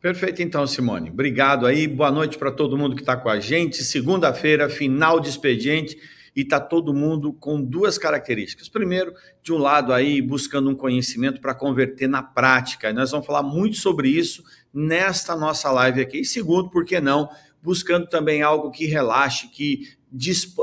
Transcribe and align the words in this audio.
Perfeito, 0.00 0.40
então, 0.40 0.66
Simone. 0.66 1.10
Obrigado 1.10 1.66
aí. 1.66 1.86
Boa 1.86 2.10
noite 2.10 2.38
para 2.38 2.50
todo 2.50 2.76
mundo 2.76 2.96
que 2.96 3.02
está 3.02 3.18
com 3.18 3.28
a 3.28 3.38
gente. 3.38 3.84
Segunda-feira, 3.84 4.66
final 4.70 5.20
de 5.20 5.28
expediente 5.28 5.98
e 6.34 6.40
está 6.40 6.58
todo 6.58 6.94
mundo 6.94 7.34
com 7.34 7.60
duas 7.60 7.98
características. 7.98 8.66
Primeiro, 8.66 9.12
de 9.42 9.52
um 9.52 9.58
lado 9.58 9.92
aí, 9.92 10.22
buscando 10.22 10.70
um 10.70 10.74
conhecimento 10.74 11.38
para 11.38 11.54
converter 11.54 12.08
na 12.08 12.22
prática. 12.22 12.88
E 12.88 12.94
nós 12.94 13.10
vamos 13.10 13.26
falar 13.26 13.42
muito 13.42 13.76
sobre 13.76 14.08
isso 14.08 14.42
nesta 14.72 15.36
nossa 15.36 15.70
live 15.70 16.00
aqui. 16.00 16.20
E 16.20 16.24
segundo, 16.24 16.70
por 16.70 16.86
que 16.86 16.98
não, 16.98 17.28
buscando 17.62 18.06
também 18.06 18.40
algo 18.40 18.70
que 18.70 18.86
relaxe, 18.86 19.48
que 19.48 19.82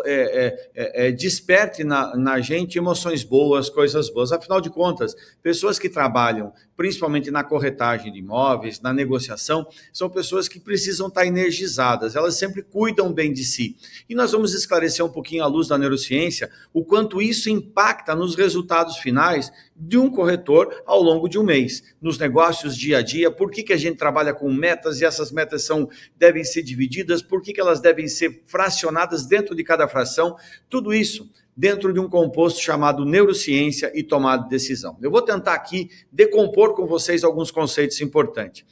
é, 0.04 0.14
é, 0.14 0.72
é, 0.76 1.08
é, 1.08 1.12
desperte 1.12 1.84
na, 1.84 2.16
na 2.18 2.42
gente 2.42 2.78
emoções 2.78 3.24
boas, 3.24 3.70
coisas 3.70 4.10
boas. 4.10 4.32
Afinal 4.32 4.60
de 4.60 4.70
contas, 4.70 5.16
pessoas 5.44 5.78
que 5.78 5.90
trabalham 5.90 6.52
principalmente 6.78 7.32
na 7.32 7.44
corretagem 7.44 8.12
de 8.12 8.20
imóveis, 8.20 8.80
na 8.80 8.94
negociação, 8.94 9.68
são 9.92 10.08
pessoas 10.08 10.48
que 10.48 10.60
precisam 10.60 11.08
estar 11.08 11.26
energizadas, 11.26 12.16
elas 12.16 12.36
sempre 12.36 12.62
cuidam 12.62 13.12
bem 13.12 13.34
de 13.34 13.44
si. 13.44 13.76
E 14.08 14.14
nós 14.14 14.32
vamos 14.32 14.54
esclarecer 14.54 15.04
um 15.04 15.10
pouquinho 15.10 15.44
à 15.44 15.48
luz 15.48 15.68
da 15.68 15.78
neurociência 15.78 16.52
o 16.72 16.86
quanto 16.86 17.20
isso 17.20 17.50
impacta 17.50 18.16
nos 18.16 18.36
resultados 18.36 18.98
finais 18.98 19.52
de 19.76 19.98
um 19.98 20.10
corretor 20.10 20.84
ao 20.86 21.02
longo 21.02 21.28
de 21.28 21.40
um 21.40 21.44
mês, 21.44 21.84
nos 22.00 22.18
negócios 22.20 22.78
dia 22.78 23.00
a 23.00 23.02
dia, 23.02 23.32
por 23.32 23.50
que, 23.50 23.64
que 23.64 23.74
a 23.74 23.78
gente 23.78 23.98
trabalha 23.98 24.34
com 24.34 24.52
metas 24.54 25.02
e 25.02 25.06
essas 25.06 25.32
metas 25.32 25.64
são 25.64 25.90
devem 26.16 26.44
ser 26.44 26.62
divididas, 26.62 27.22
por 27.22 27.42
que, 27.42 27.54
que 27.54 27.60
elas 27.60 27.80
devem 27.80 28.08
ser 28.08 28.44
fracionadas 28.46 29.26
dentro 29.26 29.56
de 29.56 29.64
cada 29.64 29.88
fração, 29.88 30.36
tudo 30.70 30.94
isso 30.94 31.30
dentro 31.58 31.92
de 31.92 32.00
um 32.00 32.08
composto 32.08 32.62
chamado 32.62 33.04
neurociência 33.04 33.92
e 33.96 34.04
tomada 34.04 34.44
de 34.44 34.50
decisão. 34.50 34.96
Eu 35.02 35.10
vou 35.10 35.24
tentar 35.24 35.56
aqui 35.56 35.90
decompor 36.12 36.76
com 36.76 36.86
vocês 36.86 37.24
alguns 37.24 37.50
conceitos 37.50 38.00
importantes. 38.00 38.64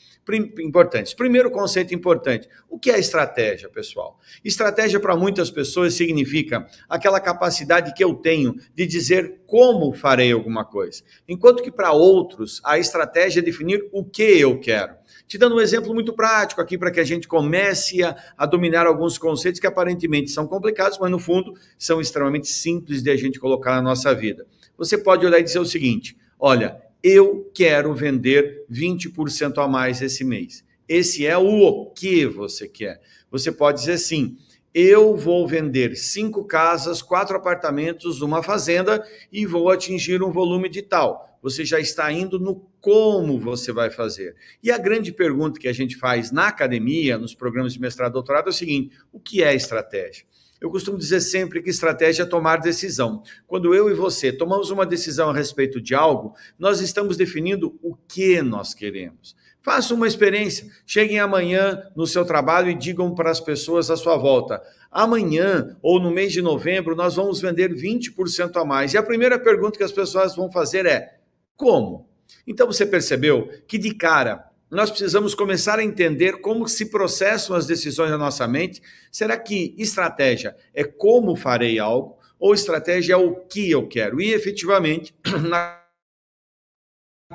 Importantes. 0.59 1.13
Primeiro 1.13 1.51
conceito 1.51 1.93
importante: 1.93 2.47
o 2.69 2.79
que 2.79 2.89
é 2.89 2.99
estratégia, 2.99 3.69
pessoal? 3.69 4.19
Estratégia 4.43 4.99
para 4.99 5.15
muitas 5.15 5.51
pessoas 5.51 5.93
significa 5.93 6.67
aquela 6.89 7.19
capacidade 7.19 7.93
que 7.93 8.03
eu 8.03 8.15
tenho 8.15 8.55
de 8.73 8.87
dizer 8.87 9.41
como 9.45 9.93
farei 9.93 10.31
alguma 10.31 10.65
coisa, 10.65 11.03
enquanto 11.27 11.61
que 11.61 11.71
para 11.71 11.91
outros 11.91 12.59
a 12.65 12.79
estratégia 12.79 13.39
é 13.39 13.43
definir 13.43 13.87
o 13.91 14.03
que 14.03 14.23
eu 14.23 14.59
quero. 14.59 14.95
Te 15.27 15.37
dando 15.37 15.55
um 15.55 15.59
exemplo 15.59 15.93
muito 15.93 16.13
prático 16.13 16.61
aqui 16.61 16.77
para 16.77 16.91
que 16.91 16.99
a 16.99 17.03
gente 17.03 17.27
comece 17.27 18.03
a, 18.03 18.15
a, 18.37 18.45
dominar 18.45 18.85
alguns 18.85 19.17
conceitos 19.17 19.59
que 19.59 19.67
aparentemente 19.67 20.29
são 20.29 20.47
complicados, 20.47 20.97
mas 20.99 21.09
no 21.09 21.19
fundo 21.19 21.53
são 21.77 22.01
extremamente 22.01 22.47
simples 22.47 22.74
de 22.79 23.09
a 23.09 23.15
gente 23.15 23.39
colocar 23.39 23.75
na 23.75 23.81
nossa 23.81 24.13
vida. 24.13 24.45
Você 24.77 24.97
pode 24.97 25.25
olhar 25.25 25.39
e 25.39 25.43
dizer 25.43 25.59
o 25.59 25.65
seguinte: 25.65 26.17
olha, 26.39 26.81
eu 27.03 27.49
quero 27.53 27.93
vender 27.93 28.65
20% 28.71 29.57
a 29.63 29.67
mais 29.67 30.01
esse 30.01 30.23
mês. 30.23 30.63
Esse 30.87 31.25
é 31.25 31.37
o 31.37 31.85
que 31.87 32.25
você 32.25 32.67
quer. 32.67 33.01
Você 33.31 33.51
pode 33.51 33.79
dizer 33.79 33.93
assim: 33.93 34.37
eu 34.73 35.15
vou 35.15 35.47
vender 35.47 35.95
cinco 35.95 36.43
casas, 36.43 37.01
quatro 37.01 37.35
apartamentos, 37.37 38.21
uma 38.21 38.43
fazenda 38.43 39.03
e 39.31 39.45
vou 39.45 39.69
atingir 39.69 40.21
um 40.21 40.31
volume 40.31 40.69
de 40.69 40.81
tal 40.81 41.35
você 41.45 41.63
já 41.63 41.79
está 41.79 42.11
indo 42.11 42.39
no 42.39 42.67
como 42.81 43.39
você 43.39 43.71
vai 43.71 43.91
fazer. 43.91 44.35
E 44.63 44.71
a 44.71 44.79
grande 44.79 45.11
pergunta 45.11 45.59
que 45.59 45.67
a 45.67 45.73
gente 45.73 45.95
faz 45.95 46.31
na 46.31 46.47
academia, 46.47 47.19
nos 47.19 47.35
programas 47.35 47.73
de 47.73 47.79
mestrado 47.79 48.09
e 48.09 48.13
doutorado, 48.13 48.47
é 48.47 48.49
o 48.49 48.53
seguinte: 48.53 48.97
o 49.11 49.19
que 49.19 49.43
é 49.43 49.53
estratégia? 49.53 50.25
Eu 50.65 50.71
costumo 50.71 50.97
dizer 50.97 51.21
sempre 51.21 51.61
que 51.61 51.69
estratégia 51.69 52.23
é 52.23 52.25
tomar 52.25 52.57
decisão. 52.57 53.21
Quando 53.45 53.75
eu 53.75 53.87
e 53.87 53.93
você 53.93 54.31
tomamos 54.31 54.71
uma 54.71 54.83
decisão 54.83 55.29
a 55.29 55.33
respeito 55.33 55.79
de 55.79 55.93
algo, 55.93 56.33
nós 56.57 56.81
estamos 56.81 57.15
definindo 57.15 57.77
o 57.83 57.95
que 57.95 58.41
nós 58.41 58.73
queremos. 58.73 59.35
Faça 59.61 59.93
uma 59.93 60.07
experiência. 60.07 60.65
Cheguem 60.83 61.19
amanhã 61.19 61.83
no 61.95 62.07
seu 62.07 62.25
trabalho 62.25 62.71
e 62.71 62.73
digam 62.73 63.13
para 63.13 63.29
as 63.29 63.39
pessoas 63.39 63.91
à 63.91 63.95
sua 63.95 64.17
volta: 64.17 64.59
amanhã 64.89 65.77
ou 65.83 65.99
no 65.99 66.09
mês 66.09 66.33
de 66.33 66.41
novembro 66.41 66.95
nós 66.95 67.15
vamos 67.15 67.39
vender 67.39 67.71
20% 67.71 68.59
a 68.59 68.65
mais. 68.65 68.95
E 68.95 68.97
a 68.97 69.03
primeira 69.03 69.37
pergunta 69.37 69.77
que 69.77 69.83
as 69.83 69.91
pessoas 69.91 70.35
vão 70.35 70.51
fazer 70.51 70.87
é: 70.87 71.19
como? 71.55 72.09
Então 72.47 72.65
você 72.65 72.87
percebeu 72.87 73.49
que 73.67 73.77
de 73.77 73.93
cara 73.93 74.49
nós 74.75 74.89
precisamos 74.89 75.33
começar 75.33 75.79
a 75.79 75.83
entender 75.83 76.41
como 76.41 76.67
se 76.67 76.87
processam 76.87 77.55
as 77.55 77.65
decisões 77.65 78.11
na 78.11 78.17
nossa 78.17 78.45
mente. 78.45 78.81
Será 79.09 79.37
que 79.37 79.73
estratégia 79.77 80.55
é 80.73 80.83
como 80.83 81.35
farei 81.35 81.79
algo 81.79 82.19
ou 82.37 82.53
estratégia 82.53 83.13
é 83.13 83.17
o 83.17 83.35
que 83.35 83.71
eu 83.71 83.87
quero? 83.87 84.19
E 84.19 84.33
efetivamente, 84.33 85.15
na 85.49 85.81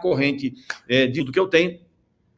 corrente 0.01 0.53
é, 0.87 1.09
tudo 1.09 1.33
que 1.33 1.41
eu 1.41 1.49
tenho, 1.49 1.81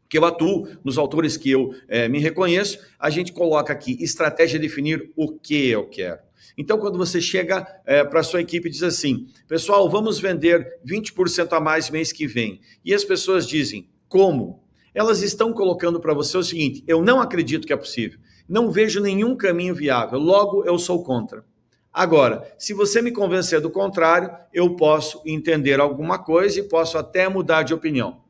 que 0.08 0.18
eu 0.18 0.24
atuo, 0.24 0.68
nos 0.84 0.96
autores 0.98 1.36
que 1.36 1.50
eu 1.50 1.74
é, 1.88 2.06
me 2.08 2.20
reconheço, 2.20 2.78
a 2.98 3.10
gente 3.10 3.32
coloca 3.32 3.72
aqui 3.72 3.96
estratégia 4.00 4.56
é 4.56 4.60
definir 4.60 5.10
o 5.16 5.32
que 5.32 5.68
eu 5.68 5.88
quero. 5.88 6.20
Então, 6.56 6.78
quando 6.78 6.98
você 6.98 7.20
chega 7.20 7.66
é, 7.84 8.04
para 8.04 8.20
a 8.20 8.22
sua 8.22 8.40
equipe 8.40 8.68
e 8.68 8.70
diz 8.70 8.82
assim, 8.82 9.26
pessoal, 9.48 9.88
vamos 9.88 10.20
vender 10.20 10.78
20% 10.86 11.52
a 11.52 11.60
mais 11.60 11.90
mês 11.90 12.12
que 12.12 12.26
vem, 12.26 12.60
e 12.84 12.94
as 12.94 13.04
pessoas 13.04 13.48
dizem, 13.48 13.88
como? 14.08 14.61
Elas 14.94 15.22
estão 15.22 15.52
colocando 15.52 16.00
para 16.00 16.14
você 16.14 16.36
o 16.36 16.42
seguinte: 16.42 16.84
eu 16.86 17.02
não 17.02 17.20
acredito 17.20 17.66
que 17.66 17.72
é 17.72 17.76
possível, 17.76 18.18
não 18.48 18.70
vejo 18.70 19.00
nenhum 19.00 19.36
caminho 19.36 19.74
viável, 19.74 20.18
logo 20.18 20.64
eu 20.64 20.78
sou 20.78 21.02
contra. 21.02 21.44
Agora, 21.92 22.50
se 22.58 22.72
você 22.72 23.02
me 23.02 23.12
convencer 23.12 23.60
do 23.60 23.68
contrário, 23.68 24.30
eu 24.52 24.74
posso 24.76 25.20
entender 25.26 25.78
alguma 25.78 26.18
coisa 26.18 26.58
e 26.58 26.62
posso 26.62 26.96
até 26.96 27.28
mudar 27.28 27.64
de 27.64 27.74
opinião. 27.74 28.22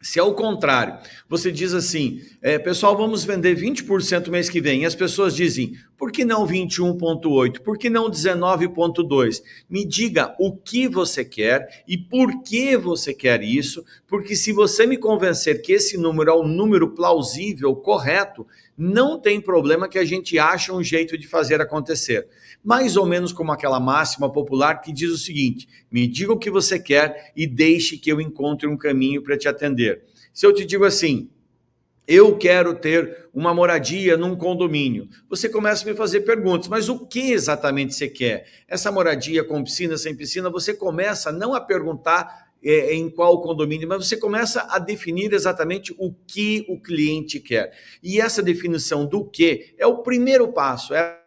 Se 0.00 0.20
ao 0.20 0.32
contrário, 0.32 0.96
você 1.28 1.50
diz 1.50 1.74
assim, 1.74 2.22
é, 2.40 2.56
pessoal, 2.56 2.96
vamos 2.96 3.24
vender 3.24 3.56
20% 3.56 4.28
mês 4.28 4.48
que 4.48 4.60
vem, 4.60 4.82
e 4.82 4.86
as 4.86 4.94
pessoas 4.94 5.34
dizem, 5.34 5.72
por 5.98 6.12
que 6.12 6.24
não 6.24 6.46
21,8? 6.46 7.60
Por 7.60 7.76
que 7.76 7.90
não 7.90 8.08
19,2? 8.08 9.42
Me 9.68 9.84
diga 9.84 10.34
o 10.38 10.56
que 10.56 10.86
você 10.86 11.24
quer 11.24 11.82
e 11.88 11.98
por 11.98 12.42
que 12.44 12.76
você 12.76 13.12
quer 13.12 13.42
isso, 13.42 13.84
porque 14.06 14.36
se 14.36 14.52
você 14.52 14.86
me 14.86 14.96
convencer 14.96 15.60
que 15.60 15.72
esse 15.72 15.98
número 15.98 16.30
é 16.30 16.34
um 16.36 16.46
número 16.46 16.94
plausível, 16.94 17.74
correto, 17.74 18.46
não 18.76 19.18
tem 19.18 19.40
problema 19.40 19.88
que 19.88 19.98
a 19.98 20.04
gente 20.04 20.38
ache 20.38 20.70
um 20.70 20.84
jeito 20.84 21.18
de 21.18 21.26
fazer 21.26 21.60
acontecer. 21.60 22.28
Mais 22.62 22.96
ou 22.96 23.04
menos 23.04 23.32
como 23.32 23.50
aquela 23.50 23.80
máxima 23.80 24.30
popular 24.30 24.80
que 24.80 24.92
diz 24.92 25.10
o 25.10 25.18
seguinte: 25.18 25.68
me 25.90 26.06
diga 26.06 26.32
o 26.32 26.38
que 26.38 26.50
você 26.50 26.78
quer 26.78 27.32
e 27.34 27.44
deixe 27.44 27.98
que 27.98 28.10
eu 28.10 28.20
encontre 28.20 28.68
um 28.68 28.76
caminho 28.76 29.20
para 29.20 29.36
te 29.36 29.48
atender. 29.48 30.04
Se 30.32 30.46
eu 30.46 30.54
te 30.54 30.64
digo 30.64 30.84
assim, 30.84 31.28
eu 32.08 32.38
quero 32.38 32.74
ter 32.74 33.28
uma 33.34 33.52
moradia 33.52 34.16
num 34.16 34.34
condomínio. 34.34 35.06
Você 35.28 35.46
começa 35.46 35.84
a 35.84 35.90
me 35.92 35.94
fazer 35.94 36.22
perguntas, 36.22 36.66
mas 36.66 36.88
o 36.88 37.06
que 37.06 37.32
exatamente 37.32 37.94
você 37.94 38.08
quer? 38.08 38.46
Essa 38.66 38.90
moradia 38.90 39.44
com 39.44 39.62
piscina, 39.62 39.98
sem 39.98 40.16
piscina, 40.16 40.48
você 40.48 40.72
começa 40.72 41.30
não 41.30 41.54
a 41.54 41.60
perguntar 41.60 42.48
é, 42.64 42.94
em 42.94 43.10
qual 43.10 43.42
condomínio, 43.42 43.86
mas 43.86 44.08
você 44.08 44.16
começa 44.16 44.66
a 44.70 44.78
definir 44.78 45.34
exatamente 45.34 45.94
o 45.98 46.12
que 46.26 46.64
o 46.68 46.80
cliente 46.80 47.38
quer. 47.38 47.72
E 48.02 48.20
essa 48.20 48.42
definição 48.42 49.06
do 49.06 49.24
que 49.24 49.74
é 49.76 49.86
o 49.86 49.98
primeiro 49.98 50.48
passo, 50.48 50.94
é 50.94 51.17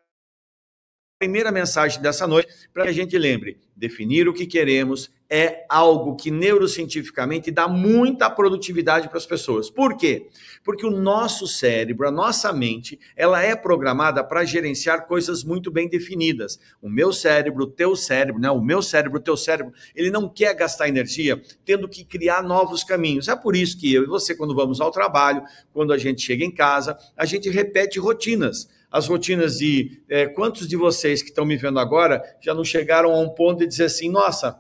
primeira 1.22 1.52
mensagem 1.52 2.02
dessa 2.02 2.26
noite, 2.26 2.52
para 2.74 2.86
que 2.86 2.90
a 2.90 2.94
gente 2.94 3.16
lembre: 3.16 3.60
definir 3.76 4.28
o 4.28 4.34
que 4.34 4.48
queremos, 4.48 5.12
é 5.30 5.66
algo 5.70 6.16
que 6.16 6.32
neurocientificamente 6.32 7.52
dá 7.52 7.68
muita 7.68 8.28
produtividade 8.28 9.08
para 9.08 9.20
as 9.20 9.26
pessoas. 9.26 9.70
Por 9.70 9.96
quê? 9.96 10.30
Porque 10.64 10.84
o 10.84 10.90
nosso 10.90 11.48
cérebro, 11.48 12.08
a 12.08 12.12
nossa 12.12 12.52
mente, 12.52 13.00
ela 13.16 13.40
é 13.40 13.56
programada 13.56 14.24
para 14.24 14.44
gerenciar 14.44 15.06
coisas 15.06 15.44
muito 15.44 15.70
bem 15.70 15.88
definidas. 15.88 16.60
O 16.82 16.90
meu 16.90 17.14
cérebro, 17.14 17.66
o 17.66 17.68
teu 17.68 17.96
cérebro, 17.96 18.42
né? 18.42 18.50
O 18.50 18.60
meu 18.60 18.82
cérebro, 18.82 19.20
o 19.20 19.24
teu 19.24 19.38
cérebro, 19.38 19.72
ele 19.96 20.10
não 20.10 20.28
quer 20.28 20.56
gastar 20.56 20.90
energia 20.90 21.40
tendo 21.64 21.88
que 21.88 22.04
criar 22.04 22.42
novos 22.42 22.84
caminhos. 22.84 23.28
É 23.28 23.36
por 23.36 23.56
isso 23.56 23.80
que 23.80 23.94
eu 23.94 24.04
e 24.04 24.08
você, 24.08 24.34
quando 24.36 24.56
vamos 24.56 24.82
ao 24.82 24.90
trabalho, 24.90 25.44
quando 25.72 25.94
a 25.94 26.00
gente 26.00 26.24
chega 26.24 26.44
em 26.44 26.52
casa, 26.52 26.98
a 27.16 27.26
gente 27.26 27.48
repete 27.48 28.00
rotinas 28.00 28.68
as 28.92 29.08
rotinas 29.08 29.58
de 29.58 30.04
é, 30.10 30.28
quantos 30.28 30.68
de 30.68 30.76
vocês 30.76 31.22
que 31.22 31.30
estão 31.30 31.46
me 31.46 31.56
vendo 31.56 31.80
agora 31.80 32.22
já 32.42 32.54
não 32.54 32.64
chegaram 32.64 33.12
a 33.14 33.20
um 33.20 33.30
ponto 33.30 33.60
de 33.60 33.68
dizer 33.68 33.86
assim, 33.86 34.10
nossa, 34.10 34.60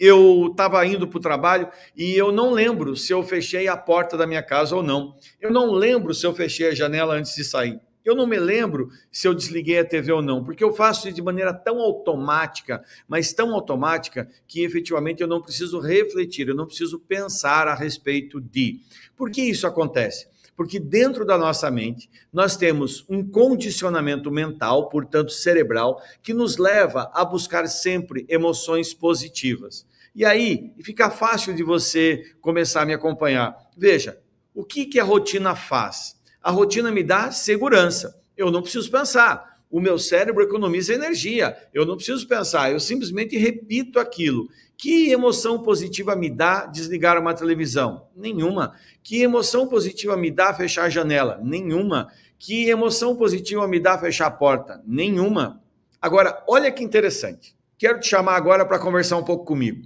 eu 0.00 0.48
estava 0.50 0.84
indo 0.86 1.06
para 1.06 1.18
o 1.18 1.22
trabalho 1.22 1.68
e 1.96 2.14
eu 2.14 2.32
não 2.32 2.52
lembro 2.52 2.96
se 2.96 3.12
eu 3.12 3.22
fechei 3.22 3.68
a 3.68 3.76
porta 3.76 4.16
da 4.16 4.26
minha 4.26 4.42
casa 4.42 4.74
ou 4.74 4.82
não. 4.82 5.14
Eu 5.40 5.50
não 5.50 5.72
lembro 5.72 6.14
se 6.14 6.26
eu 6.26 6.34
fechei 6.34 6.68
a 6.68 6.74
janela 6.74 7.14
antes 7.14 7.34
de 7.34 7.44
sair. 7.44 7.80
Eu 8.04 8.14
não 8.14 8.26
me 8.26 8.38
lembro 8.38 8.88
se 9.10 9.26
eu 9.26 9.34
desliguei 9.34 9.80
a 9.80 9.84
TV 9.84 10.12
ou 10.12 10.22
não, 10.22 10.44
porque 10.44 10.62
eu 10.62 10.72
faço 10.72 11.08
isso 11.08 11.16
de 11.16 11.22
maneira 11.22 11.52
tão 11.52 11.80
automática, 11.80 12.84
mas 13.08 13.32
tão 13.32 13.52
automática, 13.52 14.28
que 14.46 14.62
efetivamente 14.62 15.22
eu 15.22 15.26
não 15.26 15.42
preciso 15.42 15.80
refletir, 15.80 16.46
eu 16.46 16.54
não 16.54 16.66
preciso 16.66 17.00
pensar 17.00 17.66
a 17.66 17.74
respeito 17.74 18.40
de. 18.40 18.78
Por 19.16 19.28
que 19.28 19.42
isso 19.42 19.66
acontece? 19.66 20.28
Porque 20.56 20.80
dentro 20.80 21.24
da 21.24 21.36
nossa 21.36 21.70
mente, 21.70 22.08
nós 22.32 22.56
temos 22.56 23.04
um 23.08 23.22
condicionamento 23.24 24.30
mental, 24.30 24.88
portanto 24.88 25.30
cerebral, 25.30 26.00
que 26.22 26.32
nos 26.32 26.56
leva 26.56 27.10
a 27.12 27.24
buscar 27.24 27.66
sempre 27.66 28.24
emoções 28.28 28.94
positivas. 28.94 29.86
E 30.14 30.24
aí, 30.24 30.72
fica 30.82 31.10
fácil 31.10 31.54
de 31.54 31.62
você 31.62 32.34
começar 32.40 32.82
a 32.82 32.86
me 32.86 32.94
acompanhar. 32.94 33.54
Veja, 33.76 34.18
o 34.54 34.64
que, 34.64 34.86
que 34.86 34.98
a 34.98 35.04
rotina 35.04 35.54
faz? 35.54 36.16
A 36.42 36.50
rotina 36.50 36.90
me 36.90 37.02
dá 37.02 37.30
segurança. 37.30 38.18
Eu 38.34 38.50
não 38.50 38.62
preciso 38.62 38.90
pensar. 38.90 39.55
O 39.70 39.80
meu 39.80 39.98
cérebro 39.98 40.42
economiza 40.42 40.94
energia. 40.94 41.56
Eu 41.74 41.84
não 41.84 41.96
preciso 41.96 42.26
pensar. 42.28 42.70
Eu 42.70 42.80
simplesmente 42.80 43.36
repito 43.36 43.98
aquilo. 43.98 44.48
Que 44.76 45.10
emoção 45.10 45.62
positiva 45.62 46.14
me 46.14 46.30
dá 46.30 46.66
desligar 46.66 47.18
uma 47.18 47.34
televisão? 47.34 48.08
Nenhuma. 48.14 48.74
Que 49.02 49.22
emoção 49.22 49.66
positiva 49.66 50.16
me 50.16 50.30
dá 50.30 50.52
fechar 50.52 50.84
a 50.84 50.90
janela? 50.90 51.40
Nenhuma. 51.42 52.12
Que 52.38 52.68
emoção 52.68 53.16
positiva 53.16 53.66
me 53.66 53.80
dá 53.80 53.98
fechar 53.98 54.26
a 54.26 54.30
porta? 54.30 54.82
Nenhuma. 54.86 55.62
Agora, 56.00 56.44
olha 56.46 56.70
que 56.70 56.84
interessante. 56.84 57.56
Quero 57.78 58.00
te 58.00 58.08
chamar 58.08 58.36
agora 58.36 58.64
para 58.64 58.78
conversar 58.78 59.16
um 59.16 59.24
pouco 59.24 59.44
comigo. 59.44 59.82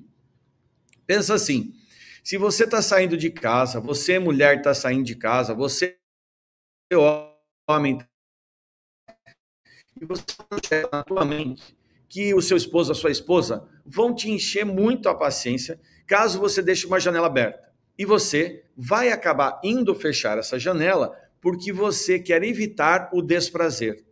Pensa 1.07 1.35
assim: 1.35 1.73
se 2.23 2.37
você 2.37 2.65
está 2.65 2.83
saindo 2.83 3.17
de 3.17 3.31
casa, 3.31 3.81
você, 3.81 4.19
mulher, 4.19 4.59
está 4.59 4.75
saindo 4.75 5.05
de 5.05 5.15
casa, 5.15 5.55
você 5.55 5.97
homem 7.69 7.99
e 10.01 10.05
você 10.05 10.89
na 10.91 11.03
tua 11.03 11.25
mente 11.25 11.77
que 12.09 12.35
o 12.35 12.43
seu 12.43 12.57
esposo, 12.57 12.91
a 12.91 12.95
sua 12.95 13.11
esposa 13.11 13.69
vão 13.87 14.15
te 14.15 14.31
encher 14.31 14.65
muito 14.65 15.09
a 15.09 15.15
paciência 15.15 15.79
caso 16.07 16.41
você 16.41 16.61
deixe 16.61 16.87
uma 16.87 16.99
janela 16.99 17.29
aberta. 17.29 17.71
E 17.97 18.05
você 18.05 18.65
vai 18.77 19.11
acabar 19.11 19.61
indo 19.63 19.95
fechar 19.95 20.37
essa 20.39 20.59
janela 20.59 21.17
porque 21.41 21.73
você 21.73 22.19
quer 22.19 22.43
evitar 22.43 23.11
o 23.13 23.23
desprazer. 23.23 24.05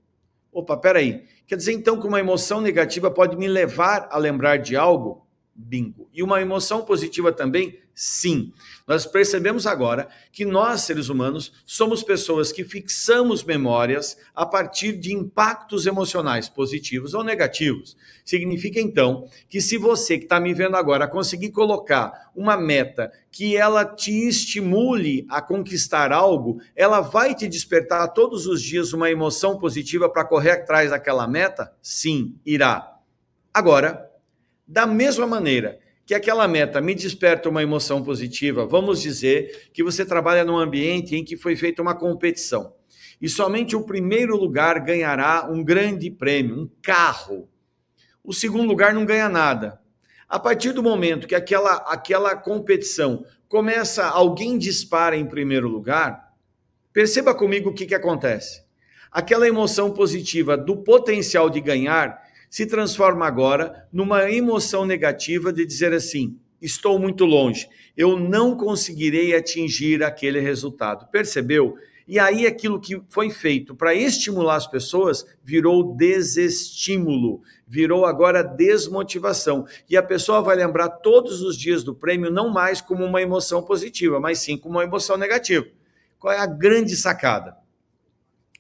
Opa, 0.53 0.77
peraí. 0.77 1.25
Quer 1.47 1.57
dizer 1.57 1.73
então 1.73 1.99
que 1.99 2.07
uma 2.07 2.21
emoção 2.21 2.61
negativa 2.61 3.11
pode 3.11 3.37
me 3.37 3.49
levar 3.49 4.09
a 4.11 4.19
lembrar 4.19 4.59
de 4.59 4.77
algo? 4.77 5.27
Bingo. 5.59 6.09
E 6.15 6.23
uma 6.23 6.41
emoção 6.41 6.85
positiva 6.85 7.33
também 7.33 7.81
Sim, 8.01 8.53
nós 8.87 9.05
percebemos 9.07 9.67
agora 9.67 10.09
que 10.31 10.45
nós, 10.45 10.83
seres 10.83 11.09
humanos, 11.09 11.53
somos 11.67 12.01
pessoas 12.01 12.53
que 12.53 12.63
fixamos 12.63 13.43
memórias 13.43 14.17
a 14.37 14.47
partir 14.47 14.93
de 14.93 15.13
impactos 15.13 15.85
emocionais 15.85 16.49
positivos 16.49 17.13
ou 17.13 17.25
negativos. 17.25 17.97
Significa 18.25 18.81
então 18.81 19.29
que 19.49 19.61
se 19.61 19.77
você 19.77 20.17
que 20.17 20.27
está 20.27 20.39
me 20.39 20.55
vendo 20.55 20.77
agora 20.77 21.09
conseguir 21.09 21.51
colocar 21.51 22.31
uma 22.37 22.57
meta 22.57 23.11
que 23.33 23.57
ela 23.57 23.85
te 23.85 24.13
estimule 24.29 25.27
a 25.29 25.43
conquistar 25.43 26.13
algo, 26.13 26.61
ela 26.77 27.01
vai 27.01 27.35
te 27.35 27.49
despertar 27.49 28.07
todos 28.13 28.47
os 28.47 28.63
dias 28.63 28.93
uma 28.93 29.11
emoção 29.11 29.59
positiva 29.59 30.09
para 30.09 30.25
correr 30.25 30.53
atrás 30.53 30.91
daquela 30.91 31.27
meta? 31.27 31.75
Sim, 31.83 32.37
irá. 32.47 32.97
Agora, 33.53 34.08
da 34.69 34.87
mesma 34.87 35.27
maneira 35.27 35.81
que 36.07 36.15
aquela 36.15 36.47
meta 36.47 36.81
me 36.81 36.95
desperta 36.95 37.49
uma 37.49 37.63
emoção 37.63 38.03
positiva, 38.03 38.67
vamos 38.67 39.03
dizer 39.03 39.71
que 39.73 39.83
você 39.83 40.05
trabalha 40.05 40.45
num 40.45 40.57
ambiente 40.57 41.17
em 41.17 41.25
que 41.25 41.37
foi 41.37 41.57
feita 41.57 41.83
uma 41.83 41.95
competição 41.95 42.73
e 43.21 43.29
somente 43.29 43.75
o 43.75 43.83
primeiro 43.83 44.37
lugar 44.37 44.79
ganhará 44.81 45.49
um 45.51 45.63
grande 45.63 46.11
prêmio, 46.11 46.61
um 46.61 46.71
carro. 46.81 47.49
O 48.23 48.33
segundo 48.33 48.69
lugar 48.69 48.95
não 48.95 49.05
ganha 49.05 49.29
nada. 49.29 49.81
A 50.29 50.39
partir 50.39 50.73
do 50.73 50.83
momento 50.83 51.27
que 51.27 51.35
aquela, 51.35 51.77
aquela 51.89 52.37
competição 52.37 53.25
começa, 53.49 54.07
alguém 54.07 54.59
dispara 54.59 55.17
em 55.17 55.27
primeiro 55.27 55.69
lugar, 55.69 56.33
perceba 56.93 57.35
comigo 57.35 57.71
o 57.71 57.75
que, 57.75 57.87
que 57.87 57.95
acontece. 57.95 58.63
Aquela 59.11 59.49
emoção 59.49 59.91
positiva 59.91 60.57
do 60.57 60.77
potencial 60.77 61.49
de 61.49 61.61
ganhar 61.61 62.23
se 62.49 62.67
transforma 62.67 63.27
agora 63.27 63.87
numa 63.93 64.31
emoção 64.31 64.85
negativa 64.85 65.53
de 65.53 65.65
dizer 65.65 65.93
assim: 65.93 66.37
estou 66.61 66.99
muito 66.99 67.25
longe, 67.25 67.69
eu 67.97 68.19
não 68.19 68.57
conseguirei 68.57 69.35
atingir 69.35 70.03
aquele 70.03 70.41
resultado. 70.41 71.07
Percebeu? 71.11 71.77
E 72.09 72.19
aí 72.19 72.47
aquilo 72.47 72.81
que 72.81 73.03
foi 73.11 73.29
feito 73.29 73.75
para 73.75 73.95
estimular 73.95 74.57
as 74.57 74.67
pessoas 74.67 75.27
virou 75.45 75.95
desestímulo, 75.95 77.43
virou 77.67 78.07
agora 78.07 78.43
desmotivação. 78.43 79.67
E 79.91 79.95
a 79.95 80.03
pessoa 80.03 80.41
vai 80.41 80.57
lembrar 80.57 80.89
todos 80.89 81.43
os 81.43 81.55
dias 81.55 81.85
do 81.85 81.95
prêmio 81.95 82.31
não 82.31 82.49
mais 82.49 82.81
como 82.81 83.05
uma 83.05 83.21
emoção 83.21 83.63
positiva, 83.63 84.19
mas 84.19 84.39
sim 84.39 84.57
como 84.57 84.77
uma 84.77 84.85
emoção 84.85 85.19
negativa. 85.19 85.67
Qual 86.19 86.33
é 86.33 86.39
a 86.39 86.47
grande 86.47 86.97
sacada? 86.97 87.59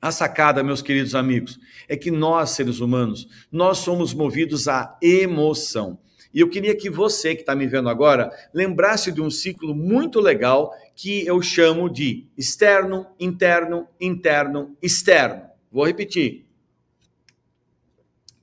A 0.00 0.12
sacada, 0.12 0.62
meus 0.62 0.80
queridos 0.80 1.14
amigos, 1.14 1.58
é 1.88 1.96
que 1.96 2.10
nós, 2.10 2.50
seres 2.50 2.78
humanos, 2.78 3.28
nós 3.50 3.78
somos 3.78 4.14
movidos 4.14 4.68
à 4.68 4.96
emoção. 5.02 5.98
E 6.32 6.40
eu 6.40 6.48
queria 6.48 6.76
que 6.76 6.88
você 6.88 7.34
que 7.34 7.40
está 7.40 7.54
me 7.54 7.66
vendo 7.66 7.88
agora 7.88 8.30
lembrasse 8.54 9.10
de 9.10 9.20
um 9.20 9.30
ciclo 9.30 9.74
muito 9.74 10.20
legal 10.20 10.72
que 10.94 11.26
eu 11.26 11.42
chamo 11.42 11.88
de 11.88 12.26
externo, 12.36 13.06
interno, 13.18 13.88
interno, 14.00 14.76
externo. 14.80 15.42
Vou 15.72 15.84
repetir. 15.84 16.46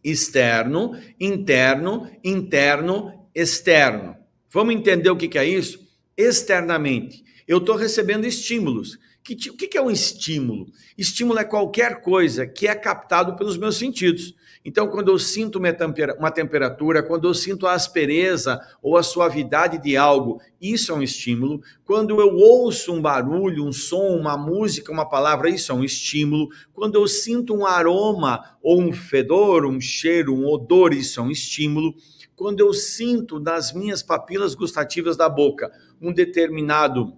Externo, 0.03 0.99
interno, 1.19 2.09
interno, 2.23 3.27
externo. 3.33 4.17
Vamos 4.51 4.75
entender 4.75 5.09
o 5.09 5.17
que 5.17 5.37
é 5.37 5.45
isso? 5.45 5.87
Externamente, 6.17 7.23
eu 7.47 7.59
estou 7.59 7.75
recebendo 7.75 8.25
estímulos 8.25 8.97
que, 9.25 9.49
o 9.49 9.55
que 9.55 9.75
é 9.75 9.81
um 9.81 9.89
estímulo? 9.89 10.67
Estímulo 10.95 11.39
é 11.39 11.43
qualquer 11.43 12.01
coisa 12.01 12.45
que 12.45 12.67
é 12.67 12.75
captado 12.75 13.35
pelos 13.35 13.57
meus 13.57 13.75
sentidos. 13.75 14.35
Então, 14.63 14.87
quando 14.87 15.09
eu 15.09 15.17
sinto 15.17 15.59
uma 15.59 16.31
temperatura, 16.31 17.01
quando 17.01 17.27
eu 17.27 17.33
sinto 17.33 17.65
a 17.65 17.73
aspereza 17.73 18.59
ou 18.81 18.97
a 18.97 19.03
suavidade 19.03 19.79
de 19.79 19.97
algo, 19.97 20.39
isso 20.61 20.91
é 20.91 20.95
um 20.95 21.01
estímulo. 21.01 21.61
Quando 21.83 22.19
eu 22.19 22.35
ouço 22.35 22.93
um 22.93 23.01
barulho, 23.01 23.65
um 23.65 23.71
som, 23.71 24.15
uma 24.15 24.37
música, 24.37 24.91
uma 24.91 25.07
palavra, 25.07 25.49
isso 25.49 25.71
é 25.71 25.75
um 25.75 25.83
estímulo. 25.83 26.49
Quando 26.73 26.95
eu 26.95 27.07
sinto 27.07 27.53
um 27.53 27.65
aroma 27.65 28.57
ou 28.61 28.81
um 28.81 28.91
fedor, 28.91 29.65
um 29.65 29.81
cheiro, 29.81 30.35
um 30.35 30.47
odor, 30.47 30.93
isso 30.93 31.19
é 31.19 31.23
um 31.23 31.31
estímulo. 31.31 31.95
Quando 32.35 32.59
eu 32.59 32.73
sinto 32.73 33.39
nas 33.39 33.71
minhas 33.71 34.03
papilas 34.03 34.53
gustativas 34.55 35.15
da 35.15 35.29
boca 35.29 35.71
um 36.01 36.11
determinado 36.11 37.13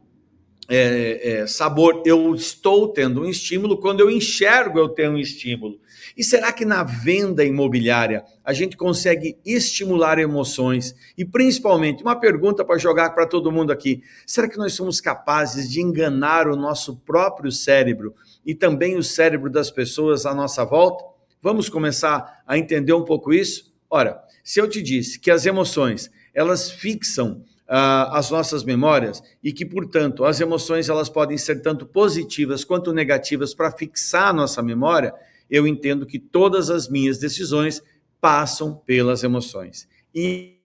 é, 0.69 1.29
é, 1.29 1.47
sabor, 1.47 2.03
eu 2.05 2.35
estou 2.35 2.89
tendo 2.89 3.21
um 3.21 3.25
estímulo, 3.29 3.77
quando 3.77 4.01
eu 4.01 4.11
enxergo, 4.11 4.77
eu 4.77 4.89
tenho 4.89 5.11
um 5.11 5.17
estímulo. 5.17 5.79
E 6.15 6.23
será 6.23 6.51
que 6.51 6.65
na 6.65 6.83
venda 6.83 7.45
imobiliária 7.45 8.25
a 8.43 8.51
gente 8.51 8.75
consegue 8.75 9.37
estimular 9.45 10.19
emoções? 10.19 10.95
E 11.17 11.23
principalmente, 11.23 12.03
uma 12.03 12.19
pergunta 12.19 12.65
para 12.65 12.77
jogar 12.77 13.11
para 13.11 13.25
todo 13.25 13.51
mundo 13.51 13.71
aqui: 13.71 14.01
será 14.25 14.47
que 14.47 14.57
nós 14.57 14.73
somos 14.73 14.99
capazes 14.99 15.69
de 15.71 15.81
enganar 15.81 16.47
o 16.47 16.55
nosso 16.55 16.97
próprio 16.97 17.51
cérebro 17.51 18.13
e 18.45 18.53
também 18.53 18.97
o 18.97 19.03
cérebro 19.03 19.49
das 19.49 19.71
pessoas 19.71 20.25
à 20.25 20.33
nossa 20.33 20.65
volta? 20.65 21.03
Vamos 21.41 21.69
começar 21.69 22.41
a 22.45 22.57
entender 22.57 22.93
um 22.93 23.05
pouco 23.05 23.31
isso? 23.31 23.73
Ora, 23.89 24.21
se 24.43 24.59
eu 24.59 24.67
te 24.67 24.81
disse 24.81 25.19
que 25.19 25.31
as 25.31 25.45
emoções 25.45 26.11
elas 26.33 26.69
fixam 26.69 27.43
uh, 27.67 28.13
as 28.13 28.31
nossas 28.31 28.63
memórias 28.63 29.21
e 29.43 29.51
que, 29.51 29.65
portanto, 29.65 30.25
as 30.25 30.39
emoções 30.39 30.89
elas 30.89 31.09
podem 31.09 31.37
ser 31.37 31.61
tanto 31.61 31.85
positivas 31.85 32.63
quanto 32.63 32.93
negativas 32.93 33.53
para 33.53 33.71
fixar 33.71 34.29
a 34.29 34.33
nossa 34.33 34.61
memória, 34.63 35.13
eu 35.49 35.67
entendo 35.67 36.05
que 36.05 36.19
todas 36.19 36.69
as 36.69 36.89
minhas 36.89 37.17
decisões 37.17 37.81
passam 38.19 38.75
pelas 38.75 39.23
emoções. 39.23 39.87
E, 40.13 40.57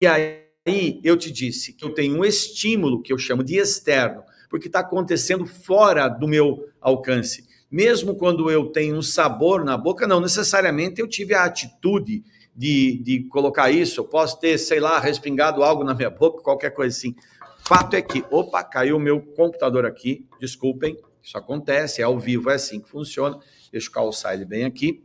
e 0.00 0.06
aí 0.06 1.00
eu 1.02 1.16
te 1.16 1.30
disse 1.30 1.72
que 1.72 1.84
eu 1.84 1.90
tenho 1.90 2.18
um 2.18 2.24
estímulo 2.24 3.02
que 3.02 3.12
eu 3.12 3.18
chamo 3.18 3.42
de 3.42 3.56
externo, 3.56 4.22
porque 4.48 4.66
está 4.66 4.80
acontecendo 4.80 5.46
fora 5.46 6.08
do 6.08 6.28
meu 6.28 6.68
alcance. 6.80 7.46
Mesmo 7.70 8.14
quando 8.14 8.50
eu 8.50 8.66
tenho 8.66 8.96
um 8.96 9.02
sabor 9.02 9.64
na 9.64 9.78
boca, 9.78 10.06
não 10.06 10.20
necessariamente 10.20 11.00
eu 11.00 11.08
tive 11.08 11.32
a 11.34 11.44
atitude 11.44 12.22
de, 12.54 13.02
de 13.02 13.24
colocar 13.28 13.70
isso, 13.70 14.00
eu 14.00 14.04
posso 14.04 14.38
ter, 14.38 14.58
sei 14.58 14.80
lá, 14.80 14.98
respingado 14.98 15.62
algo 15.62 15.84
na 15.84 15.94
minha 15.94 16.10
boca, 16.10 16.42
qualquer 16.42 16.70
coisa 16.70 16.96
assim. 16.96 17.14
Fato 17.64 17.94
é 17.94 18.02
que, 18.02 18.24
opa, 18.30 18.62
caiu 18.62 18.96
o 18.96 19.00
meu 19.00 19.20
computador 19.20 19.86
aqui, 19.86 20.26
desculpem, 20.40 20.96
isso 21.22 21.38
acontece, 21.38 22.00
é 22.00 22.04
ao 22.04 22.18
vivo, 22.18 22.50
é 22.50 22.54
assim 22.54 22.80
que 22.80 22.88
funciona. 22.88 23.38
Deixa 23.70 23.88
eu 23.88 23.92
calçar 23.92 24.34
ele 24.34 24.44
bem 24.44 24.64
aqui. 24.64 25.02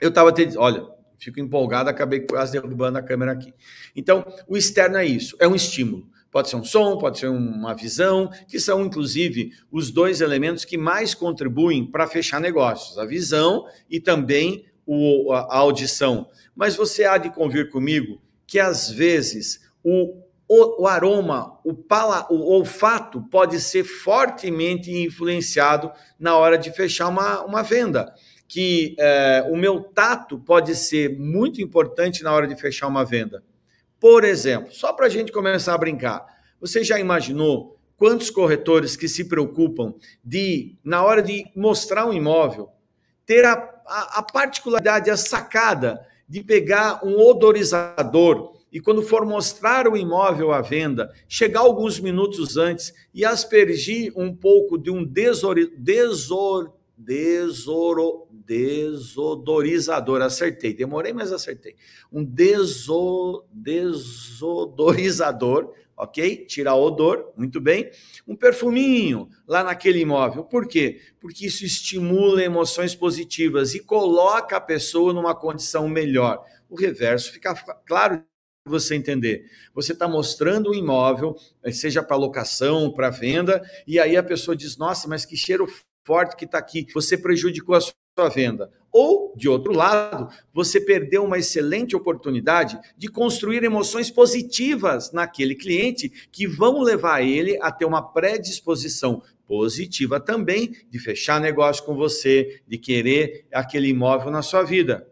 Eu 0.00 0.08
estava 0.08 0.32
te 0.32 0.56
olha, 0.58 0.84
Fico 1.20 1.38
empolgado, 1.38 1.90
acabei 1.90 2.20
quase 2.20 2.52
derrubando 2.52 2.96
a 2.96 3.02
câmera 3.02 3.32
aqui. 3.32 3.52
Então, 3.94 4.24
o 4.48 4.56
externo 4.56 4.96
é 4.96 5.04
isso, 5.04 5.36
é 5.38 5.46
um 5.46 5.54
estímulo. 5.54 6.08
Pode 6.30 6.48
ser 6.48 6.56
um 6.56 6.64
som, 6.64 6.96
pode 6.96 7.18
ser 7.18 7.28
uma 7.28 7.74
visão, 7.74 8.30
que 8.48 8.58
são, 8.58 8.86
inclusive, 8.86 9.52
os 9.70 9.90
dois 9.90 10.22
elementos 10.22 10.64
que 10.64 10.78
mais 10.78 11.12
contribuem 11.12 11.84
para 11.84 12.06
fechar 12.06 12.40
negócios: 12.40 12.96
a 12.96 13.04
visão 13.04 13.66
e 13.90 14.00
também 14.00 14.64
o, 14.92 15.32
a 15.32 15.56
audição. 15.56 16.28
Mas 16.54 16.74
você 16.74 17.04
há 17.04 17.16
de 17.16 17.30
convir 17.30 17.70
comigo 17.70 18.20
que, 18.44 18.58
às 18.58 18.90
vezes, 18.90 19.60
o, 19.84 20.20
o, 20.48 20.82
o 20.82 20.86
aroma, 20.88 21.60
o, 21.64 21.72
pala, 21.72 22.26
o 22.28 22.52
olfato 22.52 23.22
pode 23.30 23.60
ser 23.60 23.84
fortemente 23.84 24.90
influenciado 24.90 25.92
na 26.18 26.36
hora 26.36 26.58
de 26.58 26.72
fechar 26.72 27.06
uma, 27.06 27.42
uma 27.42 27.62
venda 27.62 28.12
que 28.48 28.96
é, 28.98 29.46
o 29.48 29.56
meu 29.56 29.80
tato 29.80 30.36
pode 30.36 30.74
ser 30.74 31.16
muito 31.16 31.62
importante 31.62 32.24
na 32.24 32.32
hora 32.32 32.48
de 32.48 32.56
fechar 32.56 32.88
uma 32.88 33.04
venda. 33.04 33.44
Por 34.00 34.24
exemplo, 34.24 34.72
só 34.72 34.92
para 34.92 35.06
a 35.06 35.08
gente 35.08 35.30
começar 35.30 35.72
a 35.72 35.78
brincar, 35.78 36.26
você 36.60 36.82
já 36.82 36.98
imaginou 36.98 37.78
quantos 37.96 38.28
corretores 38.28 38.96
que 38.96 39.06
se 39.06 39.28
preocupam 39.28 39.94
de, 40.24 40.76
na 40.82 41.04
hora 41.04 41.22
de 41.22 41.44
mostrar 41.54 42.06
um 42.06 42.12
imóvel, 42.12 42.70
ter 43.24 43.44
a, 43.44 43.54
a, 43.90 44.18
a 44.18 44.22
particularidade, 44.22 45.10
a 45.10 45.16
sacada 45.16 46.06
de 46.28 46.42
pegar 46.42 47.04
um 47.04 47.18
odorizador 47.18 48.54
e 48.72 48.80
quando 48.80 49.02
for 49.02 49.26
mostrar 49.26 49.88
o 49.88 49.96
imóvel 49.96 50.52
à 50.52 50.60
venda, 50.60 51.12
chegar 51.28 51.60
alguns 51.60 51.98
minutos 51.98 52.56
antes 52.56 52.94
e 53.12 53.24
aspergir 53.24 54.12
um 54.16 54.34
pouco 54.34 54.78
de 54.78 54.90
um 54.90 55.04
desor, 55.04 55.58
desoro, 57.00 58.28
desodorizador. 58.30 60.22
Acertei, 60.22 60.74
demorei, 60.74 61.14
mas 61.14 61.32
acertei. 61.32 61.74
Um 62.12 62.22
deso, 62.22 63.46
desodorizador, 63.50 65.72
ok? 65.96 66.44
Tirar 66.44 66.76
odor, 66.76 67.32
muito 67.36 67.58
bem. 67.60 67.90
Um 68.28 68.36
perfuminho 68.36 69.30
lá 69.46 69.64
naquele 69.64 70.00
imóvel. 70.00 70.44
Por 70.44 70.68
quê? 70.68 71.00
Porque 71.18 71.46
isso 71.46 71.64
estimula 71.64 72.42
emoções 72.42 72.94
positivas 72.94 73.74
e 73.74 73.80
coloca 73.80 74.56
a 74.56 74.60
pessoa 74.60 75.14
numa 75.14 75.34
condição 75.34 75.88
melhor. 75.88 76.44
O 76.68 76.76
reverso 76.76 77.32
fica 77.32 77.54
claro 77.86 78.22
você 78.66 78.94
entender. 78.94 79.46
Você 79.74 79.94
está 79.94 80.06
mostrando 80.06 80.68
um 80.70 80.74
imóvel, 80.74 81.34
seja 81.72 82.02
para 82.02 82.16
locação, 82.16 82.92
para 82.92 83.08
venda, 83.08 83.62
e 83.86 83.98
aí 83.98 84.18
a 84.18 84.22
pessoa 84.22 84.54
diz: 84.54 84.76
Nossa, 84.76 85.08
mas 85.08 85.24
que 85.24 85.34
cheiro 85.34 85.66
forte 86.04 86.36
que 86.36 86.44
está 86.44 86.58
aqui. 86.58 86.86
Você 86.94 87.16
prejudicou 87.16 87.74
a 87.74 87.80
sua 87.80 88.28
venda. 88.28 88.70
Ou, 88.92 89.32
de 89.36 89.48
outro 89.48 89.72
lado, 89.72 90.28
você 90.52 90.80
perdeu 90.80 91.24
uma 91.24 91.38
excelente 91.38 91.94
oportunidade 91.94 92.78
de 92.96 93.08
construir 93.08 93.62
emoções 93.62 94.10
positivas 94.10 95.12
naquele 95.12 95.54
cliente 95.54 96.08
que 96.32 96.46
vão 96.46 96.82
levar 96.82 97.22
ele 97.22 97.56
a 97.62 97.70
ter 97.70 97.84
uma 97.84 98.02
predisposição 98.02 99.22
positiva 99.46 100.20
também 100.20 100.76
de 100.90 100.98
fechar 100.98 101.40
negócio 101.40 101.84
com 101.84 101.94
você, 101.94 102.60
de 102.66 102.78
querer 102.78 103.46
aquele 103.52 103.88
imóvel 103.88 104.30
na 104.30 104.42
sua 104.42 104.62
vida. 104.62 105.08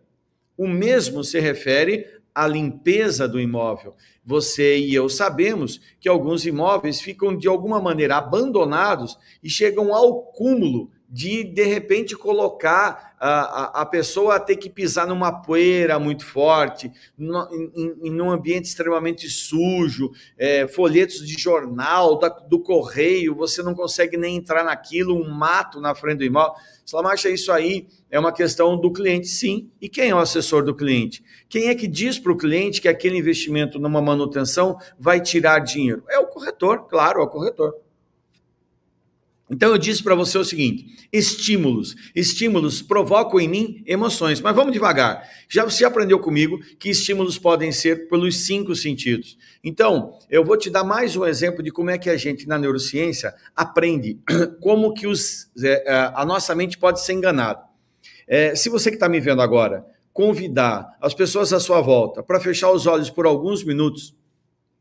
O 0.56 0.66
mesmo 0.66 1.22
se 1.22 1.38
refere 1.38 2.17
à 2.34 2.46
limpeza 2.46 3.26
do 3.28 3.40
imóvel. 3.40 3.94
Você 4.24 4.78
e 4.78 4.94
eu 4.94 5.08
sabemos 5.08 5.80
que 6.00 6.08
alguns 6.08 6.44
imóveis 6.46 7.00
ficam 7.00 7.36
de 7.36 7.48
alguma 7.48 7.80
maneira 7.80 8.16
abandonados 8.16 9.18
e 9.42 9.48
chegam 9.48 9.94
ao 9.94 10.22
cúmulo 10.22 10.90
de 11.08 11.42
de 11.42 11.64
repente 11.64 12.14
colocar 12.14 13.16
a, 13.18 13.80
a, 13.80 13.86
pessoa 13.86 14.36
a 14.36 14.40
ter 14.40 14.56
que 14.56 14.68
pisar 14.70 15.06
numa 15.06 15.32
poeira 15.32 15.98
muito 15.98 16.24
forte, 16.24 16.92
no, 17.16 17.48
em, 17.74 17.94
em 18.04 18.10
num 18.10 18.30
ambiente 18.30 18.66
extremamente 18.66 19.28
sujo, 19.28 20.12
é, 20.36 20.68
folhetos 20.68 21.26
de 21.26 21.40
jornal, 21.40 22.18
da, 22.18 22.28
do 22.28 22.60
correio, 22.60 23.34
você 23.34 23.62
não 23.62 23.74
consegue 23.74 24.16
nem 24.16 24.36
entrar 24.36 24.62
naquilo, 24.62 25.16
um 25.16 25.30
mato 25.30 25.80
na 25.80 25.94
frente 25.94 26.18
do 26.18 26.24
imóvel. 26.24 26.54
Slamacha, 26.86 27.28
isso 27.28 27.50
aí 27.50 27.86
é 28.10 28.18
uma 28.18 28.32
questão 28.32 28.78
do 28.78 28.92
cliente, 28.92 29.26
sim. 29.26 29.70
E 29.80 29.88
quem 29.88 30.10
é 30.10 30.14
o 30.14 30.18
assessor 30.18 30.62
do 30.62 30.74
cliente? 30.74 31.22
Quem 31.48 31.68
é 31.68 31.74
que 31.74 31.86
diz 31.86 32.18
para 32.18 32.32
o 32.32 32.36
cliente 32.36 32.80
que 32.80 32.88
aquele 32.88 33.18
investimento 33.18 33.78
numa 33.78 34.00
manutenção 34.00 34.78
vai 34.98 35.20
tirar 35.20 35.58
dinheiro? 35.58 36.04
É 36.08 36.18
o 36.18 36.26
corretor, 36.26 36.86
claro, 36.86 37.20
é 37.20 37.24
o 37.24 37.28
corretor. 37.28 37.74
Então 39.50 39.70
eu 39.70 39.78
disse 39.78 40.02
para 40.02 40.14
você 40.14 40.36
o 40.36 40.44
seguinte: 40.44 41.08
estímulos. 41.12 41.94
Estímulos 42.14 42.82
provocam 42.82 43.40
em 43.40 43.48
mim 43.48 43.82
emoções. 43.86 44.40
Mas 44.40 44.54
vamos 44.54 44.72
devagar. 44.72 45.28
Já 45.48 45.64
você 45.64 45.84
aprendeu 45.84 46.18
comigo 46.18 46.58
que 46.78 46.90
estímulos 46.90 47.38
podem 47.38 47.72
ser 47.72 48.08
pelos 48.08 48.44
cinco 48.44 48.74
sentidos. 48.74 49.38
Então, 49.64 50.18
eu 50.30 50.44
vou 50.44 50.56
te 50.56 50.70
dar 50.70 50.84
mais 50.84 51.16
um 51.16 51.24
exemplo 51.24 51.62
de 51.62 51.70
como 51.70 51.90
é 51.90 51.98
que 51.98 52.10
a 52.10 52.16
gente 52.16 52.46
na 52.46 52.58
neurociência 52.58 53.34
aprende 53.56 54.18
como 54.60 54.92
que 54.92 55.06
os, 55.06 55.50
é, 55.62 55.92
é, 55.92 56.12
a 56.14 56.24
nossa 56.24 56.54
mente 56.54 56.76
pode 56.76 57.02
ser 57.02 57.14
enganada. 57.14 57.62
É, 58.26 58.54
se 58.54 58.68
você 58.68 58.90
que 58.90 58.96
está 58.96 59.08
me 59.08 59.20
vendo 59.20 59.40
agora 59.40 59.84
convidar 60.12 60.96
as 61.00 61.14
pessoas 61.14 61.52
à 61.52 61.60
sua 61.60 61.80
volta 61.80 62.22
para 62.22 62.40
fechar 62.40 62.70
os 62.70 62.86
olhos 62.86 63.08
por 63.08 63.24
alguns 63.24 63.64
minutos 63.64 64.14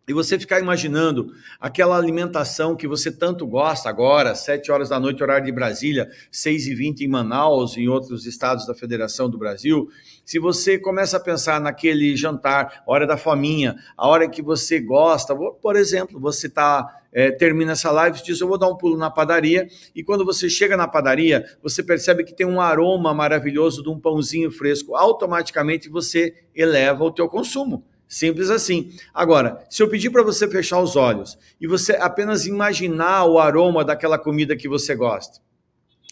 e 0.08 0.14
você 0.14 0.40
ficar 0.40 0.62
imaginando 0.62 1.34
aquela 1.60 1.98
alimentação 1.98 2.78
que 2.78 2.88
você 2.88 3.12
tanto 3.12 3.46
gosta 3.46 3.90
agora, 3.90 4.34
7 4.34 4.72
horas 4.72 4.88
da 4.88 4.98
noite, 4.98 5.22
horário 5.22 5.46
de 5.46 5.52
Brasília, 5.52 6.10
6 6.32 6.68
e 6.68 6.74
20 6.74 7.02
em 7.02 7.10
Manaus, 7.10 7.76
em 7.76 7.90
outros 7.90 8.26
estados 8.26 8.66
da 8.66 8.74
Federação 8.74 9.30
do 9.30 9.38
Brasil, 9.38 9.90
se 10.24 10.40
você 10.40 10.80
começa 10.80 11.18
a 11.18 11.20
pensar 11.20 11.60
naquele 11.60 12.16
jantar, 12.16 12.84
hora 12.88 13.06
da 13.06 13.18
fominha, 13.18 13.76
a 13.98 14.08
hora 14.08 14.30
que 14.30 14.42
você 14.42 14.80
gosta, 14.80 15.36
por 15.36 15.76
exemplo, 15.76 16.18
você 16.22 16.48
tá, 16.48 17.02
é, 17.12 17.30
termina 17.30 17.74
essa 17.74 17.92
live 17.92 18.18
e 18.18 18.24
diz, 18.24 18.40
eu 18.40 18.48
vou 18.48 18.58
dar 18.58 18.70
um 18.70 18.78
pulo 18.78 18.96
na 18.96 19.12
padaria, 19.12 19.68
e 19.94 20.02
quando 20.06 20.24
você 20.24 20.50
chega 20.50 20.78
na 20.78 20.88
padaria, 20.88 21.46
você 21.62 21.84
percebe 21.84 22.24
que 22.24 22.34
tem 22.34 22.48
um 22.48 22.62
aroma 22.62 23.14
maravilhoso 23.14 23.84
de 23.84 23.90
um 23.90 24.00
pãozinho 24.00 24.52
fresco, 24.52 24.96
automaticamente 24.96 25.90
você 25.90 26.34
eleva 26.56 27.04
o 27.04 27.12
teu 27.12 27.28
consumo. 27.28 27.84
Simples 28.08 28.50
assim. 28.50 28.92
Agora, 29.14 29.66
se 29.70 29.84
eu 29.84 29.90
pedir 29.90 30.10
para 30.10 30.24
você 30.24 30.48
fechar 30.48 30.80
os 30.80 30.96
olhos 30.96 31.38
e 31.60 31.68
você 31.68 31.94
apenas 31.94 32.46
imaginar 32.46 33.26
o 33.26 33.38
aroma 33.38 33.84
daquela 33.84 34.18
comida 34.18 34.56
que 34.56 34.70
você 34.70 34.96
gosta, 34.96 35.40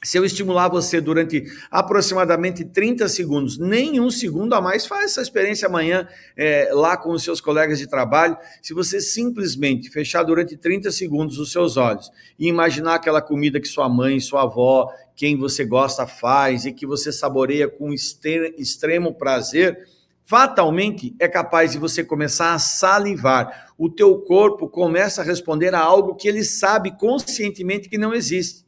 se 0.05 0.19
eu 0.19 0.23
estimular 0.23 0.67
você 0.67 1.01
durante 1.01 1.43
aproximadamente 1.71 2.63
30 2.63 3.09
segundos, 3.09 3.57
nem 3.57 3.99
um 3.99 4.11
segundo 4.11 4.53
a 4.53 4.61
mais, 4.61 4.85
faz 4.85 5.05
essa 5.05 5.21
experiência 5.21 5.67
amanhã 5.67 6.07
é, 6.37 6.69
lá 6.73 6.95
com 6.95 7.09
os 7.09 7.23
seus 7.23 7.41
colegas 7.41 7.79
de 7.79 7.87
trabalho. 7.87 8.37
Se 8.61 8.71
você 8.71 9.01
simplesmente 9.01 9.89
fechar 9.89 10.21
durante 10.21 10.55
30 10.55 10.91
segundos 10.91 11.39
os 11.39 11.51
seus 11.51 11.75
olhos 11.75 12.11
e 12.37 12.47
imaginar 12.47 12.95
aquela 12.95 13.19
comida 13.19 13.59
que 13.59 13.67
sua 13.67 13.89
mãe, 13.89 14.19
sua 14.19 14.43
avó, 14.43 14.91
quem 15.15 15.35
você 15.35 15.65
gosta 15.65 16.05
faz 16.05 16.65
e 16.65 16.71
que 16.71 16.85
você 16.85 17.11
saboreia 17.11 17.67
com 17.67 17.91
extremo 17.91 19.11
prazer, 19.11 19.87
fatalmente 20.25 21.15
é 21.19 21.27
capaz 21.27 21.71
de 21.71 21.77
você 21.77 22.03
começar 22.03 22.53
a 22.53 22.59
salivar. 22.59 23.73
O 23.77 23.89
teu 23.89 24.19
corpo 24.19 24.67
começa 24.67 25.21
a 25.21 25.25
responder 25.25 25.73
a 25.73 25.79
algo 25.79 26.15
que 26.15 26.27
ele 26.27 26.43
sabe 26.43 26.91
conscientemente 26.97 27.87
que 27.87 27.97
não 27.97 28.13
existe. 28.13 28.65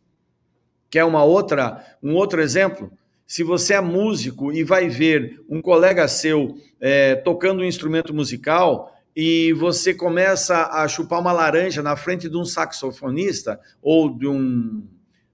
Quer 0.90 1.04
uma 1.04 1.24
outra, 1.24 1.84
um 2.02 2.14
outro 2.14 2.42
exemplo? 2.42 2.92
Se 3.26 3.44
você 3.44 3.74
é 3.74 3.82
músico 3.82 4.54
e 4.54 4.64
vai 4.64 4.88
ver 4.88 5.44
um 5.50 5.62
colega 5.62 6.08
seu 6.08 6.56
é, 6.80 7.16
tocando 7.16 7.62
um 7.62 7.66
instrumento 7.66 8.14
musical 8.14 8.94
e 9.16 9.52
você 9.54 9.94
começa 9.94 10.68
a 10.68 10.88
chupar 10.88 11.20
uma 11.20 11.34
laranja 11.34 11.82
na 11.82 11.96
frente 11.98 12.30
de 12.30 12.38
um 12.38 12.46
saxofonista 12.46 13.60
ou 13.82 14.16
de 14.16 14.28
um, 14.28 14.88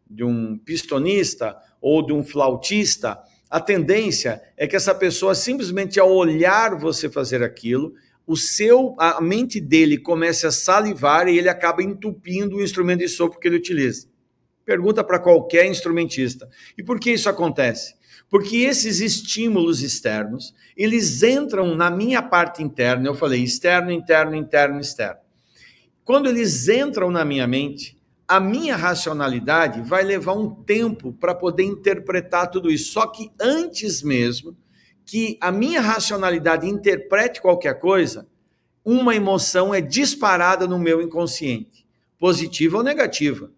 de 0.10 0.24
um 0.24 0.58
pistonista 0.58 1.56
ou 1.82 2.04
de 2.04 2.14
um 2.14 2.24
flautista, 2.24 3.20
a 3.54 3.60
tendência 3.60 4.42
é 4.58 4.66
que 4.66 4.76
essa 4.76 4.96
pessoa 4.96 5.36
simplesmente 5.36 6.00
ao 6.00 6.12
olhar 6.12 6.76
você 6.76 7.08
fazer 7.08 7.44
aquilo, 7.44 7.94
o 8.26 8.36
seu 8.36 8.96
a 8.98 9.22
mente 9.22 9.62
dele 9.62 10.00
comece 10.00 10.48
a 10.48 10.52
salivar 10.52 11.28
e 11.28 11.38
ele 11.38 11.48
acaba 11.48 11.84
entupindo 11.84 12.56
o 12.56 12.64
instrumento 12.64 13.02
de 13.02 13.08
sopro 13.08 13.40
que 13.40 13.48
ele 13.48 13.58
utiliza. 13.58 14.08
Pergunta 14.66 15.04
para 15.04 15.20
qualquer 15.20 15.68
instrumentista. 15.68 16.50
E 16.76 16.82
por 16.82 17.00
que 17.00 17.12
isso 17.12 17.30
acontece? 17.30 17.94
Porque 18.28 18.58
esses 18.58 19.00
estímulos 19.00 19.84
externos, 19.84 20.56
eles 20.76 21.22
entram 21.22 21.76
na 21.76 21.92
minha 21.92 22.24
parte 22.24 22.64
interna. 22.64 23.08
Eu 23.08 23.14
falei 23.14 23.44
externo, 23.44 23.92
interno, 23.92 24.36
interno, 24.36 24.80
externo. 24.80 25.22
Quando 26.04 26.28
eles 26.28 26.68
entram 26.68 27.12
na 27.12 27.24
minha 27.24 27.46
mente, 27.46 27.96
a 28.34 28.40
minha 28.40 28.76
racionalidade 28.76 29.80
vai 29.82 30.04
levar 30.04 30.34
um 30.34 30.50
tempo 30.50 31.14
para 31.14 31.36
poder 31.36 31.66
interpretar 31.66 32.50
tudo 32.50 32.72
isso. 32.72 32.92
Só 32.92 33.06
que 33.06 33.30
antes 33.40 34.02
mesmo 34.02 34.58
que 35.06 35.38
a 35.40 35.52
minha 35.52 35.80
racionalidade 35.80 36.68
interprete 36.68 37.40
qualquer 37.40 37.80
coisa, 37.80 38.28
uma 38.84 39.16
emoção 39.16 39.72
é 39.72 39.80
disparada 39.80 40.66
no 40.66 40.80
meu 40.80 41.00
inconsciente, 41.00 41.86
positiva 42.18 42.78
ou 42.78 42.84
negativa. 42.84 43.52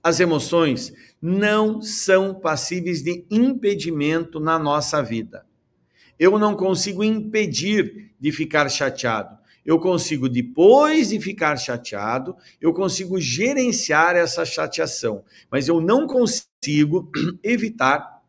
As 0.00 0.20
emoções 0.20 0.92
não 1.20 1.82
são 1.82 2.32
passíveis 2.32 3.02
de 3.02 3.26
impedimento 3.28 4.38
na 4.38 4.56
nossa 4.56 5.02
vida. 5.02 5.44
eu 6.16 6.38
não 6.38 6.54
consigo 6.54 7.02
impedir 7.02 8.12
de 8.20 8.30
ficar 8.30 8.68
chateado. 8.68 9.36
Eu 9.64 9.78
consigo, 9.78 10.28
depois 10.28 11.10
de 11.10 11.20
ficar 11.20 11.56
chateado, 11.56 12.36
eu 12.60 12.72
consigo 12.72 13.20
gerenciar 13.20 14.16
essa 14.16 14.44
chateação, 14.44 15.24
mas 15.50 15.68
eu 15.68 15.80
não 15.80 16.06
consigo 16.06 17.10
evitar 17.42 18.22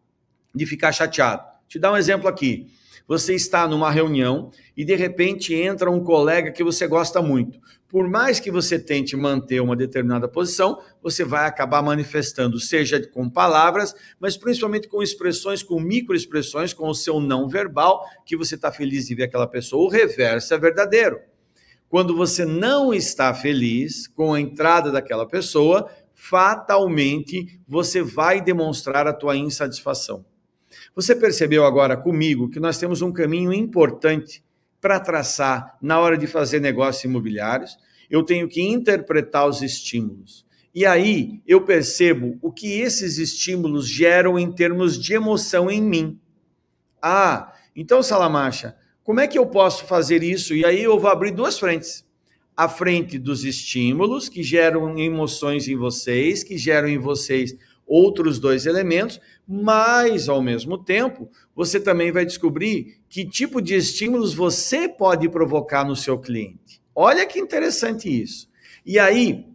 de 0.54 0.66
ficar 0.66 0.92
chateado. 0.92 1.44
Te 1.68 1.80
dar 1.80 1.92
um 1.92 1.98
exemplo 1.98 2.28
aqui. 2.28 2.68
Você 3.08 3.34
está 3.34 3.68
numa 3.68 3.92
reunião 3.92 4.52
e 4.78 4.86
de 4.86 4.96
repente 4.96 5.54
entra 5.54 5.92
um 5.92 6.04
colega 6.04 6.52
que 6.52 6.64
você 6.64 6.88
gosta 6.88 7.22
muito. 7.22 7.60
Por 7.94 8.10
mais 8.10 8.40
que 8.40 8.50
você 8.50 8.80
tente 8.80 9.16
manter 9.16 9.62
uma 9.62 9.76
determinada 9.76 10.28
posição, 10.28 10.82
você 11.00 11.24
vai 11.24 11.46
acabar 11.46 11.84
manifestando, 11.84 12.60
seja 12.60 13.00
com 13.08 13.30
palavras, 13.30 13.94
mas 14.20 14.36
principalmente 14.36 14.88
com 14.88 15.04
expressões, 15.04 15.62
com 15.62 15.80
microexpressões, 15.80 16.74
com 16.74 16.90
o 16.90 16.96
seu 16.96 17.20
não 17.20 17.48
verbal, 17.48 18.04
que 18.26 18.36
você 18.36 18.56
está 18.56 18.72
feliz 18.72 19.06
de 19.06 19.14
ver 19.14 19.26
aquela 19.26 19.46
pessoa. 19.46 19.86
O 19.86 19.90
reverso 19.90 20.56
é 20.56 20.58
verdadeiro. 20.58 21.20
Quando 21.88 22.18
você 22.18 22.46
não 22.46 22.96
está 22.96 23.32
feliz 23.32 24.08
com 24.08 24.34
a 24.34 24.42
entrada 24.42 24.92
daquela 24.92 25.28
pessoa, 25.28 25.88
fatalmente 26.16 27.60
você 27.68 28.02
vai 28.02 28.42
demonstrar 28.42 29.06
a 29.06 29.14
tua 29.14 29.38
insatisfação. 29.38 30.26
Você 30.96 31.16
percebeu 31.16 31.64
agora 31.64 31.96
comigo 31.96 32.50
que 32.50 32.60
nós 32.60 32.80
temos 32.80 33.04
um 33.04 33.14
caminho 33.14 33.54
importante 33.54 34.44
para 34.84 35.00
traçar 35.00 35.78
na 35.82 35.98
hora 35.98 36.18
de 36.18 36.28
fazer 36.28 36.60
negócios 36.60 37.06
imobiliários? 37.06 37.78
Eu 38.10 38.22
tenho 38.22 38.50
que 38.50 38.62
interpretar 38.62 39.48
os 39.48 39.62
estímulos. 39.62 40.46
E 40.76 40.86
aí 40.86 41.42
eu 41.48 41.62
percebo 41.62 42.38
o 42.42 42.52
que 42.52 42.82
esses 42.82 43.18
estímulos 43.18 43.88
geram 43.88 44.38
em 44.38 44.52
termos 44.52 45.02
de 45.02 45.14
emoção 45.14 45.72
em 45.72 45.82
mim. 45.82 46.20
Ah, 47.02 47.54
então, 47.74 48.04
Salamacha, 48.04 48.76
como 49.06 49.22
é 49.22 49.28
que 49.28 49.40
eu 49.40 49.46
posso 49.46 49.86
fazer 49.86 50.22
isso? 50.22 50.54
E 50.54 50.66
aí 50.66 50.84
eu 50.84 51.00
vou 51.00 51.10
abrir 51.10 51.32
duas 51.32 51.58
frentes. 51.58 52.06
A 52.56 52.68
frente 52.68 53.18
dos 53.18 53.46
estímulos, 53.46 54.28
que 54.28 54.44
geram 54.44 55.00
emoções 55.00 55.66
em 55.70 55.78
vocês, 55.78 56.44
que 56.44 56.58
geram 56.58 56.90
em 56.90 56.98
vocês 56.98 57.56
outros 57.86 58.40
dois 58.40 58.66
elementos, 58.66 59.20
mas 59.48 60.30
ao 60.30 60.42
mesmo 60.42 60.78
tempo, 60.78 61.30
você 61.56 61.80
também 61.80 62.12
vai 62.12 62.26
descobrir 62.26 63.00
que 63.10 63.26
tipo 63.26 63.62
de 63.62 63.76
estímulos 63.76 64.34
você 64.34 64.88
pode 64.88 65.30
provocar 65.30 65.84
no 65.86 65.96
seu 65.96 66.18
cliente. 66.18 66.82
Olha 66.96 67.26
que 67.26 67.40
interessante 67.40 68.10
isso. 68.10 68.48
E 68.86 69.00
aí, 69.00 69.46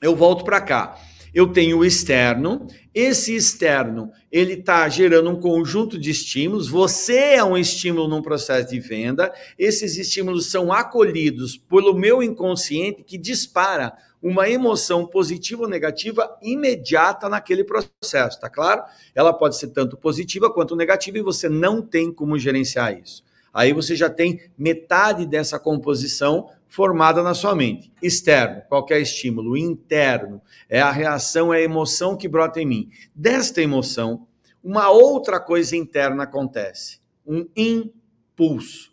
eu 0.00 0.16
volto 0.16 0.44
para 0.44 0.60
cá. 0.60 0.98
Eu 1.34 1.46
tenho 1.50 1.78
o 1.78 1.84
externo, 1.84 2.66
esse 2.94 3.34
externo, 3.34 4.10
ele 4.30 4.52
está 4.52 4.86
gerando 4.86 5.30
um 5.30 5.40
conjunto 5.40 5.98
de 5.98 6.10
estímulos, 6.10 6.68
você 6.68 7.16
é 7.16 7.44
um 7.44 7.56
estímulo 7.56 8.06
num 8.06 8.20
processo 8.20 8.68
de 8.68 8.78
venda, 8.78 9.32
esses 9.58 9.96
estímulos 9.96 10.50
são 10.50 10.70
acolhidos 10.70 11.56
pelo 11.56 11.94
meu 11.94 12.22
inconsciente 12.22 13.02
que 13.02 13.16
dispara 13.16 13.94
uma 14.22 14.48
emoção 14.48 15.04
positiva 15.04 15.62
ou 15.62 15.68
negativa 15.68 16.38
imediata 16.40 17.28
naquele 17.28 17.64
processo, 17.64 18.38
tá 18.38 18.48
claro? 18.48 18.84
Ela 19.14 19.32
pode 19.32 19.56
ser 19.56 19.68
tanto 19.68 19.96
positiva 19.96 20.52
quanto 20.52 20.76
negativa 20.76 21.18
e 21.18 21.22
você 21.22 21.48
não 21.48 21.82
tem 21.82 22.12
como 22.12 22.38
gerenciar 22.38 22.96
isso. 22.96 23.24
Aí 23.52 23.72
você 23.72 23.96
já 23.96 24.08
tem 24.08 24.40
metade 24.56 25.26
dessa 25.26 25.58
composição 25.58 26.48
formada 26.68 27.22
na 27.22 27.34
sua 27.34 27.54
mente. 27.54 27.92
Externo, 28.00 28.62
qualquer 28.68 29.00
estímulo. 29.00 29.58
Interno, 29.58 30.40
é 30.70 30.80
a 30.80 30.90
reação, 30.90 31.52
é 31.52 31.58
a 31.58 31.62
emoção 31.62 32.16
que 32.16 32.28
brota 32.28 32.60
em 32.60 32.66
mim. 32.66 32.90
Desta 33.14 33.60
emoção, 33.60 34.26
uma 34.64 34.88
outra 34.90 35.38
coisa 35.38 35.76
interna 35.76 36.22
acontece. 36.22 37.00
Um 37.26 37.46
impulso. 37.54 38.92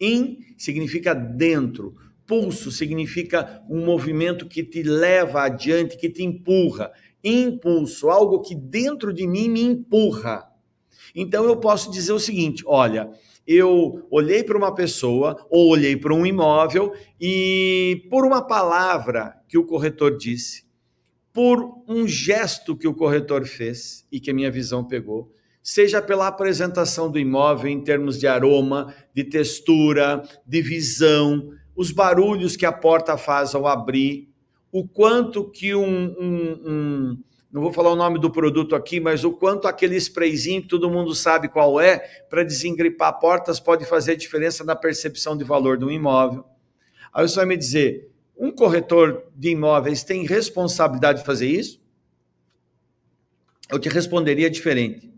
In 0.00 0.38
significa 0.56 1.14
dentro 1.14 1.96
Pulso 2.26 2.70
significa 2.70 3.62
um 3.68 3.84
movimento 3.84 4.46
que 4.46 4.64
te 4.64 4.82
leva 4.82 5.42
adiante, 5.42 5.96
que 5.96 6.10
te 6.10 6.22
empurra. 6.22 6.90
Impulso, 7.22 8.10
algo 8.10 8.40
que 8.40 8.54
dentro 8.54 9.12
de 9.12 9.26
mim 9.26 9.48
me 9.48 9.62
empurra. 9.62 10.50
Então 11.14 11.44
eu 11.44 11.56
posso 11.56 11.90
dizer 11.90 12.12
o 12.12 12.18
seguinte: 12.18 12.62
olha, 12.66 13.10
eu 13.46 14.06
olhei 14.10 14.42
para 14.42 14.58
uma 14.58 14.74
pessoa 14.74 15.46
ou 15.48 15.68
olhei 15.68 15.96
para 15.96 16.12
um 16.12 16.26
imóvel 16.26 16.92
e 17.20 18.06
por 18.10 18.24
uma 18.26 18.42
palavra 18.42 19.36
que 19.48 19.56
o 19.56 19.64
corretor 19.64 20.16
disse, 20.16 20.64
por 21.32 21.82
um 21.88 22.08
gesto 22.08 22.76
que 22.76 22.88
o 22.88 22.94
corretor 22.94 23.46
fez 23.46 24.04
e 24.10 24.18
que 24.18 24.30
a 24.30 24.34
minha 24.34 24.50
visão 24.50 24.84
pegou, 24.84 25.32
seja 25.62 26.02
pela 26.02 26.26
apresentação 26.26 27.10
do 27.10 27.18
imóvel 27.18 27.70
em 27.70 27.82
termos 27.82 28.18
de 28.18 28.26
aroma, 28.26 28.94
de 29.14 29.24
textura, 29.24 30.22
de 30.46 30.62
visão, 30.62 31.50
os 31.76 31.92
barulhos 31.92 32.56
que 32.56 32.64
a 32.64 32.72
porta 32.72 33.18
faz 33.18 33.54
ao 33.54 33.66
abrir, 33.66 34.28
o 34.72 34.88
quanto 34.88 35.48
que 35.50 35.74
um, 35.74 35.84
um, 36.18 36.62
um, 36.66 37.22
não 37.52 37.60
vou 37.62 37.72
falar 37.72 37.92
o 37.92 37.96
nome 37.96 38.18
do 38.18 38.30
produto 38.30 38.74
aqui, 38.74 38.98
mas 38.98 39.24
o 39.24 39.32
quanto 39.32 39.68
aquele 39.68 39.96
sprayzinho 39.96 40.62
que 40.62 40.68
todo 40.68 40.90
mundo 40.90 41.14
sabe 41.14 41.48
qual 41.48 41.78
é, 41.78 41.98
para 42.30 42.42
desengripar 42.42 43.18
portas 43.20 43.60
pode 43.60 43.84
fazer 43.84 44.16
diferença 44.16 44.64
na 44.64 44.74
percepção 44.74 45.36
de 45.36 45.44
valor 45.44 45.76
de 45.76 45.84
um 45.84 45.90
imóvel. 45.90 46.44
Aí 47.12 47.28
você 47.28 47.36
vai 47.36 47.46
me 47.46 47.56
dizer, 47.56 48.10
um 48.36 48.50
corretor 48.50 49.24
de 49.34 49.50
imóveis 49.50 50.02
tem 50.02 50.26
responsabilidade 50.26 51.20
de 51.20 51.26
fazer 51.26 51.48
isso? 51.48 51.80
Eu 53.70 53.78
te 53.78 53.88
responderia 53.88 54.48
diferente. 54.48 55.12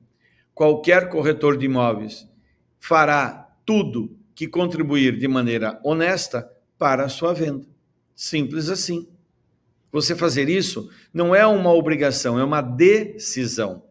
Qualquer 0.55 1.09
corretor 1.09 1.57
de 1.57 1.67
imóveis 1.67 2.29
fará 2.79 3.49
tudo 3.65 4.18
que 4.39 4.47
contribuir 4.47 5.19
de 5.19 5.27
maneira 5.27 5.81
honesta 5.83 6.49
para 6.79 7.05
a 7.05 7.09
sua 7.09 7.35
venda. 7.35 7.67
Simples 8.15 8.69
assim. 8.69 9.09
Você 9.91 10.15
fazer 10.15 10.49
isso 10.49 10.89
não 11.13 11.35
é 11.35 11.45
uma 11.45 11.75
obrigação, 11.75 12.39
é 12.39 12.45
uma 12.45 12.61
decisão. 12.61 13.83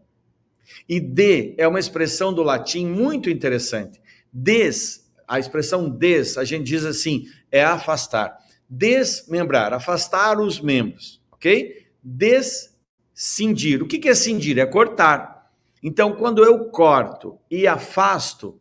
E 0.88 1.02
de 1.02 1.54
é 1.58 1.68
uma 1.68 1.82
expressão 1.82 2.34
do 2.34 2.44
latim 2.44 2.88
muito 2.88 3.30
interessante. 3.30 4.00
Des, 4.32 5.06
a 5.28 5.38
expressão 5.38 5.90
des, 5.90 6.38
a 6.38 6.46
gente 6.46 6.64
diz 6.64 6.86
assim, 6.86 7.26
é 7.52 7.66
afastar. 7.66 8.38
Desmembrar, 8.70 9.74
afastar 9.74 10.40
os 10.40 10.62
membros, 10.62 11.22
ok? 11.30 11.88
Descindir. 12.02 13.84
O 13.84 13.86
que 13.86 14.08
é 14.08 14.16
cindir? 14.16 14.58
É 14.60 14.66
cortar. 14.66 15.52
Então, 15.84 16.14
quando 16.14 16.42
eu 16.42 16.70
corto 16.70 17.38
e 17.52 17.68
afasto, 17.68 18.58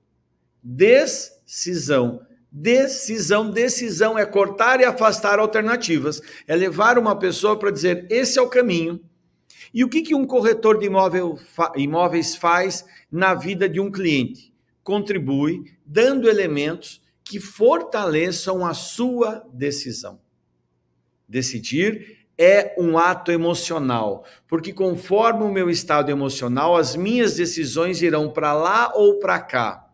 des 0.61 1.36
decisão. 1.47 2.21
Decisão, 2.51 3.51
decisão 3.51 4.19
é 4.19 4.27
cortar 4.27 4.81
e 4.81 4.85
afastar 4.85 5.39
alternativas, 5.39 6.21
é 6.47 6.57
levar 6.57 6.99
uma 6.99 7.17
pessoa 7.17 7.59
para 7.59 7.71
dizer 7.71 8.07
esse 8.11 8.39
é 8.39 8.43
o 8.43 8.49
caminho. 8.49 9.01
E 9.73 9.85
o 9.85 9.89
que, 9.89 10.03
que 10.03 10.15
um 10.15 10.27
corretor 10.27 10.79
de 10.79 10.87
imóvel, 10.87 11.39
imóveis 11.77 12.35
faz 12.35 12.85
na 13.11 13.35
vida 13.35 13.69
de 13.69 13.79
um 13.79 13.91
cliente? 13.91 14.53
Contribui 14.83 15.65
dando 15.85 16.29
elementos 16.29 17.03
que 17.23 17.39
fortaleçam 17.39 18.65
a 18.65 18.73
sua 18.73 19.45
decisão. 19.53 20.19
Decidir 21.29 22.27
é 22.39 22.75
um 22.79 22.97
ato 22.97 23.33
emocional, 23.33 24.25
porque 24.47 24.73
conforme 24.73 25.43
o 25.43 25.53
meu 25.53 25.69
estado 25.69 26.11
emocional, 26.11 26.77
as 26.77 26.95
minhas 26.95 27.35
decisões 27.35 28.01
irão 28.01 28.31
para 28.31 28.53
lá 28.53 28.93
ou 28.95 29.19
para 29.19 29.41
cá. 29.41 29.86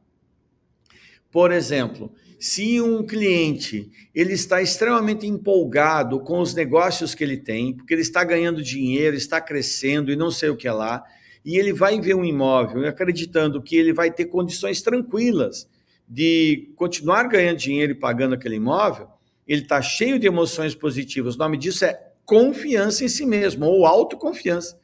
Por 1.32 1.50
exemplo, 1.50 2.12
se 2.38 2.78
um 2.80 3.04
cliente 3.04 3.90
ele 4.14 4.34
está 4.34 4.60
extremamente 4.60 5.26
empolgado 5.26 6.20
com 6.20 6.40
os 6.40 6.54
negócios 6.54 7.14
que 7.14 7.24
ele 7.24 7.38
tem, 7.38 7.74
porque 7.74 7.94
ele 7.94 8.02
está 8.02 8.22
ganhando 8.22 8.62
dinheiro, 8.62 9.16
está 9.16 9.40
crescendo 9.40 10.12
e 10.12 10.16
não 10.16 10.30
sei 10.30 10.50
o 10.50 10.56
que 10.56 10.68
lá, 10.68 11.02
e 11.44 11.56
ele 11.56 11.72
vai 11.72 11.98
ver 12.00 12.14
um 12.14 12.24
imóvel 12.24 12.86
acreditando 12.86 13.62
que 13.62 13.74
ele 13.74 13.92
vai 13.92 14.10
ter 14.12 14.26
condições 14.26 14.82
tranquilas 14.82 15.66
de 16.06 16.70
continuar 16.76 17.26
ganhando 17.28 17.56
dinheiro 17.56 17.92
e 17.92 17.96
pagando 17.96 18.34
aquele 18.34 18.56
imóvel, 18.56 19.08
ele 19.48 19.62
está 19.62 19.80
cheio 19.80 20.18
de 20.18 20.26
emoções 20.26 20.74
positivas. 20.74 21.36
O 21.36 21.38
nome 21.38 21.56
disso 21.56 21.84
é 21.86 21.98
confiança 22.26 23.04
em 23.04 23.08
si 23.08 23.24
mesmo 23.24 23.64
ou 23.64 23.86
autoconfiança. 23.86 24.78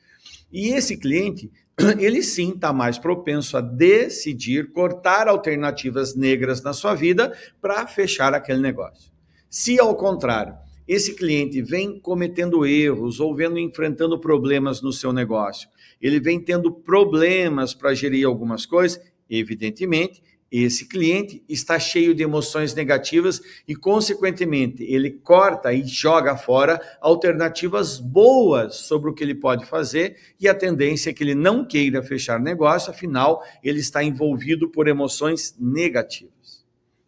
E 0.50 0.68
esse 0.68 0.96
cliente 0.96 1.50
ele 1.98 2.22
sim 2.22 2.50
está 2.50 2.72
mais 2.72 2.98
propenso 2.98 3.56
a 3.56 3.60
decidir 3.60 4.72
cortar 4.72 5.28
alternativas 5.28 6.16
negras 6.16 6.62
na 6.62 6.72
sua 6.72 6.94
vida 6.94 7.32
para 7.60 7.86
fechar 7.86 8.34
aquele 8.34 8.60
negócio. 8.60 9.12
Se 9.48 9.78
ao 9.80 9.94
contrário, 9.94 10.54
esse 10.86 11.14
cliente 11.14 11.62
vem 11.62 12.00
cometendo 12.00 12.66
erros 12.66 13.20
ou 13.20 13.34
vendo 13.34 13.58
enfrentando 13.58 14.18
problemas 14.18 14.82
no 14.82 14.92
seu 14.92 15.12
negócio, 15.12 15.68
ele 16.00 16.18
vem 16.18 16.40
tendo 16.40 16.72
problemas 16.72 17.74
para 17.74 17.94
gerir 17.94 18.26
algumas 18.26 18.64
coisas, 18.66 19.00
evidentemente, 19.28 20.22
esse 20.50 20.86
cliente 20.86 21.42
está 21.48 21.78
cheio 21.78 22.14
de 22.14 22.22
emoções 22.22 22.74
negativas 22.74 23.40
e, 23.66 23.76
consequentemente, 23.76 24.82
ele 24.82 25.10
corta 25.10 25.72
e 25.72 25.84
joga 25.86 26.36
fora 26.36 26.80
alternativas 27.00 27.98
boas 27.98 28.76
sobre 28.76 29.10
o 29.10 29.14
que 29.14 29.22
ele 29.22 29.34
pode 29.34 29.66
fazer 29.66 30.16
e 30.40 30.48
a 30.48 30.54
tendência 30.54 31.10
é 31.10 31.12
que 31.12 31.22
ele 31.22 31.34
não 31.34 31.66
queira 31.66 32.02
fechar 32.02 32.40
negócio, 32.40 32.90
afinal, 32.90 33.42
ele 33.62 33.80
está 33.80 34.02
envolvido 34.02 34.70
por 34.70 34.88
emoções 34.88 35.54
negativas. 35.60 36.64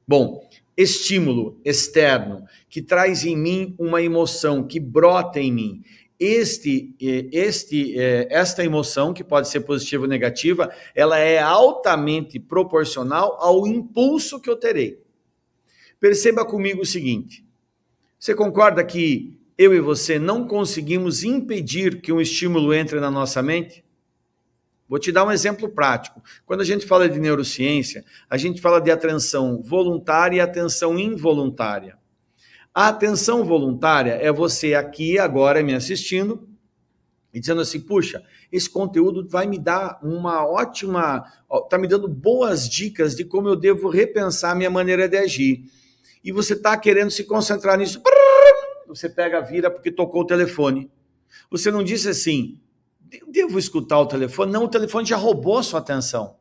Bom, 0.07 0.46
estímulo 0.76 1.61
externo 1.64 2.44
que 2.68 2.83
traz 2.83 3.24
em 3.24 3.37
mim 3.37 3.74
uma 3.79 4.03
emoção 4.03 4.66
que 4.66 4.81
brota 4.81 5.40
em 5.40 5.53
mim 5.53 5.83
este, 6.20 6.94
eh, 7.00 7.28
este, 7.33 7.98
eh, 7.98 8.28
esta 8.30 8.62
emoção, 8.62 9.14
que 9.14 9.24
pode 9.24 9.48
ser 9.48 9.61
positiva 9.61 10.02
ou 10.02 10.09
negativa, 10.09 10.70
ela 10.94 11.18
é 11.18 11.38
altamente 11.38 12.38
proporcional 12.38 13.38
ao 13.40 13.66
impulso 13.66 14.38
que 14.38 14.50
eu 14.50 14.56
terei. 14.56 15.02
Perceba 15.98 16.44
comigo 16.44 16.83
o 16.83 16.87
seguinte: 16.87 17.42
você 18.18 18.35
concorda 18.35 18.85
que 18.85 19.40
eu 19.56 19.74
e 19.74 19.80
você 19.80 20.18
não 20.18 20.46
conseguimos 20.46 21.24
impedir 21.24 22.02
que 22.02 22.12
um 22.12 22.20
estímulo 22.20 22.74
entre 22.74 23.00
na 23.00 23.11
nossa 23.11 23.42
mente? 23.42 23.83
Vou 24.87 24.98
te 24.98 25.12
dar 25.12 25.24
um 25.24 25.30
exemplo 25.30 25.68
prático. 25.68 26.22
Quando 26.44 26.62
a 26.62 26.64
gente 26.64 26.85
fala 26.85 27.09
de 27.09 27.20
neurociência, 27.20 28.04
a 28.28 28.37
gente 28.37 28.61
fala 28.61 28.80
de 28.80 28.90
atenção 28.90 29.62
voluntária 29.62 30.38
e 30.38 30.40
atenção 30.40 30.98
involuntária. 30.98 31.96
A 32.74 32.88
atenção 32.88 33.44
voluntária 33.44 34.12
é 34.12 34.30
você 34.30 34.74
aqui 34.74 35.18
agora 35.18 35.62
me 35.62 35.74
assistindo 35.74 36.48
e 37.35 37.40
dizendo 37.40 37.61
assim: 37.61 37.80
puxa, 37.80 38.22
esse 38.50 38.70
conteúdo 38.70 39.26
vai 39.28 39.46
me 39.46 39.59
dar 39.59 39.98
uma 40.02 40.46
ótima, 40.46 41.24
está 41.52 41.76
me 41.76 41.88
dando 41.88 42.06
boas 42.06 42.68
dicas 42.68 43.16
de 43.16 43.24
como 43.24 43.48
eu 43.48 43.56
devo 43.56 43.88
repensar 43.88 44.54
minha 44.54 44.70
maneira 44.70 45.09
de 45.09 45.16
agir. 45.16 45.64
E 46.22 46.30
você 46.30 46.52
está 46.52 46.76
querendo 46.76 47.11
se 47.11 47.24
concentrar 47.24 47.76
nisso. 47.76 48.00
Você 48.87 49.09
pega, 49.09 49.40
vira 49.40 49.70
porque 49.70 49.90
tocou 49.90 50.22
o 50.22 50.26
telefone. 50.26 50.90
Você 51.50 51.70
não 51.70 51.83
disse 51.83 52.09
assim, 52.09 52.61
devo 53.28 53.59
escutar 53.59 53.98
o 53.98 54.06
telefone? 54.06 54.52
Não, 54.52 54.64
o 54.64 54.68
telefone 54.68 55.06
já 55.06 55.16
roubou 55.16 55.59
a 55.59 55.62
sua 55.62 55.80
atenção. 55.80 56.37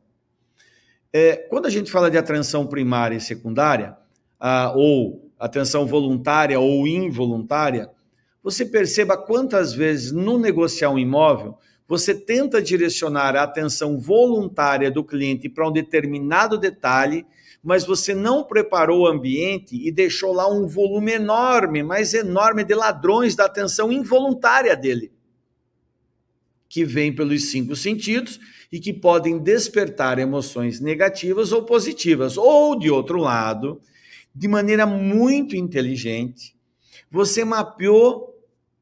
É, 1.12 1.36
quando 1.36 1.66
a 1.66 1.70
gente 1.70 1.90
fala 1.90 2.10
de 2.10 2.18
atenção 2.18 2.66
primária 2.66 3.16
e 3.16 3.20
secundária, 3.20 3.96
ah, 4.38 4.72
ou 4.76 5.29
atenção 5.40 5.86
voluntária 5.86 6.60
ou 6.60 6.86
involuntária, 6.86 7.90
você 8.42 8.64
perceba 8.64 9.16
quantas 9.16 9.72
vezes 9.72 10.12
no 10.12 10.38
negociar 10.38 10.90
um 10.90 10.98
imóvel 10.98 11.56
você 11.90 12.14
tenta 12.14 12.62
direcionar 12.62 13.34
a 13.34 13.42
atenção 13.42 13.98
voluntária 13.98 14.88
do 14.92 15.02
cliente 15.02 15.48
para 15.48 15.68
um 15.68 15.72
determinado 15.72 16.56
detalhe, 16.56 17.26
mas 17.60 17.84
você 17.84 18.14
não 18.14 18.44
preparou 18.44 19.00
o 19.00 19.06
ambiente 19.08 19.74
e 19.74 19.90
deixou 19.90 20.32
lá 20.32 20.48
um 20.48 20.68
volume 20.68 21.14
enorme, 21.14 21.82
mais 21.82 22.14
enorme 22.14 22.62
de 22.62 22.76
ladrões 22.76 23.34
da 23.34 23.46
atenção 23.46 23.90
involuntária 23.90 24.76
dele, 24.76 25.10
que 26.68 26.84
vem 26.84 27.12
pelos 27.12 27.50
cinco 27.50 27.74
sentidos 27.74 28.38
e 28.70 28.78
que 28.78 28.92
podem 28.92 29.36
despertar 29.36 30.20
emoções 30.20 30.78
negativas 30.78 31.50
ou 31.50 31.64
positivas. 31.64 32.36
Ou, 32.38 32.78
de 32.78 32.88
outro 32.88 33.18
lado, 33.18 33.80
de 34.34 34.48
maneira 34.48 34.86
muito 34.86 35.56
inteligente, 35.56 36.54
você 37.10 37.44
mapeou 37.44 38.30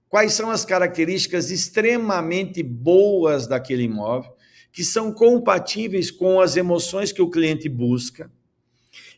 quais 0.09 0.33
são 0.33 0.51
as 0.51 0.65
características 0.65 1.51
extremamente 1.51 2.63
boas 2.63 3.47
daquele 3.47 3.85
imóvel, 3.85 4.33
que 4.73 4.85
são 4.85 5.13
compatíveis 5.13 6.11
com 6.11 6.41
as 6.41 6.57
emoções 6.57 7.13
que 7.13 7.23
o 7.23 7.31
cliente 7.31 7.69
busca, 7.69 8.31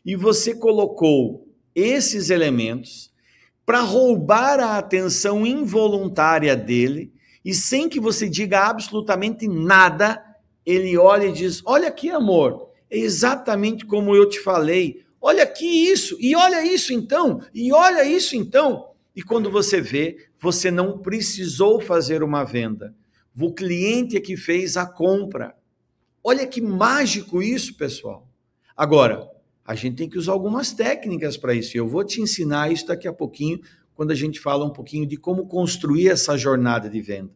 e 0.05 0.15
você 0.15 0.55
colocou 0.55 1.47
esses 1.75 2.29
elementos 2.29 3.11
para 3.65 3.81
roubar 3.81 4.59
a 4.59 4.77
atenção 4.77 5.45
involuntária 5.45 6.55
dele, 6.55 7.13
e 7.43 7.53
sem 7.53 7.87
que 7.87 7.99
você 7.99 8.27
diga 8.27 8.67
absolutamente 8.67 9.47
nada, 9.47 10.23
ele 10.65 10.97
olha 10.97 11.25
e 11.25 11.31
diz: 11.31 11.61
Olha 11.65 11.87
aqui, 11.87 12.09
amor, 12.09 12.69
é 12.89 12.97
exatamente 12.97 13.85
como 13.85 14.15
eu 14.15 14.27
te 14.27 14.39
falei. 14.39 15.03
Olha 15.21 15.43
aqui 15.43 15.65
isso, 15.65 16.17
e 16.19 16.35
olha 16.35 16.65
isso 16.65 16.91
então, 16.91 17.41
e 17.53 17.71
olha 17.71 18.03
isso 18.03 18.35
então. 18.35 18.91
E 19.15 19.21
quando 19.21 19.51
você 19.51 19.79
vê, 19.79 20.29
você 20.39 20.71
não 20.71 20.97
precisou 20.97 21.79
fazer 21.79 22.23
uma 22.23 22.43
venda. 22.43 22.95
O 23.39 23.53
cliente 23.53 24.17
é 24.17 24.19
que 24.19 24.35
fez 24.35 24.77
a 24.77 24.85
compra. 24.85 25.55
Olha 26.23 26.47
que 26.47 26.59
mágico 26.59 27.41
isso, 27.41 27.77
pessoal. 27.77 28.27
Agora, 28.75 29.29
a 29.63 29.75
gente 29.75 29.95
tem 29.95 30.09
que 30.09 30.17
usar 30.17 30.31
algumas 30.31 30.71
técnicas 30.71 31.37
para 31.37 31.53
isso. 31.53 31.77
Eu 31.77 31.87
vou 31.87 32.03
te 32.03 32.19
ensinar 32.19 32.71
isso 32.71 32.87
daqui 32.87 33.07
a 33.07 33.13
pouquinho, 33.13 33.59
quando 33.93 34.11
a 34.11 34.15
gente 34.15 34.39
fala 34.39 34.65
um 34.65 34.73
pouquinho 34.73 35.05
de 35.05 35.17
como 35.17 35.47
construir 35.47 36.09
essa 36.09 36.35
jornada 36.35 36.89
de 36.89 36.99
venda. 36.99 37.31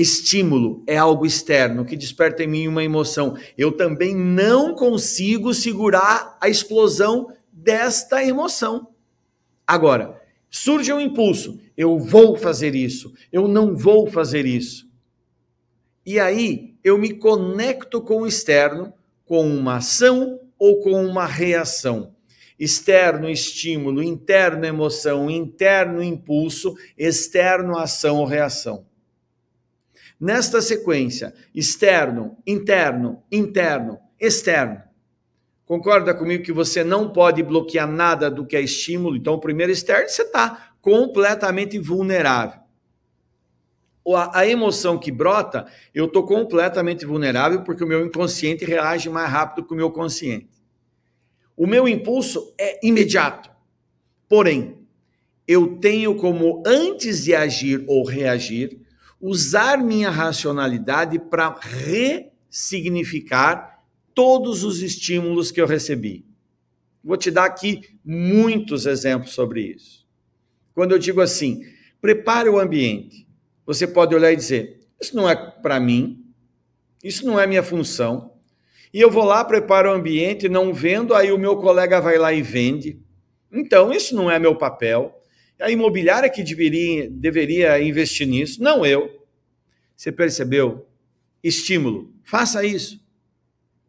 Estímulo 0.00 0.82
é 0.86 0.96
algo 0.96 1.26
externo 1.26 1.84
que 1.84 1.94
desperta 1.94 2.42
em 2.42 2.46
mim 2.46 2.68
uma 2.68 2.82
emoção. 2.82 3.36
Eu 3.58 3.72
também 3.72 4.16
não 4.16 4.74
consigo 4.74 5.52
segurar 5.52 6.38
a 6.40 6.48
explosão 6.48 7.28
desta 7.52 8.24
emoção. 8.24 8.88
Agora, 9.66 10.18
surge 10.48 10.90
um 10.90 11.00
impulso, 11.00 11.60
eu 11.76 11.98
vou 11.98 12.34
fazer 12.36 12.74
isso, 12.74 13.12
eu 13.30 13.46
não 13.46 13.76
vou 13.76 14.06
fazer 14.06 14.46
isso. 14.46 14.88
E 16.04 16.18
aí 16.18 16.74
eu 16.82 16.96
me 16.96 17.12
conecto 17.12 18.00
com 18.00 18.22
o 18.22 18.26
externo, 18.26 18.94
com 19.26 19.46
uma 19.46 19.76
ação 19.76 20.40
ou 20.58 20.80
com 20.80 21.04
uma 21.04 21.26
reação. 21.26 22.14
Externo 22.58 23.28
estímulo, 23.28 24.02
interno 24.02 24.64
emoção, 24.64 25.30
interno 25.30 26.02
impulso, 26.02 26.74
externo 26.96 27.76
ação 27.76 28.16
ou 28.16 28.24
reação. 28.24 28.89
Nesta 30.20 30.60
sequência, 30.60 31.32
externo, 31.54 32.36
interno, 32.46 33.22
interno, 33.32 33.98
externo. 34.20 34.82
Concorda 35.64 36.12
comigo 36.12 36.44
que 36.44 36.52
você 36.52 36.84
não 36.84 37.10
pode 37.10 37.42
bloquear 37.42 37.90
nada 37.90 38.30
do 38.30 38.44
que 38.44 38.54
é 38.54 38.60
estímulo? 38.60 39.16
Então, 39.16 39.34
o 39.34 39.40
primeiro 39.40 39.72
externo, 39.72 40.08
você 40.08 40.22
está 40.22 40.72
completamente 40.82 41.78
vulnerável. 41.78 42.60
A, 44.14 44.40
a 44.40 44.46
emoção 44.46 44.98
que 44.98 45.10
brota, 45.10 45.66
eu 45.94 46.06
estou 46.06 46.26
completamente 46.26 47.06
vulnerável 47.06 47.62
porque 47.62 47.84
o 47.84 47.86
meu 47.86 48.04
inconsciente 48.04 48.64
reage 48.64 49.08
mais 49.08 49.30
rápido 49.30 49.66
que 49.66 49.72
o 49.72 49.76
meu 49.76 49.90
consciente. 49.90 50.50
O 51.56 51.66
meu 51.66 51.88
impulso 51.88 52.52
é 52.58 52.84
imediato. 52.86 53.50
Porém, 54.28 54.86
eu 55.46 55.78
tenho 55.78 56.14
como, 56.16 56.62
antes 56.66 57.24
de 57.24 57.34
agir 57.34 57.84
ou 57.86 58.04
reagir, 58.04 58.80
usar 59.20 59.78
minha 59.78 60.10
racionalidade 60.10 61.18
para 61.18 61.58
ressignificar 61.60 63.84
todos 64.14 64.64
os 64.64 64.80
estímulos 64.80 65.50
que 65.50 65.60
eu 65.60 65.66
recebi. 65.66 66.24
Vou 67.04 67.16
te 67.16 67.30
dar 67.30 67.44
aqui 67.44 67.98
muitos 68.04 68.86
exemplos 68.86 69.32
sobre 69.32 69.62
isso. 69.62 70.06
Quando 70.74 70.92
eu 70.92 70.98
digo 70.98 71.20
assim, 71.20 71.62
prepare 72.00 72.48
o 72.48 72.58
ambiente, 72.58 73.26
você 73.66 73.86
pode 73.86 74.14
olhar 74.14 74.32
e 74.32 74.36
dizer: 74.36 74.80
Isso 75.00 75.14
não 75.14 75.28
é 75.28 75.36
para 75.36 75.78
mim, 75.78 76.24
isso 77.02 77.26
não 77.26 77.38
é 77.38 77.46
minha 77.46 77.62
função. 77.62 78.32
E 78.92 79.00
eu 79.00 79.10
vou 79.10 79.24
lá, 79.24 79.44
preparo 79.44 79.90
o 79.90 79.94
ambiente, 79.94 80.48
não 80.48 80.74
vendo, 80.74 81.14
aí 81.14 81.30
o 81.30 81.38
meu 81.38 81.56
colega 81.56 82.00
vai 82.00 82.18
lá 82.18 82.32
e 82.32 82.42
vende. 82.42 83.00
Então, 83.52 83.92
isso 83.92 84.14
não 84.14 84.30
é 84.30 84.38
meu 84.38 84.56
papel 84.56 85.19
a 85.60 85.70
imobiliária 85.70 86.30
que 86.30 86.42
deveria, 86.42 87.08
deveria 87.10 87.82
investir 87.82 88.26
nisso, 88.26 88.62
não 88.62 88.84
eu. 88.84 89.24
Você 89.96 90.10
percebeu? 90.10 90.86
Estímulo, 91.42 92.12
faça 92.24 92.64
isso. 92.64 93.00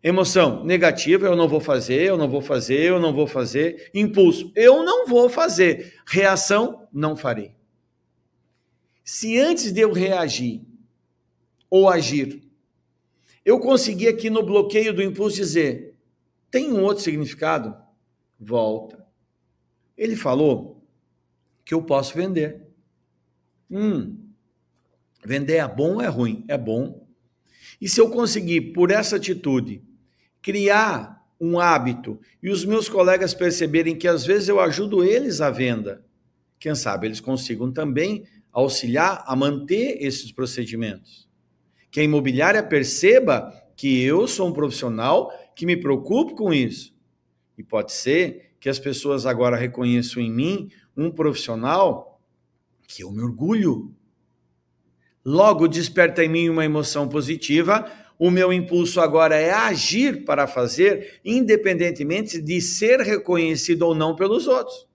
Emoção 0.04 0.64
negativa, 0.64 1.28
eu 1.28 1.36
não 1.36 1.48
vou 1.48 1.60
fazer, 1.60 2.02
eu 2.02 2.18
não 2.18 2.28
vou 2.28 2.42
fazer, 2.42 2.82
eu 2.82 3.00
não 3.00 3.14
vou 3.14 3.28
fazer. 3.28 3.90
Impulso, 3.94 4.52
eu 4.56 4.84
não 4.84 5.06
vou 5.06 5.30
fazer. 5.30 5.94
Reação, 6.08 6.88
não 6.92 7.16
farei. 7.16 7.54
Se 9.04 9.38
antes 9.40 9.72
de 9.72 9.82
eu 9.82 9.92
reagir 9.92 10.62
ou 11.70 11.90
agir, 11.90 12.42
eu 13.46 13.60
conseguir 13.60 14.08
aqui 14.08 14.30
no 14.30 14.44
bloqueio 14.44 14.94
do 14.94 15.04
impulso 15.04 15.36
dizer, 15.36 15.96
tem 16.50 16.72
um 16.72 16.84
outro 16.84 17.04
significado? 17.04 17.76
Volta. 18.40 19.06
Ele 19.98 20.16
falou 20.16 20.71
que 21.64 21.74
eu 21.74 21.82
posso 21.82 22.16
vender. 22.16 22.62
Hum, 23.70 24.18
vender 25.24 25.58
é 25.58 25.68
bom 25.68 25.96
ou 25.96 26.02
é 26.02 26.08
ruim? 26.08 26.44
É 26.48 26.58
bom. 26.58 27.08
E 27.80 27.88
se 27.88 28.00
eu 28.00 28.10
conseguir, 28.10 28.74
por 28.74 28.92
essa 28.92 29.16
atitude, 29.16 29.82
criar 30.42 31.26
um 31.40 31.60
hábito 31.60 32.20
e 32.42 32.50
os 32.50 32.64
meus 32.64 32.88
colegas 32.88 33.34
perceberem 33.34 33.98
que 33.98 34.08
às 34.08 34.26
vezes 34.26 34.48
eu 34.48 34.60
ajudo 34.60 35.04
eles 35.04 35.42
à 35.42 35.50
venda, 35.50 36.06
quem 36.60 36.76
sabe 36.76 37.08
eles 37.08 37.20
consigam 37.20 37.72
também 37.72 38.24
auxiliar 38.52 39.24
a 39.26 39.36
manter 39.36 39.98
esses 40.04 40.32
procedimentos. 40.32 41.28
Que 41.90 42.00
a 42.00 42.04
imobiliária 42.04 42.62
perceba 42.62 43.52
que 43.76 44.04
eu 44.04 44.28
sou 44.28 44.50
um 44.50 44.54
profissional 44.54 45.32
que 45.56 45.66
me 45.66 45.76
preocupo 45.76 46.36
com 46.36 46.54
isso. 46.54 46.94
E 47.58 47.64
pode 47.64 47.92
ser 47.92 48.52
que 48.60 48.70
as 48.70 48.78
pessoas 48.78 49.26
agora 49.26 49.58
reconheçam 49.58 50.22
em 50.22 50.32
mim 50.32 50.70
um 51.02 51.12
profissional 51.12 52.22
que 52.88 53.04
eu 53.04 53.12
me 53.12 53.22
orgulho. 53.22 53.94
Logo 55.26 55.68
desperta 55.68 56.24
em 56.24 56.30
mim 56.30 56.50
uma 56.50 56.66
emoção 56.66 57.08
positiva. 57.08 57.90
O 58.20 58.30
meu 58.30 58.54
impulso 58.54 59.02
agora 59.02 59.36
é 59.36 59.52
agir 59.52 60.26
para 60.26 60.46
fazer, 60.46 61.20
independentemente 61.26 62.40
de 62.42 62.62
ser 62.62 63.00
reconhecido 63.00 63.84
ou 63.84 63.96
não 63.96 64.16
pelos 64.16 64.48
outros. 64.48 64.88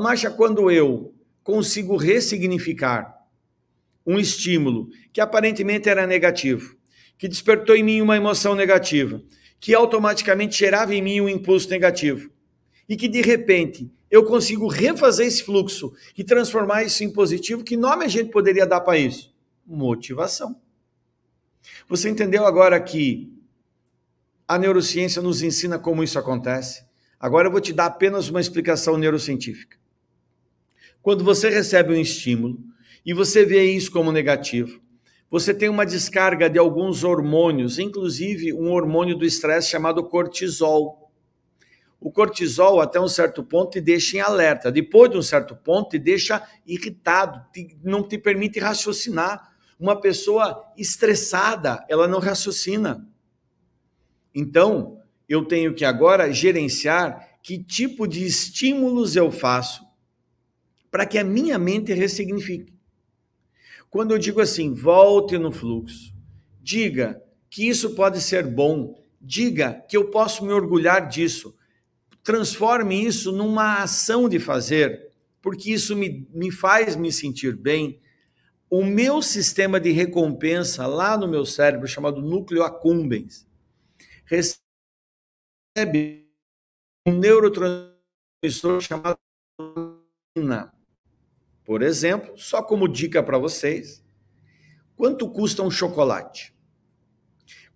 Marcha, 0.00 0.30
quando 0.30 0.70
eu 0.70 1.14
consigo 1.42 1.96
ressignificar 1.96 3.18
um 4.06 4.18
estímulo 4.18 4.88
que 5.12 5.20
aparentemente 5.20 5.88
era 5.88 6.06
negativo, 6.06 6.76
que 7.18 7.28
despertou 7.28 7.76
em 7.76 7.82
mim 7.82 8.00
uma 8.00 8.16
emoção 8.16 8.54
negativa, 8.54 9.22
que 9.58 9.74
automaticamente 9.74 10.58
gerava 10.58 10.94
em 10.94 11.02
mim 11.02 11.20
um 11.20 11.28
impulso 11.28 11.68
negativo, 11.68 12.30
e 12.88 12.96
que 12.96 13.08
de 13.08 13.20
repente 13.20 13.90
eu 14.10 14.24
consigo 14.24 14.66
refazer 14.66 15.26
esse 15.26 15.42
fluxo 15.42 15.92
e 16.16 16.24
transformar 16.24 16.82
isso 16.82 17.04
em 17.04 17.12
positivo, 17.12 17.62
que 17.62 17.76
nome 17.76 18.04
a 18.04 18.08
gente 18.08 18.30
poderia 18.30 18.66
dar 18.66 18.80
para 18.80 18.98
isso? 18.98 19.32
Motivação. 19.64 20.60
Você 21.88 22.08
entendeu 22.08 22.44
agora 22.44 22.80
que 22.80 23.32
a 24.48 24.58
neurociência 24.58 25.22
nos 25.22 25.42
ensina 25.42 25.78
como 25.78 26.02
isso 26.02 26.18
acontece? 26.18 26.84
Agora 27.20 27.46
eu 27.46 27.52
vou 27.52 27.60
te 27.60 27.72
dar 27.72 27.86
apenas 27.86 28.28
uma 28.28 28.40
explicação 28.40 28.96
neurocientífica. 28.98 29.78
Quando 31.00 31.22
você 31.22 31.48
recebe 31.48 31.94
um 31.94 32.00
estímulo 32.00 32.58
e 33.06 33.14
você 33.14 33.44
vê 33.44 33.64
isso 33.64 33.92
como 33.92 34.10
negativo, 34.10 34.80
você 35.30 35.54
tem 35.54 35.68
uma 35.68 35.86
descarga 35.86 36.50
de 36.50 36.58
alguns 36.58 37.04
hormônios, 37.04 37.78
inclusive 37.78 38.52
um 38.52 38.72
hormônio 38.72 39.16
do 39.16 39.24
estresse 39.24 39.70
chamado 39.70 40.02
cortisol 40.02 41.09
o 42.00 42.10
cortisol, 42.10 42.80
até 42.80 42.98
um 42.98 43.08
certo 43.08 43.44
ponto, 43.44 43.72
te 43.72 43.80
deixa 43.80 44.16
em 44.16 44.20
alerta. 44.20 44.72
Depois 44.72 45.10
de 45.10 45.18
um 45.18 45.22
certo 45.22 45.54
ponto, 45.54 45.90
te 45.90 45.98
deixa 45.98 46.42
irritado, 46.66 47.44
te, 47.52 47.76
não 47.84 48.02
te 48.02 48.16
permite 48.16 48.58
raciocinar. 48.58 49.54
Uma 49.78 50.00
pessoa 50.00 50.64
estressada, 50.76 51.84
ela 51.88 52.08
não 52.08 52.18
raciocina. 52.18 53.06
Então, 54.34 54.98
eu 55.28 55.44
tenho 55.44 55.74
que 55.74 55.84
agora 55.84 56.32
gerenciar 56.32 57.38
que 57.42 57.62
tipo 57.62 58.06
de 58.06 58.24
estímulos 58.24 59.14
eu 59.14 59.30
faço 59.30 59.84
para 60.90 61.06
que 61.06 61.18
a 61.18 61.24
minha 61.24 61.58
mente 61.58 61.92
ressignifique. 61.92 62.74
Quando 63.88 64.12
eu 64.12 64.18
digo 64.18 64.40
assim, 64.40 64.72
volte 64.72 65.36
no 65.36 65.52
fluxo, 65.52 66.14
diga 66.60 67.22
que 67.48 67.68
isso 67.68 67.94
pode 67.94 68.20
ser 68.20 68.46
bom, 68.46 68.94
diga 69.20 69.84
que 69.88 69.96
eu 69.96 70.10
posso 70.10 70.44
me 70.44 70.52
orgulhar 70.52 71.08
disso, 71.08 71.54
transforme 72.22 73.04
isso 73.04 73.32
numa 73.32 73.82
ação 73.82 74.28
de 74.28 74.38
fazer, 74.38 75.10
porque 75.40 75.72
isso 75.72 75.96
me, 75.96 76.28
me 76.32 76.50
faz 76.50 76.96
me 76.96 77.12
sentir 77.12 77.56
bem. 77.56 78.00
O 78.68 78.84
meu 78.84 79.20
sistema 79.20 79.80
de 79.80 79.90
recompensa 79.90 80.86
lá 80.86 81.16
no 81.16 81.26
meu 81.26 81.44
cérebro, 81.44 81.88
chamado 81.88 82.22
núcleo 82.22 82.62
accumbens, 82.62 83.46
recebe 84.24 84.60
um 87.06 87.18
neurotransmissor 87.18 88.80
chamado 88.80 89.18
por 91.64 91.82
exemplo, 91.82 92.36
só 92.38 92.62
como 92.62 92.88
dica 92.88 93.22
para 93.22 93.38
vocês, 93.38 94.02
quanto 94.96 95.30
custa 95.30 95.62
um 95.62 95.70
chocolate? 95.70 96.54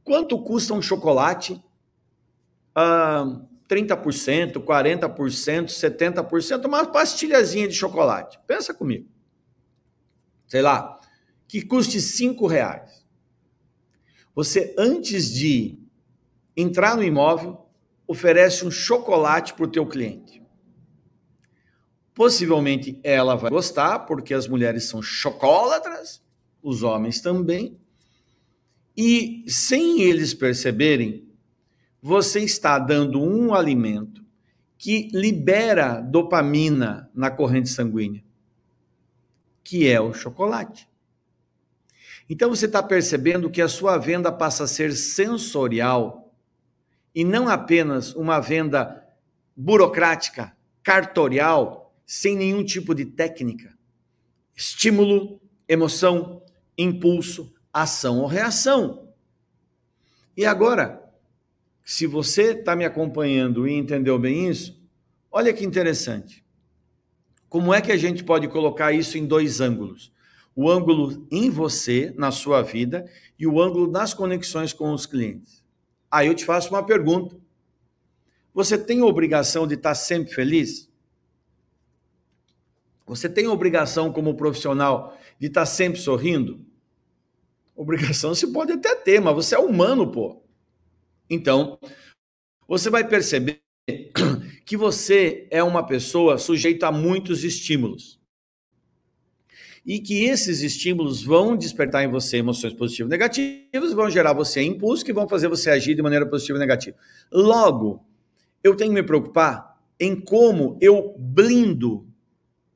Quanto 0.03 0.43
custa 0.43 0.75
um 0.75 0.83
chocolate? 0.83 1.63
Ah, 2.75 3.41
30%, 3.75 4.55
40%, 4.55 5.67
70%, 5.67 6.67
uma 6.67 6.87
pastilhazinha 6.87 7.67
de 7.67 7.75
chocolate. 7.75 8.39
Pensa 8.47 8.73
comigo. 8.73 9.09
Sei 10.47 10.63
lá, 10.63 11.01
que 11.49 11.63
custe 11.63 12.01
cinco 12.01 12.47
reais. 12.47 13.05
Você, 14.35 14.75
antes 14.79 15.33
de 15.33 15.79
entrar 16.57 16.97
no 16.97 17.03
imóvel, 17.03 17.67
oferece 18.07 18.65
um 18.65 18.71
chocolate 18.71 19.55
para 19.55 19.65
o 19.65 19.71
teu 19.71 19.87
cliente. 19.87 20.43
Possivelmente 22.15 23.01
ela 23.03 23.35
vai 23.35 23.51
gostar, 23.51 24.01
porque 24.01 24.33
as 24.33 24.47
mulheres 24.47 24.85
são 24.85 25.03
chocólatras, 25.03 26.23
os 26.63 26.85
homens 26.85 27.21
também. 27.21 27.77
E 28.97 29.45
sem 29.49 30.03
eles 30.03 30.33
perceberem, 30.33 31.24
você 32.07 32.41
está 32.41 32.79
dando 32.79 33.19
um 33.19 33.55
alimento 33.55 34.23
que 34.77 35.09
libera 35.15 36.03
dopamina 36.03 37.11
na 37.15 37.31
corrente 37.31 37.71
sanguínea, 37.71 38.23
que 39.63 39.89
é 39.89 39.99
o 39.99 40.13
chocolate. 40.13 40.87
Então 42.29 42.51
você 42.51 42.67
está 42.67 42.83
percebendo 42.83 43.49
que 43.49 43.63
a 43.63 43.69
sua 43.69 43.97
venda 43.97 44.31
passa 44.31 44.65
a 44.65 44.67
ser 44.67 44.93
sensorial 44.93 46.31
e 47.15 47.25
não 47.25 47.49
apenas 47.49 48.15
uma 48.15 48.39
venda 48.39 49.03
burocrática, 49.57 50.55
cartorial, 50.83 51.97
sem 52.05 52.37
nenhum 52.37 52.63
tipo 52.63 52.95
de 52.95 53.07
técnica. 53.07 53.73
Estímulo, 54.55 55.41
emoção, 55.67 56.43
impulso, 56.77 57.51
ação 57.73 58.21
ou 58.21 58.27
reação. 58.27 59.09
E 60.37 60.45
agora, 60.45 61.04
se 61.85 62.07
você 62.07 62.53
está 62.53 62.75
me 62.75 62.85
acompanhando 62.85 63.69
e 63.69 63.75
entendeu 63.75 64.19
bem 64.19 64.49
isso, 64.49 64.83
olha 65.31 65.53
que 65.53 65.65
interessante. 65.65 66.43
Como 67.47 67.75
é 67.75 67.83
que 67.83 67.93
a 67.93 67.97
gente 67.97 68.25
pode 68.25 68.49
colocar 68.49 68.93
isso 68.93 69.19
em 69.19 69.27
dois 69.27 69.61
ângulos? 69.61 70.11
O 70.57 70.71
ângulo 70.71 71.27
em 71.31 71.51
você, 71.51 72.13
na 72.17 72.31
sua 72.31 72.63
vida, 72.63 73.05
e 73.39 73.47
o 73.47 73.61
ângulo 73.61 73.91
nas 73.91 74.15
conexões 74.15 74.73
com 74.73 74.93
os 74.93 75.05
clientes. 75.05 75.63
Aí 76.11 76.27
eu 76.27 76.35
te 76.35 76.45
faço 76.45 76.71
uma 76.71 76.83
pergunta. 76.83 77.37
Você 78.55 78.79
tem 78.79 79.03
obrigação 79.03 79.67
de 79.67 79.75
estar 79.75 79.95
sempre 79.95 80.33
feliz? 80.33 80.89
Você 83.07 83.29
tem 83.29 83.47
obrigação, 83.47 84.13
como 84.13 84.37
profissional, 84.37 85.19
de 85.39 85.49
estar 85.49 85.67
sempre 85.67 86.01
sorrindo? 86.01 86.65
Obrigação 87.77 88.35
se 88.35 88.51
pode 88.53 88.73
até 88.73 88.95
ter, 88.95 89.21
mas 89.21 89.35
você 89.35 89.55
é 89.55 89.59
humano, 89.59 90.11
pô. 90.11 90.44
Então, 91.29 91.79
você 92.69 92.91
vai 92.91 93.07
perceber 93.07 93.61
que 94.65 94.77
você 94.77 95.47
é 95.51 95.63
uma 95.63 95.87
pessoa 95.87 96.39
sujeita 96.39 96.89
a 96.89 96.93
muitos 96.93 97.45
estímulos. 97.45 98.21
E 99.87 100.01
que 100.01 100.25
esses 100.25 100.63
estímulos 100.63 101.23
vão 101.23 101.55
despertar 101.57 102.03
em 102.05 102.11
você 102.11 102.39
emoções 102.39 102.73
positivas 102.73 103.11
e 103.11 103.11
negativas, 103.11 103.93
vão 103.93 104.11
gerar 104.11 104.33
você 104.33 104.63
impulso 104.63 105.05
que 105.05 105.13
vão 105.13 105.29
fazer 105.29 105.49
você 105.49 105.71
agir 105.71 105.95
de 105.95 106.01
maneira 106.03 106.27
positiva 106.27 106.59
e 106.59 106.61
negativa. 106.61 106.97
Logo, 107.31 108.03
eu 108.63 108.75
tenho 108.75 108.91
que 108.91 108.95
me 108.95 109.03
preocupar 109.03 109.79
em 110.01 110.19
como 110.19 110.79
eu 110.81 111.15
blindo 111.19 112.09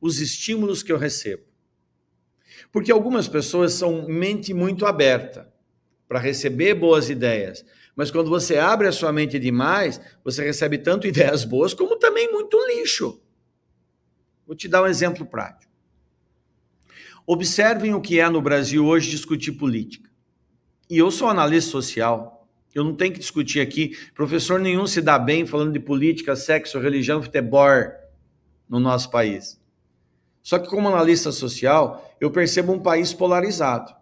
os 0.01 0.21
estímulos 0.21 0.83
que 0.83 0.93
eu 0.93 0.99
recebo. 0.99 1.43
Porque 2.71 2.93
algumas 2.93 3.27
pessoas 3.27 3.73
são 3.73 4.07
mente 4.07 4.53
muito 4.53 4.85
aberta 4.85 5.51
para 6.07 6.19
receber 6.19 6.75
boas 6.75 7.09
ideias, 7.11 7.65
mas 7.99 8.13
quando 8.13 8.31
você 8.31 8.57
abre 8.57 8.87
a 8.87 8.93
sua 8.93 9.13
mente 9.13 9.41
demais, 9.41 10.01
você 10.23 10.45
recebe 10.45 10.79
tanto 10.79 11.05
ideias 11.09 11.45
boas 11.45 11.75
como 11.75 11.97
também 11.97 12.31
muito 12.31 12.57
lixo. 12.69 13.21
Vou 14.47 14.55
te 14.55 14.69
dar 14.69 14.85
um 14.85 14.87
exemplo 14.87 15.27
prático. 15.27 15.73
Observem 17.27 17.95
o 17.95 18.01
que 18.01 18.21
é 18.21 18.29
no 18.31 18.41
Brasil 18.41 18.87
hoje 18.87 19.11
discutir 19.11 19.51
política. 19.51 20.09
E 20.89 20.97
eu 20.97 21.11
sou 21.11 21.27
analista 21.29 21.73
social. 21.73 22.49
Eu 22.73 22.85
não 22.85 22.95
tenho 22.95 23.13
que 23.13 23.19
discutir 23.19 23.59
aqui. 23.59 23.99
Professor 24.15 24.61
nenhum 24.61 24.87
se 24.87 25.03
dá 25.03 25.19
bem 25.19 25.45
falando 25.45 25.73
de 25.73 25.81
política, 25.81 26.37
sexo, 26.37 26.79
religião, 26.79 27.21
futebol 27.21 27.67
no 28.69 28.79
nosso 28.79 29.11
país. 29.11 29.61
Só 30.41 30.61
que, 30.61 30.69
como 30.69 30.89
analista 30.89 31.33
social, 31.33 32.17
eu 32.21 32.31
percebo 32.31 32.73
um 32.73 32.79
país 32.79 33.13
polarizado. 33.13 33.93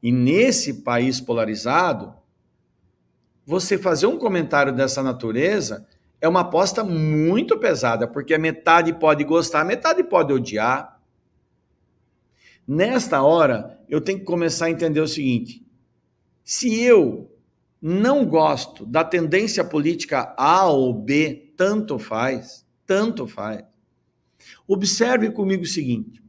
E 0.00 0.12
nesse 0.12 0.74
país 0.84 1.20
polarizado, 1.20 2.14
você 3.46 3.78
fazer 3.78 4.08
um 4.08 4.18
comentário 4.18 4.74
dessa 4.74 5.04
natureza 5.04 5.86
é 6.20 6.28
uma 6.28 6.40
aposta 6.40 6.82
muito 6.82 7.56
pesada, 7.58 8.08
porque 8.08 8.36
metade 8.36 8.92
pode 8.92 9.22
gostar, 9.22 9.64
metade 9.64 10.02
pode 10.02 10.32
odiar. 10.32 11.00
Nesta 12.66 13.22
hora, 13.22 13.80
eu 13.88 14.00
tenho 14.00 14.18
que 14.18 14.24
começar 14.24 14.66
a 14.66 14.70
entender 14.70 15.00
o 15.00 15.06
seguinte: 15.06 15.64
se 16.42 16.82
eu 16.82 17.30
não 17.80 18.26
gosto 18.26 18.84
da 18.84 19.04
tendência 19.04 19.64
política 19.64 20.34
A 20.36 20.66
ou 20.66 20.92
B, 20.92 21.52
tanto 21.56 22.00
faz, 22.00 22.66
tanto 22.84 23.28
faz. 23.28 23.62
Observe 24.66 25.30
comigo 25.30 25.62
o 25.62 25.66
seguinte: 25.66 26.20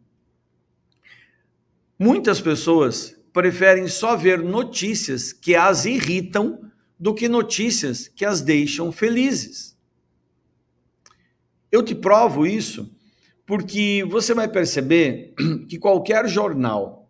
muitas 1.98 2.40
pessoas 2.40 3.20
preferem 3.34 3.88
só 3.88 4.16
ver 4.16 4.38
notícias 4.40 5.34
que 5.34 5.56
as 5.56 5.86
irritam 5.86 6.68
do 7.00 7.14
que 7.14 7.28
notícias 7.28 8.08
que 8.08 8.26
as 8.26 8.42
deixam 8.42 8.92
felizes. 8.92 9.78
Eu 11.72 11.84
te 11.84 11.94
provo 11.94 12.46
isso 12.46 12.92
porque 13.46 14.04
você 14.10 14.34
vai 14.34 14.48
perceber 14.48 15.34
que 15.70 15.78
qualquer 15.78 16.28
jornal 16.28 17.10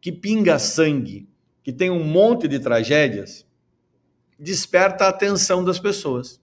que 0.00 0.10
pinga 0.10 0.58
sangue, 0.58 1.28
que 1.62 1.72
tem 1.72 1.90
um 1.90 2.02
monte 2.02 2.48
de 2.48 2.58
tragédias, 2.58 3.46
desperta 4.38 5.04
a 5.04 5.08
atenção 5.08 5.62
das 5.62 5.78
pessoas. 5.78 6.40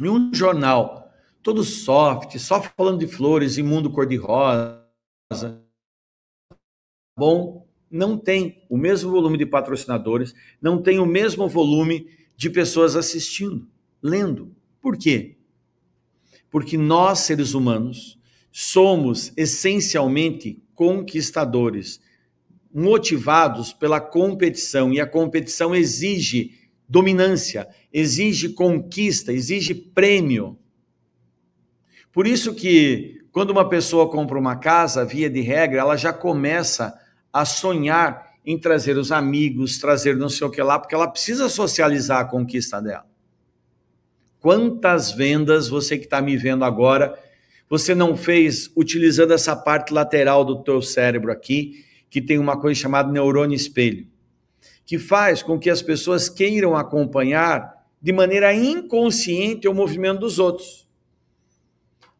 Em 0.00 0.08
um 0.08 0.32
jornal 0.32 1.12
todo 1.42 1.64
soft, 1.64 2.38
só 2.38 2.62
falando 2.62 3.00
de 3.00 3.06
flores 3.06 3.58
e 3.58 3.62
mundo 3.62 3.90
cor-de-rosa, 3.90 4.84
bom, 7.18 7.57
não 7.90 8.16
tem 8.16 8.62
o 8.68 8.76
mesmo 8.76 9.10
volume 9.10 9.38
de 9.38 9.46
patrocinadores, 9.46 10.34
não 10.60 10.82
tem 10.82 10.98
o 10.98 11.06
mesmo 11.06 11.48
volume 11.48 12.06
de 12.36 12.50
pessoas 12.50 12.96
assistindo, 12.96 13.66
lendo. 14.02 14.54
Por 14.80 14.96
quê? 14.96 15.36
Porque 16.50 16.76
nós, 16.76 17.20
seres 17.20 17.54
humanos, 17.54 18.18
somos 18.50 19.32
essencialmente 19.36 20.62
conquistadores, 20.74 22.00
motivados 22.72 23.72
pela 23.72 24.00
competição, 24.00 24.92
e 24.92 25.00
a 25.00 25.06
competição 25.06 25.74
exige 25.74 26.52
dominância, 26.88 27.68
exige 27.92 28.50
conquista, 28.50 29.32
exige 29.32 29.74
prêmio. 29.74 30.58
Por 32.12 32.26
isso 32.26 32.54
que 32.54 33.22
quando 33.30 33.50
uma 33.50 33.68
pessoa 33.68 34.10
compra 34.10 34.38
uma 34.38 34.56
casa, 34.56 35.04
via 35.04 35.28
de 35.28 35.40
regra, 35.40 35.80
ela 35.80 35.96
já 35.96 36.12
começa 36.12 36.98
a 37.32 37.44
sonhar 37.44 38.28
em 38.44 38.58
trazer 38.58 38.96
os 38.96 39.12
amigos, 39.12 39.78
trazer 39.78 40.16
não 40.16 40.28
sei 40.28 40.46
o 40.46 40.50
que 40.50 40.62
lá, 40.62 40.78
porque 40.78 40.94
ela 40.94 41.06
precisa 41.06 41.48
socializar 41.48 42.20
a 42.20 42.24
conquista 42.24 42.80
dela. 42.80 43.06
Quantas 44.40 45.12
vendas 45.12 45.68
você 45.68 45.98
que 45.98 46.04
está 46.04 46.22
me 46.22 46.36
vendo 46.36 46.64
agora, 46.64 47.18
você 47.68 47.94
não 47.94 48.16
fez 48.16 48.70
utilizando 48.74 49.32
essa 49.32 49.54
parte 49.54 49.92
lateral 49.92 50.44
do 50.44 50.62
teu 50.62 50.80
cérebro 50.80 51.30
aqui, 51.30 51.84
que 52.08 52.22
tem 52.22 52.38
uma 52.38 52.58
coisa 52.58 52.80
chamada 52.80 53.12
neurônio 53.12 53.54
espelho, 53.54 54.06
que 54.86 54.98
faz 54.98 55.42
com 55.42 55.58
que 55.58 55.68
as 55.68 55.82
pessoas 55.82 56.30
queiram 56.30 56.74
acompanhar 56.74 57.84
de 58.00 58.12
maneira 58.12 58.54
inconsciente 58.54 59.68
o 59.68 59.74
movimento 59.74 60.20
dos 60.20 60.38
outros. 60.38 60.87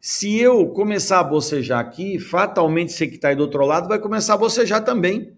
Se 0.01 0.39
eu 0.39 0.67
começar 0.69 1.19
a 1.19 1.23
bocejar 1.23 1.79
aqui, 1.79 2.19
fatalmente 2.19 2.93
você 2.93 3.05
que 3.05 3.15
está 3.15 3.29
aí 3.29 3.35
do 3.35 3.41
outro 3.41 3.65
lado 3.65 3.89
vai 3.89 3.99
começar 3.99 4.35
a 4.35 4.37
bocejar 4.37 4.83
também. 4.83 5.33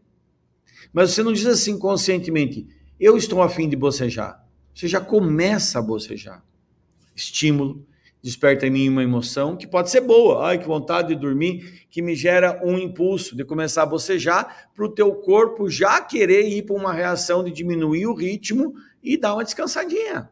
Mas 0.93 1.11
você 1.11 1.23
não 1.23 1.33
diz 1.33 1.45
assim 1.47 1.79
conscientemente, 1.79 2.67
eu 2.99 3.17
estou 3.17 3.41
afim 3.41 3.67
de 3.67 3.75
bocejar. 3.75 4.45
Você 4.73 4.87
já 4.87 5.01
começa 5.01 5.79
a 5.79 5.81
bocejar. 5.81 6.43
Estímulo, 7.15 7.85
desperta 8.21 8.67
em 8.67 8.69
mim 8.69 8.89
uma 8.89 9.03
emoção 9.03 9.57
que 9.57 9.65
pode 9.65 9.89
ser 9.89 10.01
boa. 10.01 10.45
Ai, 10.45 10.59
que 10.59 10.67
vontade 10.67 11.09
de 11.09 11.15
dormir, 11.15 11.87
que 11.89 12.01
me 12.01 12.15
gera 12.15 12.61
um 12.63 12.77
impulso 12.77 13.35
de 13.35 13.43
começar 13.43 13.83
a 13.83 13.87
bocejar 13.87 14.69
para 14.75 14.85
o 14.85 14.89
teu 14.89 15.15
corpo 15.15 15.69
já 15.69 15.99
querer 16.01 16.47
ir 16.47 16.63
para 16.63 16.75
uma 16.75 16.93
reação 16.93 17.43
de 17.43 17.51
diminuir 17.51 18.05
o 18.05 18.13
ritmo 18.13 18.75
e 19.01 19.17
dar 19.17 19.33
uma 19.33 19.43
descansadinha. 19.43 20.29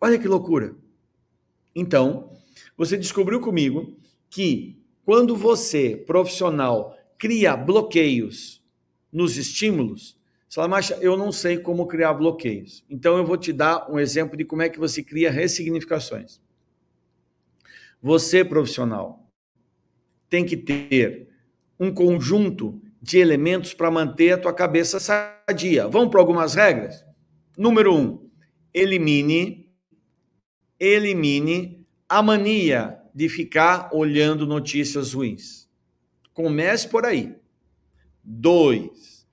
Olha 0.00 0.18
que 0.18 0.26
loucura. 0.26 0.74
Então, 1.74 2.31
você 2.84 2.96
descobriu 2.96 3.40
comigo 3.40 3.96
que 4.28 4.76
quando 5.04 5.36
você, 5.36 5.96
profissional, 5.96 6.98
cria 7.16 7.56
bloqueios 7.56 8.60
nos 9.12 9.36
estímulos, 9.36 10.18
você 10.48 10.56
fala, 10.56 10.68
Marcia, 10.68 10.98
eu 11.00 11.16
não 11.16 11.30
sei 11.30 11.58
como 11.58 11.86
criar 11.86 12.12
bloqueios. 12.14 12.84
Então 12.90 13.16
eu 13.16 13.24
vou 13.24 13.36
te 13.36 13.52
dar 13.52 13.88
um 13.88 14.00
exemplo 14.00 14.36
de 14.36 14.44
como 14.44 14.62
é 14.62 14.68
que 14.68 14.80
você 14.80 15.00
cria 15.00 15.30
ressignificações. 15.30 16.40
Você, 18.02 18.44
profissional, 18.44 19.30
tem 20.28 20.44
que 20.44 20.56
ter 20.56 21.28
um 21.78 21.94
conjunto 21.94 22.82
de 23.00 23.18
elementos 23.18 23.72
para 23.72 23.92
manter 23.92 24.32
a 24.32 24.38
tua 24.38 24.52
cabeça 24.52 24.98
sadia. 24.98 25.86
Vamos 25.86 26.10
para 26.10 26.18
algumas 26.18 26.54
regras? 26.54 27.04
Número 27.56 27.94
um, 27.94 28.28
elimine, 28.74 29.72
elimine 30.80 31.81
a 32.12 32.22
mania 32.22 32.98
de 33.14 33.26
ficar 33.26 33.88
olhando 33.90 34.46
notícias 34.46 35.14
ruins. 35.14 35.66
Comece 36.34 36.86
por 36.86 37.06
aí. 37.06 37.34
Dois, 38.22 39.26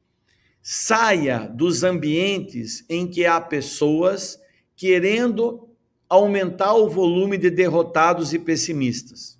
saia 0.61 1.39
dos 1.39 1.83
ambientes 1.83 2.85
em 2.87 3.05
que 3.05 3.25
há 3.25 3.41
pessoas 3.41 4.39
querendo 4.77 5.67
aumentar 6.07 6.73
o 6.73 6.87
volume 6.87 7.37
de 7.37 7.49
derrotados 7.49 8.33
e 8.33 8.39
pessimistas. 8.39 9.37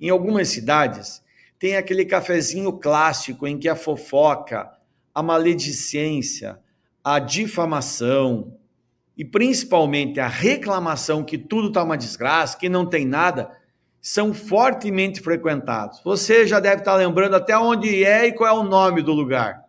Em 0.00 0.08
algumas 0.08 0.48
cidades, 0.48 1.22
tem 1.58 1.76
aquele 1.76 2.06
cafezinho 2.06 2.72
clássico 2.72 3.46
em 3.46 3.58
que 3.58 3.68
a 3.68 3.76
fofoca, 3.76 4.72
a 5.14 5.22
maledicência, 5.22 6.58
a 7.04 7.18
difamação, 7.18 8.57
e 9.18 9.24
principalmente 9.24 10.20
a 10.20 10.28
reclamação 10.28 11.24
que 11.24 11.36
tudo 11.36 11.66
está 11.68 11.82
uma 11.82 11.98
desgraça, 11.98 12.56
que 12.56 12.68
não 12.68 12.86
tem 12.86 13.04
nada, 13.04 13.50
são 14.00 14.32
fortemente 14.32 15.20
frequentados. 15.20 16.00
Você 16.04 16.46
já 16.46 16.60
deve 16.60 16.82
estar 16.82 16.92
tá 16.92 16.96
lembrando 16.96 17.34
até 17.34 17.58
onde 17.58 18.04
é 18.04 18.28
e 18.28 18.32
qual 18.32 18.56
é 18.56 18.56
o 18.56 18.62
nome 18.62 19.02
do 19.02 19.12
lugar. 19.12 19.64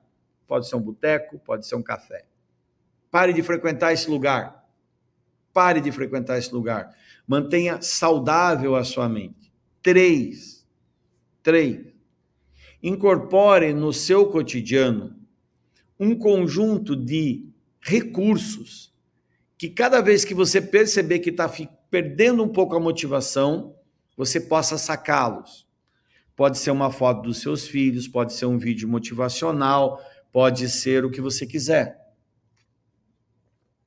Pode 0.48 0.70
ser 0.70 0.76
um 0.76 0.82
boteco, 0.82 1.40
pode 1.40 1.66
ser 1.66 1.76
um 1.76 1.82
café. 1.82 2.26
Pare 3.10 3.34
de 3.34 3.42
frequentar 3.42 3.92
esse 3.92 4.08
lugar. 4.08 4.64
Pare 5.52 5.82
de 5.82 5.92
frequentar 5.92 6.38
esse 6.38 6.54
lugar. 6.54 6.96
Mantenha 7.28 7.82
saudável 7.82 8.76
a 8.76 8.84
sua 8.84 9.10
mente. 9.10 9.52
Três. 9.82 10.64
Três. 11.42 11.88
Incorpore 12.84 13.74
no 13.74 13.92
seu 13.92 14.28
cotidiano 14.28 15.16
um 16.00 16.16
conjunto 16.16 16.96
de 16.96 17.50
recursos 17.82 18.90
que 19.60 19.70
cada 19.70 20.00
vez 20.00 20.24
que 20.24 20.34
você 20.34 20.62
perceber 20.62 21.20
que 21.20 21.32
está 21.32 21.52
perdendo 21.92 22.42
um 22.42 22.48
pouco 22.48 22.78
a 22.78 22.80
motivação, 22.80 23.76
você 24.16 24.40
possa 24.40 24.78
sacá-los. 24.78 25.68
Pode 26.34 26.58
ser 26.58 26.72
uma 26.72 26.90
foto 26.90 27.24
dos 27.24 27.40
seus 27.40 27.68
filhos, 27.68 28.08
pode 28.08 28.32
ser 28.32 28.46
um 28.46 28.58
vídeo 28.58 28.88
motivacional, 28.88 30.02
pode 30.32 30.70
ser 30.70 31.04
o 31.04 31.12
que 31.12 31.20
você 31.20 31.46
quiser. 31.46 32.00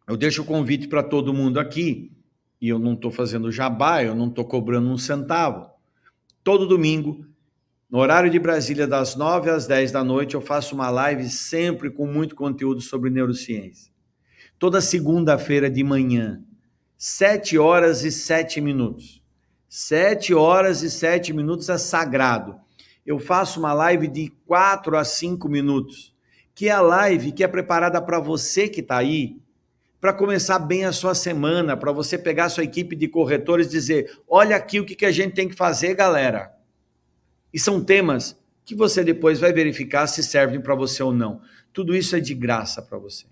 Eu 0.07 0.15
deixo 0.15 0.43
o 0.43 0.45
convite 0.45 0.89
para 0.89 1.03
todo 1.03 1.33
mundo 1.33 1.59
aqui, 1.59 2.13
e 2.61 2.69
eu 2.69 2.79
não 2.79 2.93
estou 2.93 3.11
fazendo 3.11 3.51
jabá, 3.51 4.05
eu 4.05 4.15
não 4.15 4.29
estou 4.29 4.45
cobrando 4.45 4.91
um 4.91 4.99
centavo. 4.99 5.71
Todo 6.45 6.69
domingo, 6.69 7.25
no 7.89 7.99
horário 7.99 8.31
de 8.31 8.39
Brasília, 8.39 8.87
das 8.87 9.17
9 9.17 9.49
às 9.49 9.67
10 9.67 9.91
da 9.91 10.05
noite, 10.05 10.35
eu 10.35 10.43
faço 10.43 10.75
uma 10.75 10.91
live 10.91 11.31
sempre 11.31 11.91
com 11.91 12.07
muito 12.07 12.35
conteúdo 12.35 12.83
sobre 12.83 13.09
neurociência 13.09 13.91
toda 14.63 14.81
segunda-feira 14.81 15.69
de 15.69 15.83
manhã, 15.83 16.41
sete 16.97 17.59
horas 17.59 18.05
e 18.05 18.13
sete 18.13 18.61
minutos. 18.61 19.21
Sete 19.69 20.33
horas 20.33 20.85
e 20.85 20.91
sete 20.91 21.33
minutos 21.33 21.69
é 21.69 21.77
sagrado. 21.77 22.55
Eu 23.05 23.19
faço 23.19 23.59
uma 23.59 23.73
live 23.73 24.07
de 24.07 24.33
quatro 24.47 24.97
a 24.97 25.03
cinco 25.03 25.49
minutos, 25.49 26.15
que 26.55 26.69
é 26.69 26.71
a 26.71 26.81
live 26.81 27.33
que 27.33 27.43
é 27.43 27.49
preparada 27.49 28.01
para 28.01 28.21
você 28.21 28.69
que 28.69 28.79
está 28.79 28.99
aí, 28.99 29.37
para 30.01 30.13
começar 30.13 30.61
bem 30.61 30.85
a 30.85 30.93
sua 30.93 31.17
semana, 31.17 31.77
para 31.77 31.91
você 31.91 32.17
pegar 32.17 32.45
a 32.45 32.49
sua 32.49 32.63
equipe 32.63 32.95
de 32.95 33.09
corretores 33.09 33.67
e 33.67 33.71
dizer: 33.71 34.17
olha 34.29 34.55
aqui 34.55 34.79
o 34.79 34.87
que, 34.87 34.95
que 34.95 35.07
a 35.07 35.11
gente 35.11 35.35
tem 35.35 35.49
que 35.49 35.57
fazer, 35.57 35.97
galera. 35.97 36.53
E 37.53 37.59
são 37.59 37.83
temas 37.83 38.39
que 38.65 38.77
você 38.77 39.03
depois 39.03 39.41
vai 39.41 39.53
verificar 39.53 40.07
se 40.07 40.23
servem 40.23 40.61
para 40.61 40.77
você 40.77 41.03
ou 41.03 41.13
não. 41.13 41.41
Tudo 41.73 41.97
isso 41.97 42.15
é 42.15 42.21
de 42.21 42.33
graça 42.33 42.81
para 42.81 42.97
você. 42.97 43.32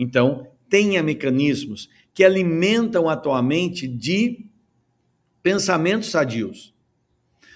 Então, 0.00 0.48
tenha 0.70 1.02
mecanismos 1.02 1.90
que 2.14 2.24
alimentam 2.24 3.06
a 3.06 3.14
tua 3.14 3.42
mente 3.42 3.86
de 3.86 4.46
pensamentos 5.42 6.10
sadios. 6.10 6.74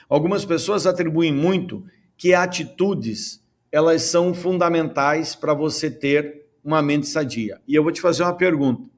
Algumas 0.06 0.44
pessoas 0.44 0.86
atribuem 0.86 1.32
muito 1.32 1.86
que 2.18 2.34
atitudes 2.34 3.42
elas 3.72 4.02
são 4.02 4.34
fundamentais 4.34 5.34
para 5.34 5.54
você 5.54 5.90
ter 5.90 6.44
uma 6.62 6.82
mente 6.82 7.06
sadia. 7.06 7.62
E 7.66 7.74
eu 7.74 7.82
vou 7.82 7.90
te 7.90 8.02
fazer 8.02 8.22
uma 8.22 8.36
pergunta. 8.36 8.90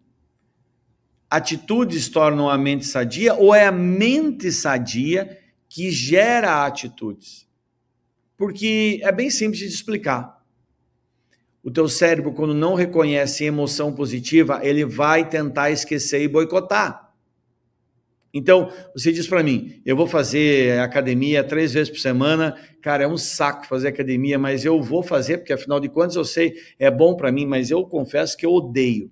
Atitudes 1.31 2.09
tornam 2.09 2.51
a 2.51 2.59
mente 2.59 2.85
sadia 2.85 3.35
ou 3.35 3.55
é 3.55 3.67
a 3.67 3.73
mente 3.73 4.51
sadia 4.51 5.39
que 5.69 5.93
gera 5.93 6.67
atitudes? 6.67 7.47
Porque 8.37 9.01
é 9.05 9.13
bem 9.13 9.31
simples 9.31 9.61
de 9.61 9.67
explicar. 9.69 10.36
O 11.67 11.71
teu 11.73 11.89
cérebro, 11.89 12.33
quando 12.33 12.55
não 12.55 12.77
reconhece 12.77 13.45
emoção 13.45 13.93
positiva, 13.93 14.61
ele 14.63 14.85
vai 14.85 15.29
tentar 15.29 15.69
esquecer 15.69 16.23
e 16.23 16.29
boicotar. 16.29 17.11
Então, 18.33 18.71
você 18.95 19.11
diz 19.11 19.27
para 19.27 19.43
mim, 19.43 19.83
eu 19.85 19.97
vou 19.97 20.07
fazer 20.07 20.79
academia 20.79 21.43
três 21.43 21.73
vezes 21.73 21.91
por 21.91 21.99
semana, 21.99 22.57
cara, 22.81 23.03
é 23.03 23.09
um 23.09 23.19
saco 23.19 23.67
fazer 23.67 23.89
academia, 23.89 24.39
mas 24.39 24.65
eu 24.65 24.81
vou 24.81 25.03
fazer, 25.03 25.39
porque 25.39 25.53
afinal 25.53 25.81
de 25.81 25.89
contas 25.89 26.15
eu 26.15 26.25
sei, 26.25 26.55
é 26.79 26.89
bom 26.89 27.17
para 27.17 27.33
mim, 27.33 27.45
mas 27.45 27.69
eu 27.69 27.85
confesso 27.85 28.37
que 28.37 28.47
eu 28.47 28.53
odeio. 28.53 29.11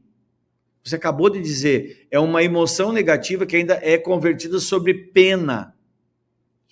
Você 0.85 0.95
acabou 0.95 1.29
de 1.29 1.41
dizer, 1.41 2.07
é 2.09 2.21
uma 2.21 2.45
emoção 2.45 2.93
negativa 2.93 3.45
que 3.45 3.57
ainda 3.57 3.81
é 3.83 3.99
convertida 3.99 4.61
sobre 4.61 4.95
pena. 4.95 5.75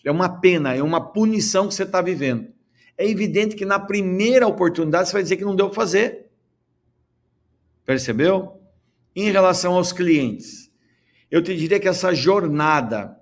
É 0.04 0.12
uma 0.12 0.28
pena, 0.40 0.76
é 0.76 0.82
uma 0.82 1.12
punição 1.12 1.66
que 1.66 1.74
você 1.74 1.82
está 1.82 2.00
vivendo. 2.00 2.51
É 3.02 3.08
evidente 3.08 3.56
que 3.56 3.64
na 3.64 3.80
primeira 3.80 4.46
oportunidade 4.46 5.08
você 5.08 5.14
vai 5.14 5.24
dizer 5.24 5.36
que 5.36 5.44
não 5.44 5.56
deu 5.56 5.66
para 5.66 5.74
fazer. 5.74 6.26
Percebeu? 7.84 8.60
Em 9.16 9.28
relação 9.28 9.74
aos 9.74 9.92
clientes, 9.92 10.70
eu 11.28 11.42
te 11.42 11.56
diria 11.56 11.80
que 11.80 11.88
essa 11.88 12.14
jornada 12.14 13.18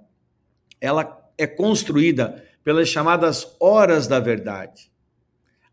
ela 0.82 1.32
é 1.38 1.46
construída 1.46 2.44
pelas 2.62 2.90
chamadas 2.90 3.56
horas 3.58 4.06
da 4.06 4.20
verdade. 4.20 4.92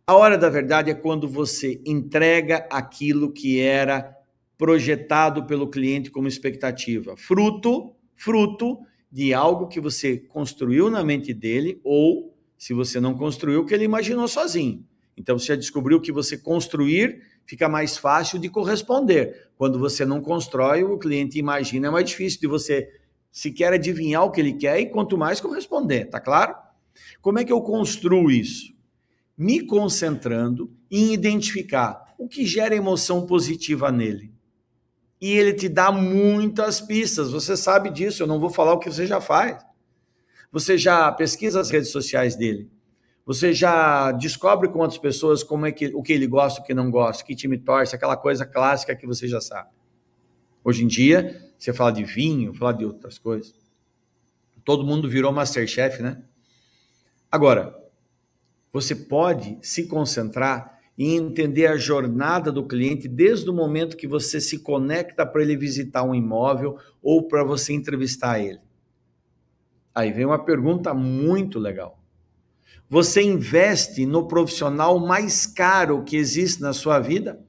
A 0.07 0.15
hora 0.15 0.37
da 0.37 0.49
verdade 0.49 0.89
é 0.89 0.95
quando 0.95 1.27
você 1.27 1.81
entrega 1.85 2.65
aquilo 2.71 3.33
que 3.33 3.59
era 3.59 4.15
projetado 4.57 5.45
pelo 5.45 5.69
cliente 5.69 6.09
como 6.09 6.29
expectativa, 6.29 7.17
fruto, 7.17 7.93
fruto 8.15 8.79
de 9.11 9.33
algo 9.33 9.67
que 9.67 9.81
você 9.81 10.17
construiu 10.17 10.89
na 10.89 11.03
mente 11.03 11.33
dele 11.33 11.81
ou 11.83 12.36
se 12.57 12.73
você 12.73 12.99
não 12.99 13.13
construiu 13.13 13.65
que 13.65 13.73
ele 13.73 13.85
imaginou 13.85 14.27
sozinho. 14.27 14.85
Então 15.15 15.37
você 15.37 15.47
já 15.47 15.55
descobriu 15.55 15.99
que 15.99 16.11
você 16.11 16.37
construir 16.37 17.21
fica 17.45 17.67
mais 17.67 17.97
fácil 17.97 18.37
de 18.37 18.49
corresponder. 18.49 19.49
Quando 19.57 19.79
você 19.79 20.05
não 20.05 20.21
constrói, 20.21 20.83
o 20.83 20.97
cliente 20.97 21.39
imagina, 21.39 21.87
é 21.87 21.89
mais 21.89 22.09
difícil 22.09 22.39
de 22.39 22.47
você 22.47 22.89
sequer 23.31 23.73
adivinhar 23.73 24.23
o 24.23 24.31
que 24.31 24.41
ele 24.41 24.53
quer 24.53 24.79
e 24.79 24.87
quanto 24.87 25.17
mais 25.17 25.39
corresponder, 25.39 26.05
tá 26.05 26.19
claro? 26.19 26.55
Como 27.21 27.39
é 27.39 27.45
que 27.45 27.51
eu 27.51 27.61
construo 27.61 28.29
isso? 28.29 28.73
Me 29.37 29.65
concentrando 29.65 30.71
em 30.89 31.13
identificar 31.13 32.13
o 32.17 32.27
que 32.27 32.45
gera 32.45 32.75
emoção 32.75 33.25
positiva 33.25 33.91
nele. 33.91 34.33
E 35.19 35.31
ele 35.31 35.53
te 35.53 35.67
dá 35.69 35.91
muitas 35.91 36.79
pistas, 36.81 37.31
você 37.31 37.57
sabe 37.57 37.89
disso, 37.89 38.23
eu 38.23 38.27
não 38.27 38.39
vou 38.39 38.49
falar 38.49 38.73
o 38.73 38.79
que 38.79 38.89
você 38.89 39.05
já 39.05 39.19
faz. 39.19 39.63
Você 40.51 40.77
já 40.77 41.11
pesquisa 41.11 41.59
as 41.59 41.69
redes 41.69 41.89
sociais 41.89 42.35
dele. 42.35 42.69
Você 43.25 43.53
já 43.53 44.11
descobre 44.13 44.69
com 44.69 44.79
outras 44.79 44.97
pessoas 44.97 45.43
como 45.43 45.65
é 45.65 45.71
que 45.71 45.87
o 45.87 46.01
que 46.01 46.13
ele 46.13 46.27
gosta, 46.27 46.61
o 46.61 46.63
que 46.63 46.73
não 46.73 46.89
gosta, 46.89 47.25
que 47.25 47.35
time 47.35 47.57
torce, 47.57 47.93
aquela 47.93 48.15
coisa 48.15 48.45
clássica 48.45 48.95
que 48.95 49.05
você 49.05 49.27
já 49.27 49.41
sabe. 49.41 49.69
Hoje 50.63 50.83
em 50.83 50.87
dia, 50.87 51.51
você 51.57 51.73
fala 51.73 51.91
de 51.91 52.03
vinho, 52.03 52.53
fala 52.53 52.73
de 52.73 52.85
outras 52.85 53.17
coisas. 53.17 53.53
Todo 54.63 54.85
mundo 54.85 55.09
virou 55.09 55.31
Masterchef, 55.31 56.01
né? 56.01 56.23
Agora, 57.31 57.77
você 58.71 58.95
pode 58.95 59.57
se 59.61 59.87
concentrar 59.87 60.79
em 60.97 61.15
entender 61.15 61.67
a 61.67 61.77
jornada 61.77 62.51
do 62.51 62.65
cliente 62.65 63.07
desde 63.07 63.49
o 63.49 63.53
momento 63.53 63.97
que 63.97 64.07
você 64.07 64.41
se 64.41 64.59
conecta 64.59 65.25
para 65.25 65.41
ele 65.41 65.55
visitar 65.55 66.03
um 66.03 66.15
imóvel 66.15 66.77
ou 67.01 67.27
para 67.27 67.43
você 67.43 67.73
entrevistar 67.73 68.39
ele. 68.39 68.59
Aí 69.97 70.11
vem 70.11 70.25
uma 70.25 70.37
pergunta 70.37 70.93
muito 70.93 71.57
legal. 71.57 71.99
Você 72.87 73.19
investe 73.19 74.05
no 74.05 74.27
profissional 74.27 74.99
mais 74.99 75.47
caro 75.47 76.03
que 76.03 76.15
existe 76.15 76.61
na 76.61 76.71
sua 76.71 76.99
vida, 76.99 77.43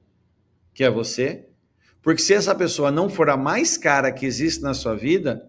que 0.73 0.83
é 0.83 0.89
você. 0.89 1.47
Porque 2.01 2.23
se 2.23 2.33
essa 2.33 2.55
pessoa 2.55 2.89
não 2.89 3.07
for 3.07 3.29
a 3.29 3.37
mais 3.37 3.77
cara 3.77 4.11
que 4.11 4.25
existe 4.25 4.63
na 4.63 4.73
sua 4.73 4.95
vida, 4.95 5.47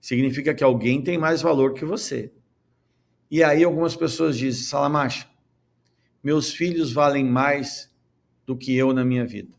significa 0.00 0.54
que 0.54 0.64
alguém 0.64 1.02
tem 1.02 1.18
mais 1.18 1.42
valor 1.42 1.74
que 1.74 1.84
você. 1.84 2.32
E 3.30 3.44
aí 3.44 3.62
algumas 3.62 3.94
pessoas 3.94 4.38
dizem, 4.38 4.64
Salamacha, 4.64 5.28
meus 6.24 6.50
filhos 6.50 6.94
valem 6.94 7.26
mais 7.26 7.94
do 8.46 8.56
que 8.56 8.74
eu 8.74 8.94
na 8.94 9.04
minha 9.04 9.26
vida. 9.26 9.54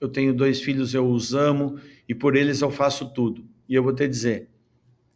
Eu 0.00 0.08
tenho 0.08 0.32
dois 0.32 0.62
filhos, 0.62 0.94
eu 0.94 1.06
os 1.06 1.34
amo 1.34 1.78
e 2.08 2.14
por 2.14 2.34
eles 2.34 2.62
eu 2.62 2.70
faço 2.70 3.12
tudo. 3.12 3.46
E 3.68 3.74
eu 3.74 3.82
vou 3.82 3.92
te 3.92 4.08
dizer, 4.08 4.55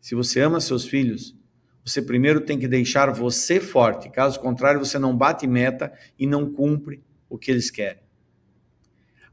se 0.01 0.15
você 0.15 0.41
ama 0.41 0.61
seus 0.61 0.85
filhos, 0.85 1.37
você 1.85 2.01
primeiro 2.01 2.41
tem 2.41 2.59
que 2.59 2.69
deixar 2.69 3.11
você 3.13 3.61
forte. 3.61 4.11
Caso 4.11 4.39
contrário, 4.41 4.81
você 4.81 4.99
não 4.99 5.17
bate 5.17 5.47
meta 5.47 5.93
e 6.19 6.27
não 6.27 6.51
cumpre 6.51 7.03
o 7.29 7.39
que 7.39 7.51
eles 7.51 7.71
querem. 7.71 8.03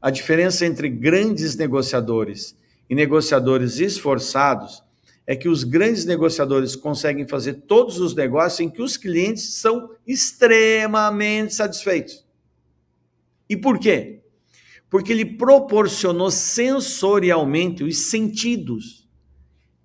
A 0.00 0.10
diferença 0.10 0.64
entre 0.64 0.88
grandes 0.88 1.56
negociadores 1.56 2.56
e 2.88 2.94
negociadores 2.94 3.78
esforçados 3.78 4.82
é 5.26 5.36
que 5.36 5.48
os 5.48 5.64
grandes 5.64 6.04
negociadores 6.04 6.74
conseguem 6.74 7.26
fazer 7.26 7.54
todos 7.66 7.98
os 7.98 8.14
negócios 8.14 8.60
em 8.60 8.70
que 8.70 8.80
os 8.80 8.96
clientes 8.96 9.54
são 9.54 9.90
extremamente 10.06 11.54
satisfeitos. 11.54 12.24
E 13.48 13.56
por 13.56 13.78
quê? 13.78 14.20
Porque 14.88 15.12
ele 15.12 15.24
proporcionou 15.24 16.30
sensorialmente 16.30 17.84
os 17.84 17.98
sentidos, 18.10 19.07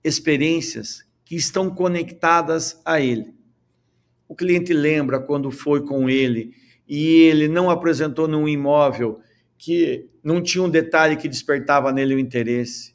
experiências 0.04 1.06
que 1.24 1.36
estão 1.36 1.70
conectadas 1.70 2.82
a 2.84 2.99
ele. 2.99 3.34
O 4.28 4.36
cliente 4.36 4.74
lembra 4.74 5.20
quando 5.20 5.49
foi 5.51 5.86
com 5.86 6.10
ele 6.10 6.54
e 6.88 7.22
ele 7.22 7.47
não 7.47 7.70
apresentou 7.70 8.28
num 8.28 8.47
imóvel 8.47 9.20
que 9.58 10.10
não 10.24 10.41
tinha 10.41 10.64
um 10.64 10.70
detalhe 10.70 11.16
que 11.16 11.28
despertava 11.30 11.91
nele 11.91 12.16
o 12.16 12.20
interesse. 12.20 12.93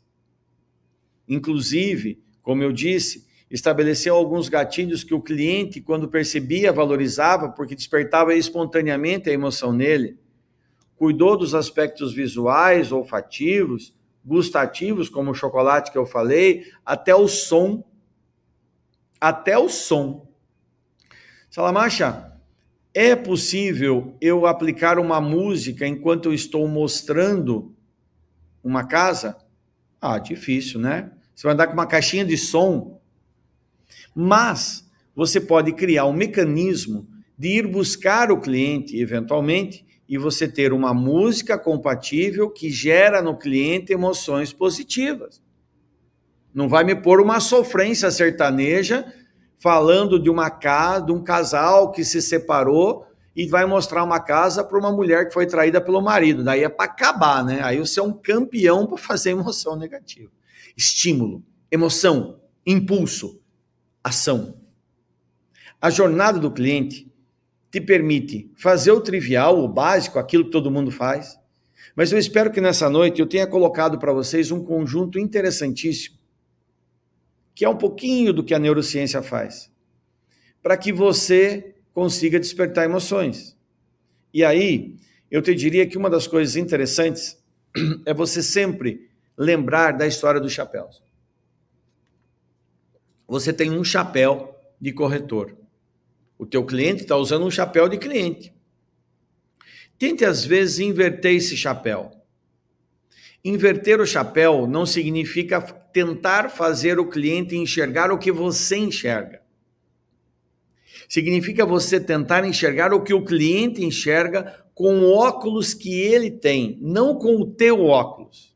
Inclusive, 1.27 2.23
como 2.43 2.63
eu 2.63 2.73
disse, 2.73 3.27
estabeleceu 3.51 4.15
alguns 4.15 4.49
gatilhos 4.49 5.03
que 5.03 5.15
o 5.15 5.21
cliente, 5.21 5.81
quando 5.81 6.09
percebia, 6.09 6.73
valorizava, 6.73 7.49
porque 7.51 7.75
despertava 7.75 8.35
espontaneamente 8.35 9.31
a 9.31 9.33
emoção 9.33 9.73
nele. 9.73 10.19
Cuidou 10.97 11.37
dos 11.37 11.55
aspectos 11.55 12.13
visuais, 12.13 12.93
olfativos, 12.93 13.95
gustativos, 14.29 15.09
como 15.09 15.31
o 15.31 15.35
chocolate 15.35 15.91
que 15.91 15.99
eu 15.99 16.05
falei, 16.07 16.65
até 16.85 17.15
o 17.15 17.27
som 17.27 17.83
até 19.21 19.59
o 19.59 19.69
som. 19.69 20.29
Salamacha, 21.51 22.33
é 22.95 23.17
possível 23.17 24.17
eu 24.21 24.47
aplicar 24.47 24.99
uma 24.99 25.21
música 25.21 25.87
enquanto 25.87 26.27
eu 26.27 26.35
estou 26.35 26.67
mostrando 26.69 27.75
uma 28.63 28.87
casa? 28.87 29.37
Ah, 30.01 30.19
difícil, 30.19 30.81
né? 30.81 31.11
Você 31.35 31.47
vai 31.47 31.55
andar 31.55 31.67
com 31.67 31.73
uma 31.73 31.87
caixinha 31.87 32.25
de 32.25 32.37
som. 32.37 33.01
Mas 34.15 34.89
você 35.15 35.41
pode 35.41 35.73
criar 35.73 36.07
um 36.07 36.13
mecanismo 36.13 37.09
de 37.37 37.49
ir 37.59 37.67
buscar 37.67 38.31
o 38.31 38.41
cliente, 38.41 39.01
eventualmente, 39.01 39.87
e 40.09 40.17
você 40.17 40.49
ter 40.49 40.73
uma 40.73 40.95
música 40.95 41.59
compatível 41.59 42.49
que 42.49 42.71
gera 42.71 43.21
no 43.21 43.37
cliente 43.37 43.93
emoções 43.93 44.53
positivas. 44.53 45.43
Não 46.55 46.69
vai 46.69 46.83
me 46.83 46.95
pôr 46.95 47.21
uma 47.21 47.41
sofrência 47.41 48.11
sertaneja 48.11 49.05
falando 49.59 50.19
de 50.19 50.31
uma 50.31 50.51
casa, 50.51 51.07
de 51.07 51.13
um 51.13 51.23
casal 51.23 51.93
que 51.93 52.05
se 52.05 52.23
separou 52.23 53.07
e 53.37 53.47
vai 53.47 53.67
mostrar 53.67 54.03
uma 54.03 54.19
casa 54.19 54.65
para 54.65 54.79
uma 54.79 54.91
mulher 54.91 55.29
que 55.29 55.35
foi 55.35 55.47
traída 55.47 55.81
pelo 55.81 56.01
marido. 56.01 56.43
Daí 56.43 56.65
é 56.65 56.69
para 56.69 56.87
acabar, 56.87 57.45
né? 57.45 57.61
Aí 57.63 57.79
você 57.79 58.01
é 58.01 58.03
um 58.03 58.13
campeão 58.13 58.87
para 58.87 58.97
fazer 58.97 59.31
emoção 59.31 59.77
negativa. 59.77 60.31
Estímulo, 60.77 61.45
emoção, 61.71 62.41
impulso, 62.67 63.41
ação. 64.03 64.59
A 65.81 65.91
jornada 65.91 66.39
do 66.39 66.51
cliente 66.51 67.08
te 67.71 67.81
permite 67.81 68.51
fazer 68.57 68.93
o 68.93 69.01
trivial, 69.01 69.63
o 69.63 69.69
básico, 69.69 70.19
aquilo 70.19 70.45
que 70.45 70.51
todo 70.51 70.71
mundo 70.71 70.91
faz. 70.91 71.39
Mas 71.95 72.13
eu 72.13 72.19
espero 72.19 72.51
que 72.51 72.61
nessa 72.61 72.89
noite 72.89 73.21
eu 73.21 73.27
tenha 73.27 73.47
colocado 73.47 73.99
para 73.99 74.13
vocês 74.13 74.51
um 74.51 74.65
conjunto 74.65 75.19
interessantíssimo 75.19 76.19
que 77.59 77.65
é 77.65 77.69
um 77.69 77.77
pouquinho 77.77 78.33
do 78.33 78.45
que 78.45 78.55
a 78.55 78.59
neurociência 78.61 79.21
faz, 79.21 79.69
para 80.63 80.77
que 80.77 80.93
você 80.93 81.75
consiga 81.93 82.39
despertar 82.39 82.85
emoções. 82.85 83.59
E 84.33 84.45
aí, 84.45 84.95
eu 85.29 85.43
te 85.43 85.53
diria 85.57 85.85
que 85.85 85.99
uma 85.99 86.09
das 86.09 86.29
coisas 86.29 86.55
interessantes 86.55 87.37
é 88.07 88.15
você 88.15 88.45
sempre 88.45 89.11
lembrar 89.37 89.91
da 89.91 90.07
história 90.07 90.41
dos 90.41 90.53
chapéus. 90.53 91.03
Você 93.27 93.53
tem 93.53 93.73
um 93.73 93.83
chapéu 93.83 94.57
de 94.81 94.93
corretor. 94.93 95.57
O 96.39 96.47
teu 96.47 96.65
cliente 96.65 97.03
está 97.03 97.17
usando 97.17 97.45
um 97.45 97.51
chapéu 97.51 97.89
de 97.89 97.99
cliente. 97.99 98.53
Tente 99.99 100.25
às 100.25 100.45
vezes 100.45 100.79
inverter 100.79 101.35
esse 101.35 101.57
chapéu. 101.57 102.13
Inverter 103.45 104.01
o 104.01 104.07
chapéu 104.07 104.67
não 104.67 104.87
significa 104.87 105.61
tentar 105.61 106.49
fazer 106.49 106.99
o 106.99 107.09
cliente 107.09 107.57
enxergar 107.57 108.13
o 108.13 108.19
que 108.19 108.31
você 108.31 108.77
enxerga. 108.77 109.43
Significa 111.09 111.67
você 111.67 111.99
tentar 111.99 112.45
enxergar 112.47 112.93
o 112.93 113.03
que 113.03 113.15
o 113.15 113.25
cliente 113.25 113.85
enxerga 113.85 114.65
com 114.75 115.01
o 115.01 115.13
óculos 115.13 115.75
que 115.75 115.93
ele 116.01 116.31
tem, 116.31 116.79
não 116.81 117.17
com 117.17 117.37
o 117.37 117.47
teu 117.47 117.85
óculos. 117.87 118.55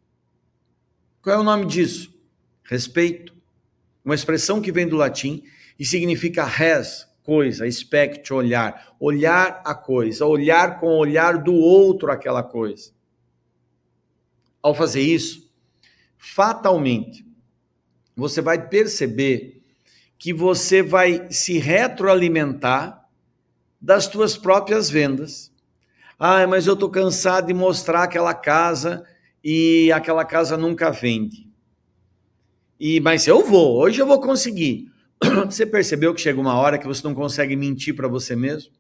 Qual 1.21 1.35
é 1.35 1.39
o 1.39 1.45
nome 1.45 1.67
disso? 1.67 2.13
respeito, 2.73 3.35
uma 4.03 4.15
expressão 4.15 4.61
que 4.61 4.73
vem 4.73 4.89
do 4.89 4.97
latim 4.97 5.43
e 5.79 5.85
significa 5.85 6.43
res, 6.45 7.07
coisa, 7.23 7.67
expect, 7.67 8.33
olhar, 8.33 8.95
olhar 8.99 9.63
a 9.65 9.75
coisa, 9.75 10.27
olhar 10.27 10.81
com 10.81 10.87
o 10.87 10.99
olhar 10.99 11.43
do 11.43 11.55
outro 11.55 12.11
aquela 12.11 12.43
coisa. 12.43 12.93
Ao 14.63 14.75
fazer 14.75 15.03
isso, 15.03 15.51
fatalmente, 16.17 17.27
você 18.15 18.41
vai 18.41 18.69
perceber 18.69 19.63
que 20.19 20.33
você 20.33 20.83
vai 20.83 21.29
se 21.31 21.59
retroalimentar 21.59 23.09
das 23.81 24.07
tuas 24.07 24.37
próprias 24.37 24.89
vendas. 24.89 25.53
Ah, 26.17 26.47
mas 26.47 26.69
eu 26.69 26.75
estou 26.75 26.89
cansado 26.89 27.49
de 27.49 27.55
mostrar 27.55 28.05
aquela 28.05 28.33
casa 28.33 29.05
e 29.43 29.91
aquela 29.91 30.25
casa 30.25 30.57
nunca 30.57 30.91
vende. 30.91 31.51
E 32.79 33.01
mas 33.01 33.27
eu 33.27 33.45
vou, 33.45 33.79
hoje 33.81 34.01
eu 34.01 34.07
vou 34.07 34.21
conseguir. 34.21 34.92
Você 35.47 35.65
percebeu 35.65 36.15
que 36.15 36.21
chega 36.21 36.41
uma 36.41 36.55
hora 36.55 36.79
que 36.79 36.87
você 36.87 37.03
não 37.05 37.15
consegue 37.15 37.55
mentir 37.57 37.95
para 37.95 38.09
você 38.09 38.35
mesmo? 38.35 38.73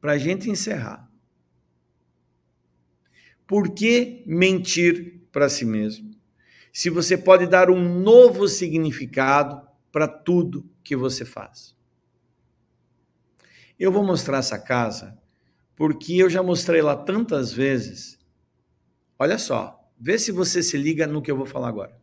Para 0.00 0.12
a 0.12 0.18
gente 0.18 0.48
encerrar. 0.48 1.10
Por 3.46 3.74
que 3.74 4.22
mentir 4.26 5.22
para 5.32 5.48
si 5.48 5.64
mesmo? 5.64 6.10
Se 6.72 6.88
você 6.88 7.18
pode 7.18 7.46
dar 7.46 7.68
um 7.68 8.00
novo 8.00 8.46
significado 8.46 9.60
para 9.90 10.06
tudo 10.06 10.70
que 10.84 10.94
você 10.94 11.24
faz. 11.24 11.76
Eu 13.78 13.90
vou 13.90 14.04
mostrar 14.04 14.38
essa 14.38 14.58
casa 14.58 15.18
porque 15.74 16.14
eu 16.14 16.30
já 16.30 16.42
mostrei 16.42 16.80
lá 16.80 16.94
tantas 16.94 17.52
vezes. 17.52 18.18
Olha 19.18 19.38
só, 19.38 19.90
vê 19.98 20.18
se 20.18 20.30
você 20.30 20.62
se 20.62 20.76
liga 20.76 21.06
no 21.06 21.20
que 21.20 21.30
eu 21.30 21.36
vou 21.36 21.46
falar 21.46 21.68
agora. 21.68 21.99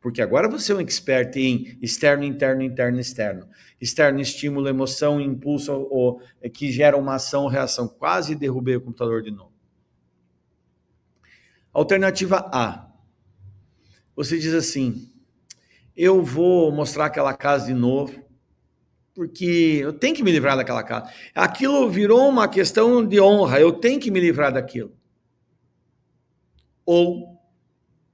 Porque 0.00 0.22
agora 0.22 0.48
você 0.48 0.72
é 0.72 0.74
um 0.74 0.80
expert 0.80 1.36
em 1.36 1.78
externo, 1.82 2.24
interno, 2.24 2.62
interno, 2.62 2.98
externo. 2.98 3.46
Externo, 3.80 4.20
estímulo, 4.20 4.68
emoção, 4.68 5.20
impulso, 5.20 5.72
ou, 5.72 6.22
é, 6.40 6.48
que 6.48 6.72
gera 6.72 6.96
uma 6.96 7.16
ação, 7.16 7.46
reação. 7.46 7.86
Quase 7.86 8.34
derrubei 8.34 8.76
o 8.76 8.80
computador 8.80 9.22
de 9.22 9.30
novo. 9.30 9.52
Alternativa 11.72 12.48
A. 12.52 12.88
Você 14.16 14.38
diz 14.38 14.54
assim: 14.54 15.10
eu 15.94 16.22
vou 16.22 16.72
mostrar 16.72 17.06
aquela 17.06 17.34
casa 17.34 17.66
de 17.66 17.74
novo, 17.74 18.24
porque 19.14 19.80
eu 19.82 19.92
tenho 19.92 20.16
que 20.16 20.22
me 20.22 20.32
livrar 20.32 20.56
daquela 20.56 20.82
casa. 20.82 21.12
Aquilo 21.34 21.90
virou 21.90 22.26
uma 22.26 22.48
questão 22.48 23.06
de 23.06 23.20
honra, 23.20 23.60
eu 23.60 23.70
tenho 23.70 24.00
que 24.00 24.10
me 24.10 24.18
livrar 24.18 24.50
daquilo. 24.50 24.96
Ou 26.86 27.29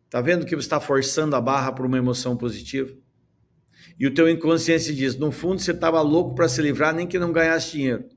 Tá 0.09 0.21
vendo 0.21 0.47
que 0.47 0.55
você 0.55 0.67
está 0.67 0.81
forçando 0.81 1.35
a 1.35 1.41
barra 1.41 1.73
para 1.73 1.87
uma 1.87 1.99
emoção 1.99 2.37
positiva? 2.37 2.95
E 3.99 4.07
o 4.07 4.15
teu 4.15 4.29
inconsciente 4.29 4.95
diz: 4.95 5.17
no 5.17 5.33
fundo 5.33 5.61
você 5.61 5.73
estava 5.73 6.01
louco 6.01 6.35
para 6.35 6.49
se 6.49 6.63
livrar, 6.63 6.95
nem 6.95 7.07
que 7.07 7.19
não 7.19 7.33
ganhasse 7.33 7.73
dinheiro. 7.73 8.09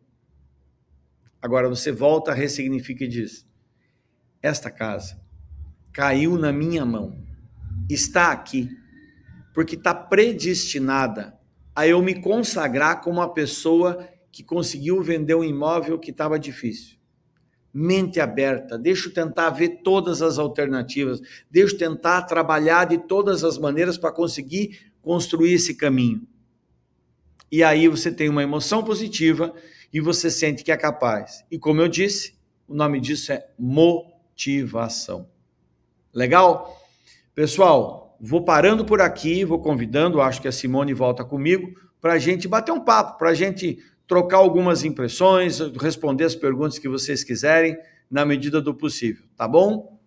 Agora 1.41 1.67
você 1.67 1.91
volta, 1.91 2.33
ressignifica 2.33 3.03
e 3.03 3.07
diz: 3.07 3.47
esta 4.41 4.69
casa 4.69 5.19
caiu 5.91 6.37
na 6.37 6.51
minha 6.51 6.85
mão, 6.85 7.17
está 7.89 8.31
aqui, 8.31 8.69
porque 9.53 9.75
está 9.75 9.93
predestinada 9.93 11.37
a 11.75 11.87
eu 11.87 12.01
me 12.01 12.21
consagrar 12.21 13.01
como 13.01 13.21
a 13.21 13.33
pessoa 13.33 14.07
que 14.31 14.43
conseguiu 14.43 15.01
vender 15.01 15.33
um 15.33 15.43
imóvel 15.43 15.97
que 15.97 16.11
estava 16.11 16.37
difícil 16.37 16.98
mente 17.73 18.19
aberta, 18.19 18.77
deixa 18.77 19.09
eu 19.09 19.13
tentar 19.13 19.49
ver 19.51 19.81
todas 19.83 20.21
as 20.21 20.37
alternativas, 20.37 21.21
deixa 21.49 21.75
eu 21.75 21.77
tentar 21.77 22.23
trabalhar 22.23 22.85
de 22.85 22.97
todas 22.97 23.43
as 23.43 23.57
maneiras 23.57 23.97
para 23.97 24.11
conseguir 24.11 24.91
construir 25.01 25.53
esse 25.53 25.75
caminho. 25.75 26.27
E 27.51 27.63
aí 27.63 27.87
você 27.87 28.11
tem 28.11 28.29
uma 28.29 28.43
emoção 28.43 28.83
positiva 28.83 29.53
e 29.91 29.99
você 29.99 30.29
sente 30.29 30.63
que 30.63 30.71
é 30.71 30.77
capaz. 30.77 31.43
E 31.49 31.57
como 31.57 31.81
eu 31.81 31.87
disse, 31.87 32.35
o 32.67 32.75
nome 32.75 32.99
disso 32.99 33.31
é 33.31 33.47
motivação. 33.57 35.27
Legal? 36.13 36.79
Pessoal, 37.33 38.17
vou 38.19 38.43
parando 38.43 38.85
por 38.85 39.01
aqui, 39.01 39.43
vou 39.45 39.59
convidando, 39.59 40.21
acho 40.21 40.41
que 40.41 40.47
a 40.47 40.51
Simone 40.51 40.93
volta 40.93 41.23
comigo, 41.23 41.73
para 42.01 42.13
a 42.13 42.19
gente 42.19 42.47
bater 42.47 42.71
um 42.71 42.79
papo, 42.79 43.17
para 43.17 43.29
a 43.29 43.33
gente 43.33 43.79
trocar 44.09 44.37
algumas 44.37 44.83
impressões, 44.83 45.59
responder 45.79 46.23
as 46.23 46.33
perguntas 46.33 46.79
que 46.79 46.89
vocês 46.89 47.23
quiserem, 47.23 47.77
na 48.09 48.25
medida 48.25 48.59
do 48.59 48.73
possível, 48.73 49.23
tá 49.37 49.47
bom? 49.47 49.99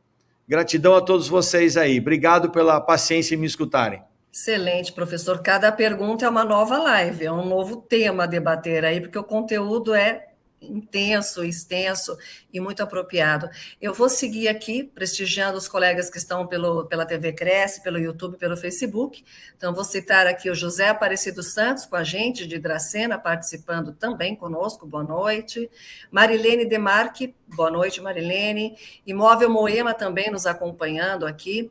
Gratidão 0.47 0.97
a 0.97 1.01
todos 1.01 1.29
vocês 1.29 1.77
aí. 1.77 2.01
Obrigado 2.01 2.51
pela 2.51 2.81
paciência 2.81 3.37
em 3.37 3.39
me 3.39 3.47
escutarem. 3.47 4.03
Excelente, 4.31 4.93
professor. 4.93 5.41
Cada 5.41 5.71
pergunta 5.71 6.25
é 6.25 6.29
uma 6.29 6.43
nova 6.43 6.79
live, 6.79 7.25
é 7.25 7.33
um 7.33 7.47
novo 7.47 7.77
tema 7.77 8.25
a 8.25 8.27
debater 8.27 8.85
aí, 8.85 9.01
porque 9.01 9.17
o 9.17 9.23
conteúdo 9.23 9.95
é 9.95 10.32
intenso, 10.63 11.45
extenso 11.45 12.17
e 12.53 12.61
muito 12.61 12.83
apropriado. 12.83 13.49
Eu 13.81 13.93
vou 13.93 14.09
seguir 14.09 14.49
aqui 14.49 14.85
prestigiando 14.85 15.59
os 15.59 15.69
colegas 15.69 16.11
que 16.11 16.19
estão 16.19 16.47
pelo, 16.47 16.87
pela 16.87 17.05
TV 17.05 17.33
Cresce, 17.33 17.83
pelo 17.83 17.99
YouTube, 17.99 18.37
pelo 18.37 18.57
Facebook. 18.57 19.25
Então, 19.57 19.75
vou 19.75 19.85
citar 19.85 20.27
aqui 20.27 20.51
o 20.51 20.55
José 20.55 20.89
Aparecido 20.89 21.43
Santos 21.43 21.87
com 21.87 21.97
a 21.97 22.05
gente, 22.05 22.47
de 22.47 22.59
Dracena, 22.59 23.19
participando 23.19 23.93
também 23.93 24.35
conosco, 24.37 24.87
boa 24.87 25.05
noite. 25.05 25.71
Marilene 26.11 26.65
Demarque, 26.65 27.35
boa 27.47 27.71
noite, 27.71 28.01
Marilene. 28.01 28.77
Imóvel 29.07 29.51
Moema 29.51 29.95
também 29.95 30.31
nos 30.31 30.47
acompanhando 30.47 31.27
aqui. 31.27 31.71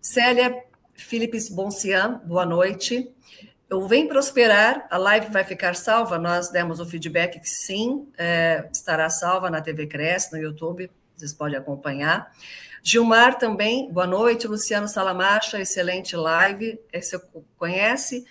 Célia 0.00 0.62
Philips 0.94 1.48
Boncian, 1.48 2.20
boa 2.24 2.44
noite. 2.44 3.12
O 3.72 3.88
Vem 3.88 4.06
Prosperar, 4.06 4.86
a 4.90 4.98
live 4.98 5.32
vai 5.32 5.44
ficar 5.44 5.74
salva, 5.74 6.18
nós 6.18 6.50
demos 6.50 6.78
o 6.78 6.84
feedback 6.84 7.40
que 7.40 7.48
sim, 7.48 8.06
é, 8.18 8.68
estará 8.70 9.08
salva 9.08 9.48
na 9.50 9.62
TV 9.62 9.86
Cresce, 9.86 10.30
no 10.30 10.38
YouTube, 10.38 10.90
vocês 11.16 11.32
podem 11.32 11.56
acompanhar. 11.56 12.30
Gilmar 12.82 13.38
também, 13.38 13.90
boa 13.90 14.06
noite. 14.06 14.46
Luciano 14.46 14.88
Salamacha, 14.88 15.58
excelente 15.58 16.16
live. 16.16 16.78
Você 16.92 17.18
conhece? 17.56 18.26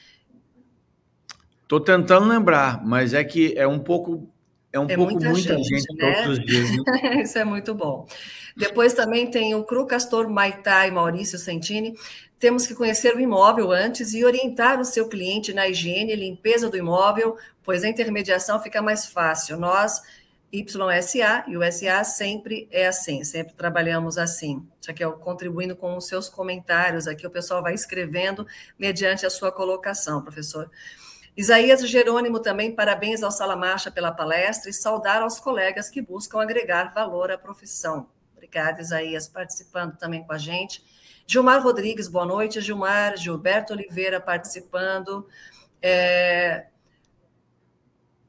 Estou 1.64 1.80
tentando 1.80 2.28
lembrar, 2.28 2.86
mas 2.86 3.14
é 3.14 3.24
que 3.24 3.58
é 3.58 3.66
um 3.66 3.80
pouco 3.80 4.30
é 4.74 4.80
um 4.80 4.86
é 4.88 4.96
pouco 4.96 5.14
muita, 5.14 5.30
muita 5.30 5.58
gente, 5.58 5.68
gente 5.68 5.96
né? 5.96 6.14
todos 6.14 6.38
os 6.38 6.46
dias. 6.46 6.70
Né? 6.72 7.22
Isso 7.24 7.38
é 7.38 7.44
muito 7.44 7.76
bom. 7.76 8.08
Depois 8.56 8.94
também 8.94 9.30
tem 9.30 9.54
o 9.54 9.64
Cru 9.64 9.86
Castor 9.86 10.30
Maitá 10.30 10.88
e 10.88 10.92
Maurício 10.92 11.38
Sentini. 11.38 11.94
Temos 12.40 12.66
que 12.66 12.74
conhecer 12.74 13.16
o 13.16 13.20
imóvel 13.20 13.72
antes 13.72 14.14
e 14.14 14.24
orientar 14.24 14.80
o 14.80 14.86
seu 14.86 15.08
cliente 15.08 15.54
na 15.54 15.68
higiene 15.68 16.14
e 16.14 16.16
limpeza 16.16 16.70
do 16.70 16.78
imóvel, 16.78 17.38
pois 17.64 17.84
a 17.84 17.90
intermediação 17.90 18.62
fica 18.62 18.82
mais 18.82 19.06
fácil. 19.06 19.58
Nós, 19.58 20.02
YSA 20.52 21.46
e 21.48 21.56
o 21.56 21.72
SA 21.72 22.04
sempre 22.04 22.68
é 22.72 22.88
assim, 22.88 23.24
sempre 23.24 23.54
trabalhamos 23.54 24.18
assim. 24.18 24.66
Isso 24.80 24.90
aqui 24.90 25.04
é 25.04 25.08
o 25.08 25.14
contribuindo 25.14 25.76
com 25.76 25.96
os 25.96 26.08
seus 26.08 26.30
comentários, 26.30 27.08
aqui 27.08 27.28
o 27.28 27.30
pessoal 27.30 27.62
vai 27.62 27.74
escrevendo 27.74 28.46
mediante 28.78 29.26
a 29.26 29.30
sua 29.30 29.52
colocação, 29.52 30.22
professor. 30.22 30.70
Isaías 31.36 31.82
Jerônimo 31.88 32.40
também, 32.40 32.76
parabéns 32.76 33.24
ao 33.24 33.32
Sala 33.32 33.56
Marcha 33.56 33.90
pela 33.90 34.12
palestra 34.12 34.70
e 34.70 34.74
saudar 34.74 35.22
aos 35.22 35.40
colegas 35.40 35.90
que 35.90 36.02
buscam 36.02 36.42
agregar 36.42 36.94
valor 36.94 37.32
à 37.32 37.38
profissão. 37.38 38.10
Obrigada, 38.36 38.82
Isaías, 38.82 39.30
participando 39.30 39.98
também 39.98 40.24
com 40.24 40.34
a 40.34 40.38
gente. 40.38 40.84
Gilmar 41.26 41.64
Rodrigues, 41.64 42.10
boa 42.10 42.26
noite, 42.26 42.60
Gilmar. 42.60 43.16
Gilberto 43.16 43.72
Oliveira 43.72 44.20
participando. 44.20 45.26
É... 45.82 46.66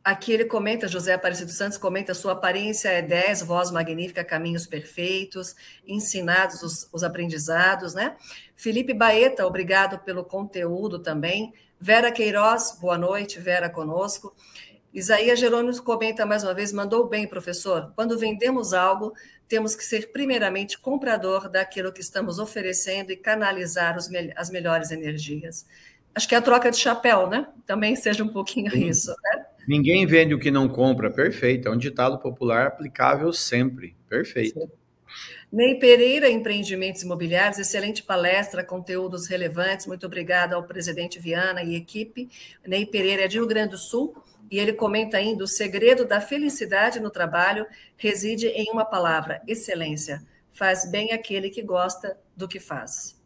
Aqui 0.04 0.32
ele 0.32 0.44
comenta, 0.44 0.86
José 0.86 1.14
Aparecido 1.14 1.50
Santos 1.50 1.78
comenta, 1.78 2.14
sua 2.14 2.32
aparência 2.32 2.88
é 2.88 3.02
10, 3.02 3.42
voz 3.42 3.70
magnífica, 3.70 4.24
caminhos 4.24 4.66
perfeitos, 4.66 5.54
ensinados 5.86 6.62
os, 6.62 6.88
os 6.92 7.02
aprendizados, 7.02 7.94
né? 7.94 8.16
Felipe 8.54 8.94
Baeta, 8.94 9.46
obrigado 9.46 9.98
pelo 10.00 10.24
conteúdo 10.24 11.00
também. 11.00 11.52
Vera 11.84 12.12
Queiroz, 12.12 12.78
boa 12.80 12.96
noite, 12.96 13.40
Vera 13.40 13.68
conosco. 13.68 14.32
Isaías 14.94 15.40
Jerônimo 15.40 15.82
comenta 15.82 16.24
mais 16.24 16.44
uma 16.44 16.54
vez, 16.54 16.72
mandou 16.72 17.08
bem, 17.08 17.26
professor. 17.26 17.92
Quando 17.96 18.16
vendemos 18.16 18.72
algo, 18.72 19.12
temos 19.48 19.74
que 19.74 19.84
ser 19.84 20.12
primeiramente 20.12 20.78
comprador 20.78 21.48
daquilo 21.48 21.92
que 21.92 22.00
estamos 22.00 22.38
oferecendo 22.38 23.10
e 23.10 23.16
canalizar 23.16 23.98
os, 23.98 24.08
as 24.36 24.48
melhores 24.48 24.92
energias. 24.92 25.66
Acho 26.14 26.28
que 26.28 26.36
é 26.36 26.38
a 26.38 26.42
troca 26.42 26.70
de 26.70 26.76
chapéu, 26.76 27.28
né? 27.28 27.48
Também 27.66 27.96
seja 27.96 28.22
um 28.22 28.28
pouquinho 28.28 28.70
Sim. 28.70 28.86
isso, 28.86 29.10
né? 29.10 29.44
Ninguém 29.66 30.06
vende 30.06 30.34
o 30.34 30.38
que 30.38 30.52
não 30.52 30.68
compra, 30.68 31.10
perfeito. 31.10 31.66
É 31.66 31.70
um 31.72 31.76
ditado 31.76 32.16
popular 32.20 32.68
aplicável 32.68 33.32
sempre, 33.32 33.96
perfeito. 34.08 34.60
Sim. 34.60 34.70
Ney 35.52 35.78
Pereira, 35.78 36.30
Empreendimentos 36.30 37.02
Imobiliários, 37.02 37.58
excelente 37.58 38.02
palestra, 38.02 38.64
conteúdos 38.64 39.26
relevantes. 39.26 39.86
Muito 39.86 40.06
obrigada 40.06 40.56
ao 40.56 40.62
presidente 40.62 41.18
Viana 41.18 41.62
e 41.62 41.74
equipe. 41.74 42.30
Ney 42.66 42.86
Pereira 42.86 43.24
é 43.24 43.28
de 43.28 43.36
Rio 43.36 43.46
Grande 43.46 43.72
do 43.72 43.78
Sul 43.78 44.16
e 44.50 44.58
ele 44.58 44.72
comenta 44.72 45.18
ainda: 45.18 45.44
o 45.44 45.46
segredo 45.46 46.06
da 46.06 46.22
felicidade 46.22 47.00
no 47.00 47.10
trabalho 47.10 47.66
reside 47.98 48.46
em 48.46 48.70
uma 48.72 48.86
palavra: 48.86 49.42
excelência. 49.46 50.22
Faz 50.52 50.90
bem 50.90 51.12
aquele 51.12 51.50
que 51.50 51.60
gosta 51.60 52.16
do 52.34 52.48
que 52.48 52.58
faz. 52.58 53.20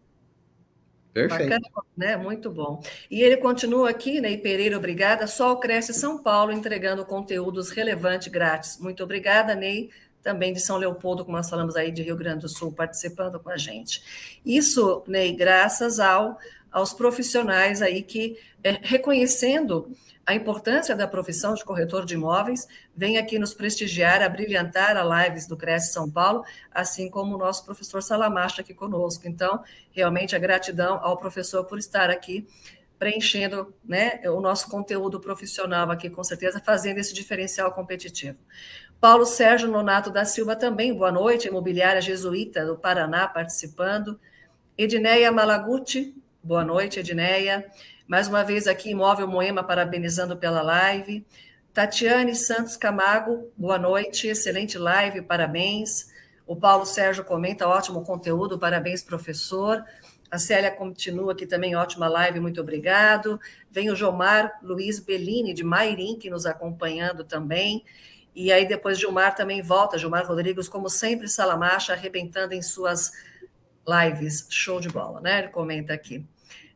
Perfeito. 1.13 1.49
Bacana, 1.49 1.87
né? 1.97 2.17
Muito 2.17 2.51
bom. 2.51 2.83
E 3.11 3.23
ele 3.23 3.39
continua 3.39 3.89
aqui, 3.89 4.21
Ney 4.21 4.37
Pereira, 4.37 4.77
obrigada. 4.77 5.27
Sol 5.27 5.59
Cresce 5.59 5.95
São 5.95 6.23
Paulo, 6.23 6.53
entregando 6.53 7.07
conteúdos 7.07 7.71
relevantes 7.71 8.29
grátis. 8.29 8.79
Muito 8.79 9.03
obrigada, 9.03 9.55
Ney 9.55 9.91
também 10.27 10.53
de 10.53 10.59
São 10.59 10.77
Leopoldo, 10.77 11.25
como 11.25 11.37
nós 11.37 11.49
falamos 11.49 11.77
aí, 11.77 11.93
de 11.93 12.03
Rio 12.03 12.17
Grande 12.17 12.41
do 12.41 12.49
Sul, 12.49 12.73
participando 12.73 13.39
com 13.39 13.49
a 13.49 13.57
gente. 13.57 14.03
Isso, 14.45 15.05
Ney, 15.07 15.37
graças 15.37 16.01
ao, 16.01 16.37
aos 16.73 16.93
profissionais 16.93 17.81
aí 17.81 18.03
que, 18.03 18.37
é, 18.65 18.77
reconhecendo 18.83 19.89
a 20.27 20.35
importância 20.35 20.97
da 20.97 21.07
profissão 21.07 21.55
de 21.55 21.65
corretor 21.65 22.05
de 22.05 22.15
imóveis, 22.15 22.67
vem 22.97 23.19
aqui 23.19 23.39
nos 23.39 23.55
prestigiar, 23.55 24.21
a 24.21 24.29
brilhantar 24.29 24.97
a 24.97 25.25
lives 25.25 25.47
do 25.47 25.57
Cresce 25.57 25.93
São 25.93 26.11
Paulo, 26.11 26.45
assim 26.73 27.09
como 27.09 27.37
o 27.37 27.39
nosso 27.39 27.65
professor 27.65 28.03
Salamacha 28.03 28.63
aqui 28.63 28.75
conosco. 28.75 29.29
Então, 29.29 29.63
realmente 29.93 30.35
a 30.35 30.41
gratidão 30.41 30.99
ao 31.01 31.17
professor 31.17 31.65
por 31.67 31.79
estar 31.79 32.11
aqui 32.11 32.45
preenchendo 32.99 33.75
né, 33.85 34.21
o 34.25 34.41
nosso 34.41 34.69
conteúdo 34.71 35.21
profissional 35.21 35.91
aqui, 35.91 36.09
com 36.09 36.25
certeza, 36.25 36.61
fazendo 36.65 36.99
esse 36.99 37.13
diferencial 37.15 37.73
competitivo. 37.73 38.39
Paulo 39.01 39.27
Sérgio 39.27 39.69
Nonato 39.69 40.11
da 40.11 40.25
Silva 40.25 40.57
também, 40.57 40.95
boa 40.95 41.13
noite, 41.13 41.49
imobiliária 41.49 42.01
jesuíta 42.01 42.65
do 42.65 42.77
Paraná 42.77 43.29
participando. 43.29 44.19
Edneia 44.77 45.31
Malaguti, 45.31 46.15
boa 46.43 46.65
noite, 46.65 47.01
Edneia. 47.01 47.71
Mais 48.07 48.29
uma 48.29 48.43
vez 48.43 48.67
aqui, 48.67 48.91
Imóvel 48.91 49.29
Moema, 49.29 49.63
parabenizando 49.63 50.37
pela 50.37 50.63
live. 50.63 51.27
Tatiane 51.75 52.35
Santos 52.35 52.77
Camargo, 52.77 53.53
boa 53.57 53.79
noite, 53.79 54.29
excelente 54.29 54.79
live, 54.79 55.21
parabéns. 55.21 56.11
O 56.47 56.57
Paulo 56.57 56.87
Sérgio 56.87 57.23
comenta, 57.25 57.69
ótimo 57.69 58.03
conteúdo, 58.03 58.59
parabéns, 58.59 59.03
professor. 59.03 59.85
A 60.31 60.39
Célia 60.39 60.71
continua 60.71 61.33
aqui 61.33 61.47
também, 61.47 61.77
ótima 61.77 62.09
live, 62.09 62.41
muito 62.41 62.61
obrigado. 62.61 63.41
Vem 63.71 63.91
o 63.91 63.97
Jomar 63.97 64.59
Luiz 64.63 64.99
Bellini, 64.99 65.55
de 65.55 65.63
Mairim, 65.63 66.19
que 66.19 66.29
nos 66.29 66.47
acompanhando 66.47 67.25
também. 67.25 67.85
E 68.35 68.53
aí 68.53 68.67
depois 68.67 68.99
Gilmar 68.99 69.35
também 69.35 69.63
volta, 69.63 69.97
Gilmar 69.97 70.27
Rodrigues, 70.27 70.69
como 70.69 70.91
sempre, 70.91 71.29
Salamacha, 71.29 71.93
arrebentando 71.93 72.53
em 72.53 72.61
suas 72.61 73.13
lives. 73.87 74.47
Show 74.51 74.81
de 74.81 74.89
bola, 74.89 75.21
né? 75.21 75.39
Ele 75.39 75.49
comenta 75.49 75.95
aqui. 75.95 76.25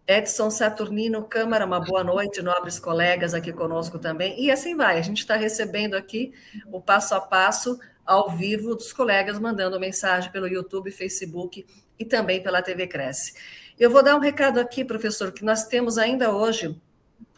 Edson 0.07 0.51
Saturnino 0.51 1.23
Câmara, 1.25 1.67
uma 1.67 1.79
boa 1.79 2.03
noite, 2.03 2.41
nobres 2.41 2.79
colegas 2.79 3.35
aqui 3.35 3.53
conosco 3.53 3.99
também. 3.99 4.43
E 4.43 4.51
assim 4.51 4.75
vai, 4.75 4.99
a 4.99 5.03
gente 5.03 5.19
está 5.19 5.37
recebendo 5.37 5.95
aqui 5.95 6.33
o 6.67 6.81
passo 6.81 7.15
a 7.15 7.21
passo 7.21 7.79
ao 8.05 8.31
vivo 8.31 8.75
dos 8.75 8.93
colegas 8.93 9.39
mandando 9.39 9.79
mensagem 9.79 10.33
pelo 10.33 10.49
YouTube, 10.49 10.91
Facebook 10.91 11.65
e 12.01 12.05
também 12.05 12.43
pela 12.43 12.63
TV 12.63 12.87
Cresce. 12.87 13.35
Eu 13.79 13.91
vou 13.91 14.03
dar 14.03 14.17
um 14.17 14.21
recado 14.21 14.59
aqui, 14.59 14.85
professor, 14.85 15.31
que 15.31 15.45
nós 15.45 15.67
temos 15.67 15.99
ainda 15.99 16.35
hoje 16.35 16.75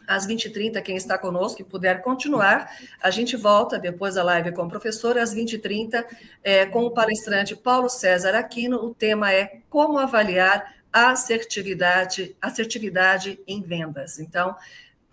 às 0.07 0.27
20h30, 0.27 0.81
quem 0.81 0.95
está 0.97 1.17
conosco 1.17 1.61
e 1.61 1.65
puder 1.65 2.01
continuar, 2.01 2.69
a 3.01 3.09
gente 3.09 3.37
volta 3.37 3.79
depois 3.79 4.15
da 4.15 4.23
live 4.23 4.51
com 4.51 4.63
o 4.63 4.69
professor, 4.69 5.17
às 5.17 5.33
20h30, 5.33 6.05
é, 6.43 6.65
com 6.65 6.83
o 6.83 6.91
palestrante 6.91 7.55
Paulo 7.55 7.89
César 7.89 8.35
Aquino. 8.35 8.77
O 8.77 8.93
tema 8.93 9.31
é 9.31 9.59
como 9.69 9.97
avaliar 9.97 10.75
assertividade, 10.91 12.35
assertividade 12.41 13.39
em 13.47 13.61
vendas. 13.61 14.19
Então, 14.19 14.55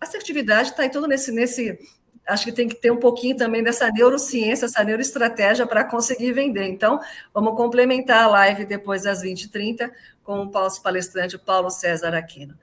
assertividade 0.01 0.71
está 0.71 0.83
aí 0.83 0.91
tudo 0.91 1.07
nesse, 1.07 1.31
nesse. 1.33 1.79
Acho 2.27 2.45
que 2.45 2.53
tem 2.53 2.69
que 2.69 2.77
ter 2.77 2.93
um 2.93 2.97
pouquinho 2.97 3.37
também 3.37 3.63
dessa 3.63 3.91
neurociência, 3.91 4.67
essa 4.67 4.85
neuroestratégia 4.85 5.67
para 5.67 5.85
conseguir 5.85 6.33
vender. 6.33 6.69
Então, 6.69 7.01
vamos 7.35 7.57
complementar 7.57 8.25
a 8.25 8.29
live 8.29 8.65
depois 8.65 9.03
das 9.03 9.23
20h30 9.23 9.91
com 10.23 10.43
o 10.43 10.51
palestrante 10.83 11.37
Paulo 11.37 11.71
César 11.71 12.15
Aquino. 12.15 12.57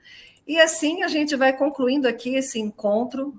E 0.46 0.58
assim 0.58 1.02
a 1.02 1.08
gente 1.08 1.36
vai 1.36 1.54
concluindo 1.54 2.08
aqui 2.08 2.34
esse 2.34 2.58
encontro, 2.58 3.38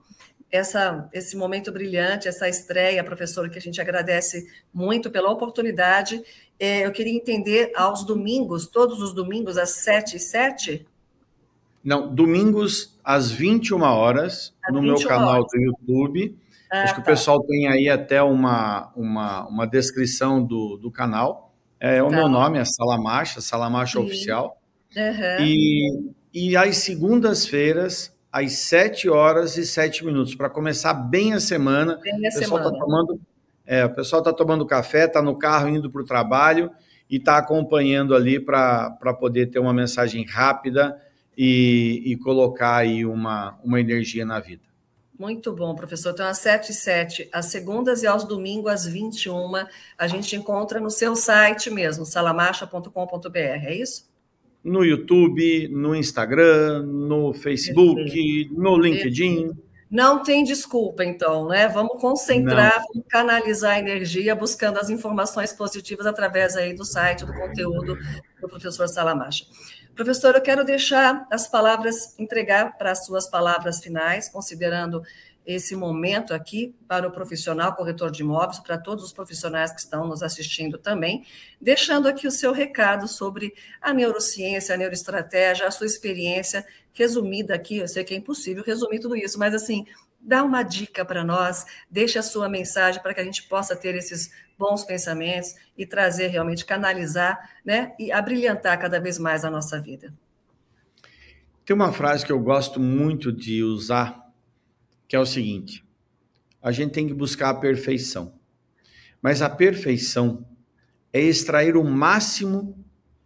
essa, 0.52 1.10
esse 1.12 1.36
momento 1.36 1.72
brilhante, 1.72 2.28
essa 2.28 2.48
estreia, 2.48 3.04
professora, 3.04 3.50
que 3.50 3.58
a 3.58 3.62
gente 3.62 3.82
agradece 3.82 4.48
muito 4.72 5.10
pela 5.10 5.32
oportunidade. 5.32 6.24
É, 6.60 6.86
eu 6.86 6.92
queria 6.92 7.16
entender 7.16 7.72
aos 7.76 8.06
domingos, 8.06 8.68
todos 8.68 9.02
os 9.02 9.14
domingos, 9.14 9.58
às 9.58 9.72
7 9.72 10.18
e 10.18 10.20
7? 10.20 10.88
Não, 11.84 12.14
domingos 12.14 13.00
às 13.04 13.32
21 13.32 13.82
horas, 13.82 14.54
às 14.64 14.74
no 14.74 14.82
21 14.82 14.98
meu 14.98 15.08
canal 15.08 15.34
horas. 15.36 15.46
do 15.52 15.62
YouTube. 15.62 16.38
Ah, 16.72 16.84
Acho 16.84 16.96
que 16.96 17.02
tá. 17.02 17.04
o 17.04 17.06
pessoal 17.06 17.42
tem 17.44 17.68
aí 17.68 17.90
até 17.90 18.22
uma, 18.22 18.92
uma, 18.96 19.48
uma 19.48 19.66
descrição 19.66 20.44
do, 20.44 20.78
do 20.78 20.92
canal. 20.92 21.54
É, 21.80 22.04
o 22.04 22.10
tá. 22.10 22.16
meu 22.16 22.28
nome 22.28 22.60
é 22.60 22.66
Salamacha, 22.66 23.42
Salamacha 23.42 24.00
Sim. 24.00 24.06
Oficial. 24.06 24.62
Uhum. 24.96 25.46
E 25.46 26.12
e 26.34 26.56
às 26.56 26.78
segundas-feiras, 26.78 28.16
às 28.32 28.54
7 28.54 29.10
horas 29.10 29.58
e 29.58 29.66
7 29.66 30.06
minutos, 30.06 30.36
para 30.36 30.50
começar 30.50 30.94
bem 30.94 31.34
a 31.34 31.40
semana. 31.40 32.00
Bem 32.02 32.14
a 32.14 32.18
o 32.18 32.22
pessoal 32.22 32.60
está 32.60 32.72
tomando, 32.72 33.22
é, 33.66 33.86
o 33.86 33.90
pessoal 33.90 34.20
está 34.22 34.34
tomando 34.34 34.66
café, 34.66 35.06
está 35.06 35.22
no 35.22 35.38
carro 35.38 35.70
indo 35.70 35.90
para 35.90 36.02
o 36.02 36.06
trabalho 36.06 36.72
e 37.10 37.18
está 37.18 37.38
acompanhando 37.38 38.14
ali 38.14 38.40
para 38.40 38.92
poder 39.20 39.48
ter 39.48 39.58
uma 39.58 39.74
mensagem 39.74 40.24
rápida 40.24 40.96
e, 41.42 42.04
e 42.06 42.18
colocar 42.18 42.76
aí 42.76 43.06
uma, 43.06 43.58
uma 43.64 43.80
energia 43.80 44.26
na 44.26 44.42
vida. 44.42 44.64
Muito 45.18 45.54
bom, 45.54 45.74
professor. 45.74 46.12
Então, 46.12 46.28
às 46.28 46.40
7 46.40 46.72
e 46.72 46.74
7, 46.74 47.30
às 47.32 47.46
segundas 47.46 48.04
e 48.04 48.08
aos 48.08 48.26
domingos, 48.26 48.70
às 48.72 48.86
21, 48.86 49.66
a 49.98 50.08
gente 50.08 50.36
encontra 50.36 50.82
no 50.82 50.90
seu 50.90 51.16
site 51.16 51.70
mesmo, 51.70 52.06
salamacha.com.br, 52.06 53.38
é 53.38 53.74
isso? 53.74 54.10
no 54.64 54.84
YouTube, 54.84 55.70
no 55.70 55.96
Instagram, 55.96 56.84
no 56.84 57.34
Facebook, 57.34 58.50
no 58.52 58.78
LinkedIn. 58.78 59.52
Não 59.90 60.22
tem 60.22 60.44
desculpa, 60.44 61.04
então, 61.04 61.48
né? 61.48 61.68
Vamos 61.68 62.00
concentrar, 62.00 62.84
vamos 62.94 63.08
canalizar 63.08 63.76
a 63.76 63.80
energia 63.80 64.36
buscando 64.36 64.78
as 64.78 64.90
informações 64.90 65.54
positivas 65.54 66.06
através 66.06 66.56
aí 66.56 66.76
do 66.76 66.86
site, 66.86 67.26
do 67.26 67.34
conteúdo 67.34 67.98
do 68.40 68.48
professor 68.48 68.88
Salamacha. 68.88 69.46
Professor, 70.00 70.34
eu 70.34 70.42
quero 70.42 70.64
deixar 70.64 71.28
as 71.30 71.46
palavras, 71.46 72.18
entregar 72.18 72.78
para 72.78 72.92
as 72.92 73.06
suas 73.06 73.30
palavras 73.30 73.82
finais, 73.82 74.30
considerando 74.30 75.04
esse 75.46 75.76
momento 75.76 76.34
aqui 76.34 76.74
para 76.88 77.06
o 77.06 77.12
profissional 77.12 77.76
corretor 77.76 78.10
de 78.10 78.22
imóveis, 78.22 78.60
para 78.60 78.78
todos 78.78 79.04
os 79.04 79.12
profissionais 79.12 79.74
que 79.74 79.82
estão 79.82 80.08
nos 80.08 80.24
assistindo 80.24 80.78
também, 80.78 81.26
deixando 81.60 82.08
aqui 82.08 82.26
o 82.26 82.32
seu 82.32 82.54
recado 82.54 83.10
sobre 83.10 83.54
a 83.82 83.94
neurociência, 83.94 84.74
a 84.74 84.78
neuroestratégia, 84.78 85.68
a 85.68 85.72
sua 85.72 85.86
experiência 85.86 86.66
resumida 86.94 87.54
aqui. 87.54 87.80
Eu 87.80 87.88
sei 87.90 88.06
que 88.06 88.14
é 88.14 88.18
impossível 88.18 88.64
resumir 88.64 89.02
tudo 89.02 89.18
isso, 89.18 89.38
mas 89.38 89.54
assim, 89.54 89.86
dá 90.20 90.44
uma 90.44 90.64
dica 90.64 91.04
para 91.06 91.24
nós, 91.24 91.66
deixe 91.90 92.20
a 92.20 92.24
sua 92.24 92.50
mensagem 92.50 93.02
para 93.02 93.14
que 93.14 93.22
a 93.22 93.24
gente 93.24 93.44
possa 93.44 93.76
ter 93.76 93.96
esses 93.96 94.32
bons 94.58 94.84
pensamentos 94.84 95.56
e 95.78 95.86
trazer 95.86 96.28
realmente, 96.28 96.66
canalizar, 96.66 97.52
né, 97.64 97.94
e 97.98 98.12
abrilhantar 98.12 98.80
cada 98.80 99.00
vez 99.00 99.18
mais 99.18 99.46
a 99.46 99.50
nossa 99.50 99.80
vida. 99.80 100.14
Tem 101.66 101.76
uma 101.76 101.94
frase 101.94 102.26
que 102.26 102.32
eu 102.32 102.40
gosto 102.40 102.80
muito 102.80 103.32
de 103.32 103.64
usar 103.64 104.30
que 105.10 105.16
é 105.16 105.20
o 105.20 105.26
seguinte: 105.26 105.84
a 106.62 106.72
gente 106.72 106.94
tem 106.94 107.08
que 107.08 107.14
buscar 107.14 107.50
a 107.50 107.56
perfeição. 107.56 108.34
Mas 109.22 109.42
a 109.42 109.50
perfeição 109.50 110.46
é 111.12 111.20
extrair 111.20 111.76
o 111.76 111.84
máximo 111.84 112.78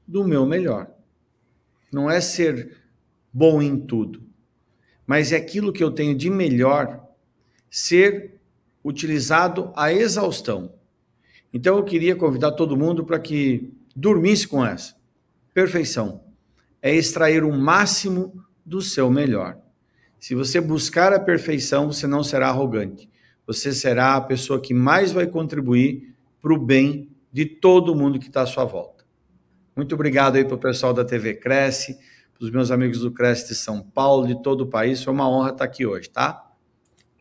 do 0.08 0.24
meu 0.24 0.46
melhor. 0.46 0.90
Não 1.92 2.10
é 2.10 2.20
ser 2.20 2.78
bom 3.32 3.62
em 3.62 3.80
tudo, 3.86 4.24
mas 5.06 5.32
é 5.32 5.36
aquilo 5.36 5.74
que 5.74 5.84
eu 5.84 5.92
tenho 5.92 6.16
de 6.16 6.30
melhor 6.30 7.04
ser 7.70 8.40
utilizado 8.84 9.72
à 9.76 9.92
exaustão. 9.92 10.74
Então 11.54 11.78
eu 11.78 11.84
queria 11.84 12.16
convidar 12.16 12.52
todo 12.52 12.78
mundo 12.78 13.06
para 13.06 13.20
que 13.20 13.72
dormisse 13.96 14.48
com 14.48 14.66
essa. 14.66 14.96
Perfeição 15.54 16.24
é 16.82 16.94
extrair 16.94 17.44
o 17.44 17.54
máximo 17.54 18.44
do 18.66 18.82
seu 18.82 19.10
melhor. 19.10 19.58
Se 20.20 20.36
você 20.36 20.60
buscar 20.60 21.14
a 21.14 21.20
perfeição, 21.20 21.92
você 21.92 22.08
não 22.08 22.24
será 22.24 22.50
arrogante. 22.50 23.10
Você 23.46 23.74
será 23.74 24.16
a 24.16 24.22
pessoa 24.22 24.62
que 24.62 24.74
mais 24.74 25.12
vai 25.12 25.28
contribuir 25.28 26.14
para 26.42 26.54
o 26.54 26.58
bem 26.58 27.10
de 27.32 27.46
todo 27.46 27.96
mundo 27.96 28.20
que 28.20 28.28
está 28.28 28.42
à 28.42 28.46
sua 28.46 28.64
volta. 28.64 29.04
Muito 29.76 29.96
obrigado 29.96 30.36
aí 30.36 30.46
para 30.46 30.56
o 30.56 30.60
pessoal 30.60 30.94
da 30.94 31.04
TV 31.04 31.34
Cresce, 31.34 31.98
para 32.38 32.46
os 32.46 32.52
meus 32.52 32.72
amigos 32.72 33.00
do 33.00 33.12
Cresce 33.12 33.48
de 33.48 33.56
São 33.56 33.82
Paulo, 33.82 34.28
de 34.28 34.42
todo 34.42 34.62
o 34.62 34.68
país. 34.68 35.04
Foi 35.04 35.14
uma 35.14 35.30
honra 35.30 35.52
estar 35.52 35.64
aqui 35.64 35.86
hoje, 35.86 36.10
tá? 36.10 36.54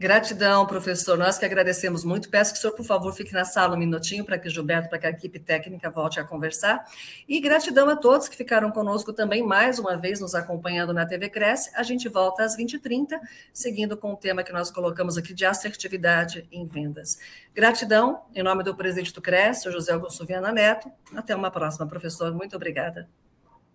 Gratidão, 0.03 0.67
professor. 0.67 1.17
Nós 1.17 1.39
que 1.39 1.45
agradecemos 1.45 2.03
muito. 2.03 2.29
Peço 2.29 2.53
que 2.53 2.59
o 2.59 2.61
senhor, 2.61 2.75
por 2.75 2.85
favor, 2.85 3.15
fique 3.15 3.33
na 3.33 3.45
sala 3.45 3.77
um 3.77 3.79
minutinho 3.79 4.25
para 4.25 4.37
que 4.37 4.51
Gilberto, 4.51 4.89
para 4.89 4.99
que 4.99 5.07
a 5.07 5.11
equipe 5.11 5.39
técnica 5.39 5.89
volte 5.91 6.19
a 6.19 6.25
conversar. 6.25 6.85
E 7.29 7.39
gratidão 7.39 7.89
a 7.89 7.95
todos 7.95 8.29
que 8.29 8.37
ficaram 8.37 8.73
conosco 8.73 9.13
também, 9.13 9.47
mais 9.47 9.79
uma 9.79 9.97
vez, 9.97 10.19
nos 10.19 10.35
acompanhando 10.35 10.93
na 10.93 11.07
TV 11.07 11.29
Cresce. 11.29 11.71
A 11.77 11.85
gente 11.85 12.09
volta 12.09 12.43
às 12.43 12.57
20h30, 12.57 13.17
seguindo 13.53 13.97
com 13.97 14.13
o 14.13 14.17
tema 14.17 14.43
que 14.43 14.53
nós 14.53 14.73
colocamos 14.73 15.17
aqui 15.17 15.33
de 15.33 15.45
assertividade 15.47 16.49
em 16.51 16.67
vendas. 16.67 17.17
Gratidão, 17.55 18.23
em 18.35 18.43
nome 18.43 18.65
do 18.65 18.75
presidente 18.75 19.13
do 19.15 19.23
Cresce, 19.23 19.69
o 19.69 19.71
José 19.71 19.93
Augusto 19.93 20.27
Viana 20.27 20.51
Neto. 20.51 20.91
Até 21.15 21.37
uma 21.37 21.49
próxima, 21.53 21.87
professor. 21.87 22.35
Muito 22.35 22.57
obrigada. 22.57 23.09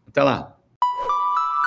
Até 0.05 0.21
lá. 0.21 0.56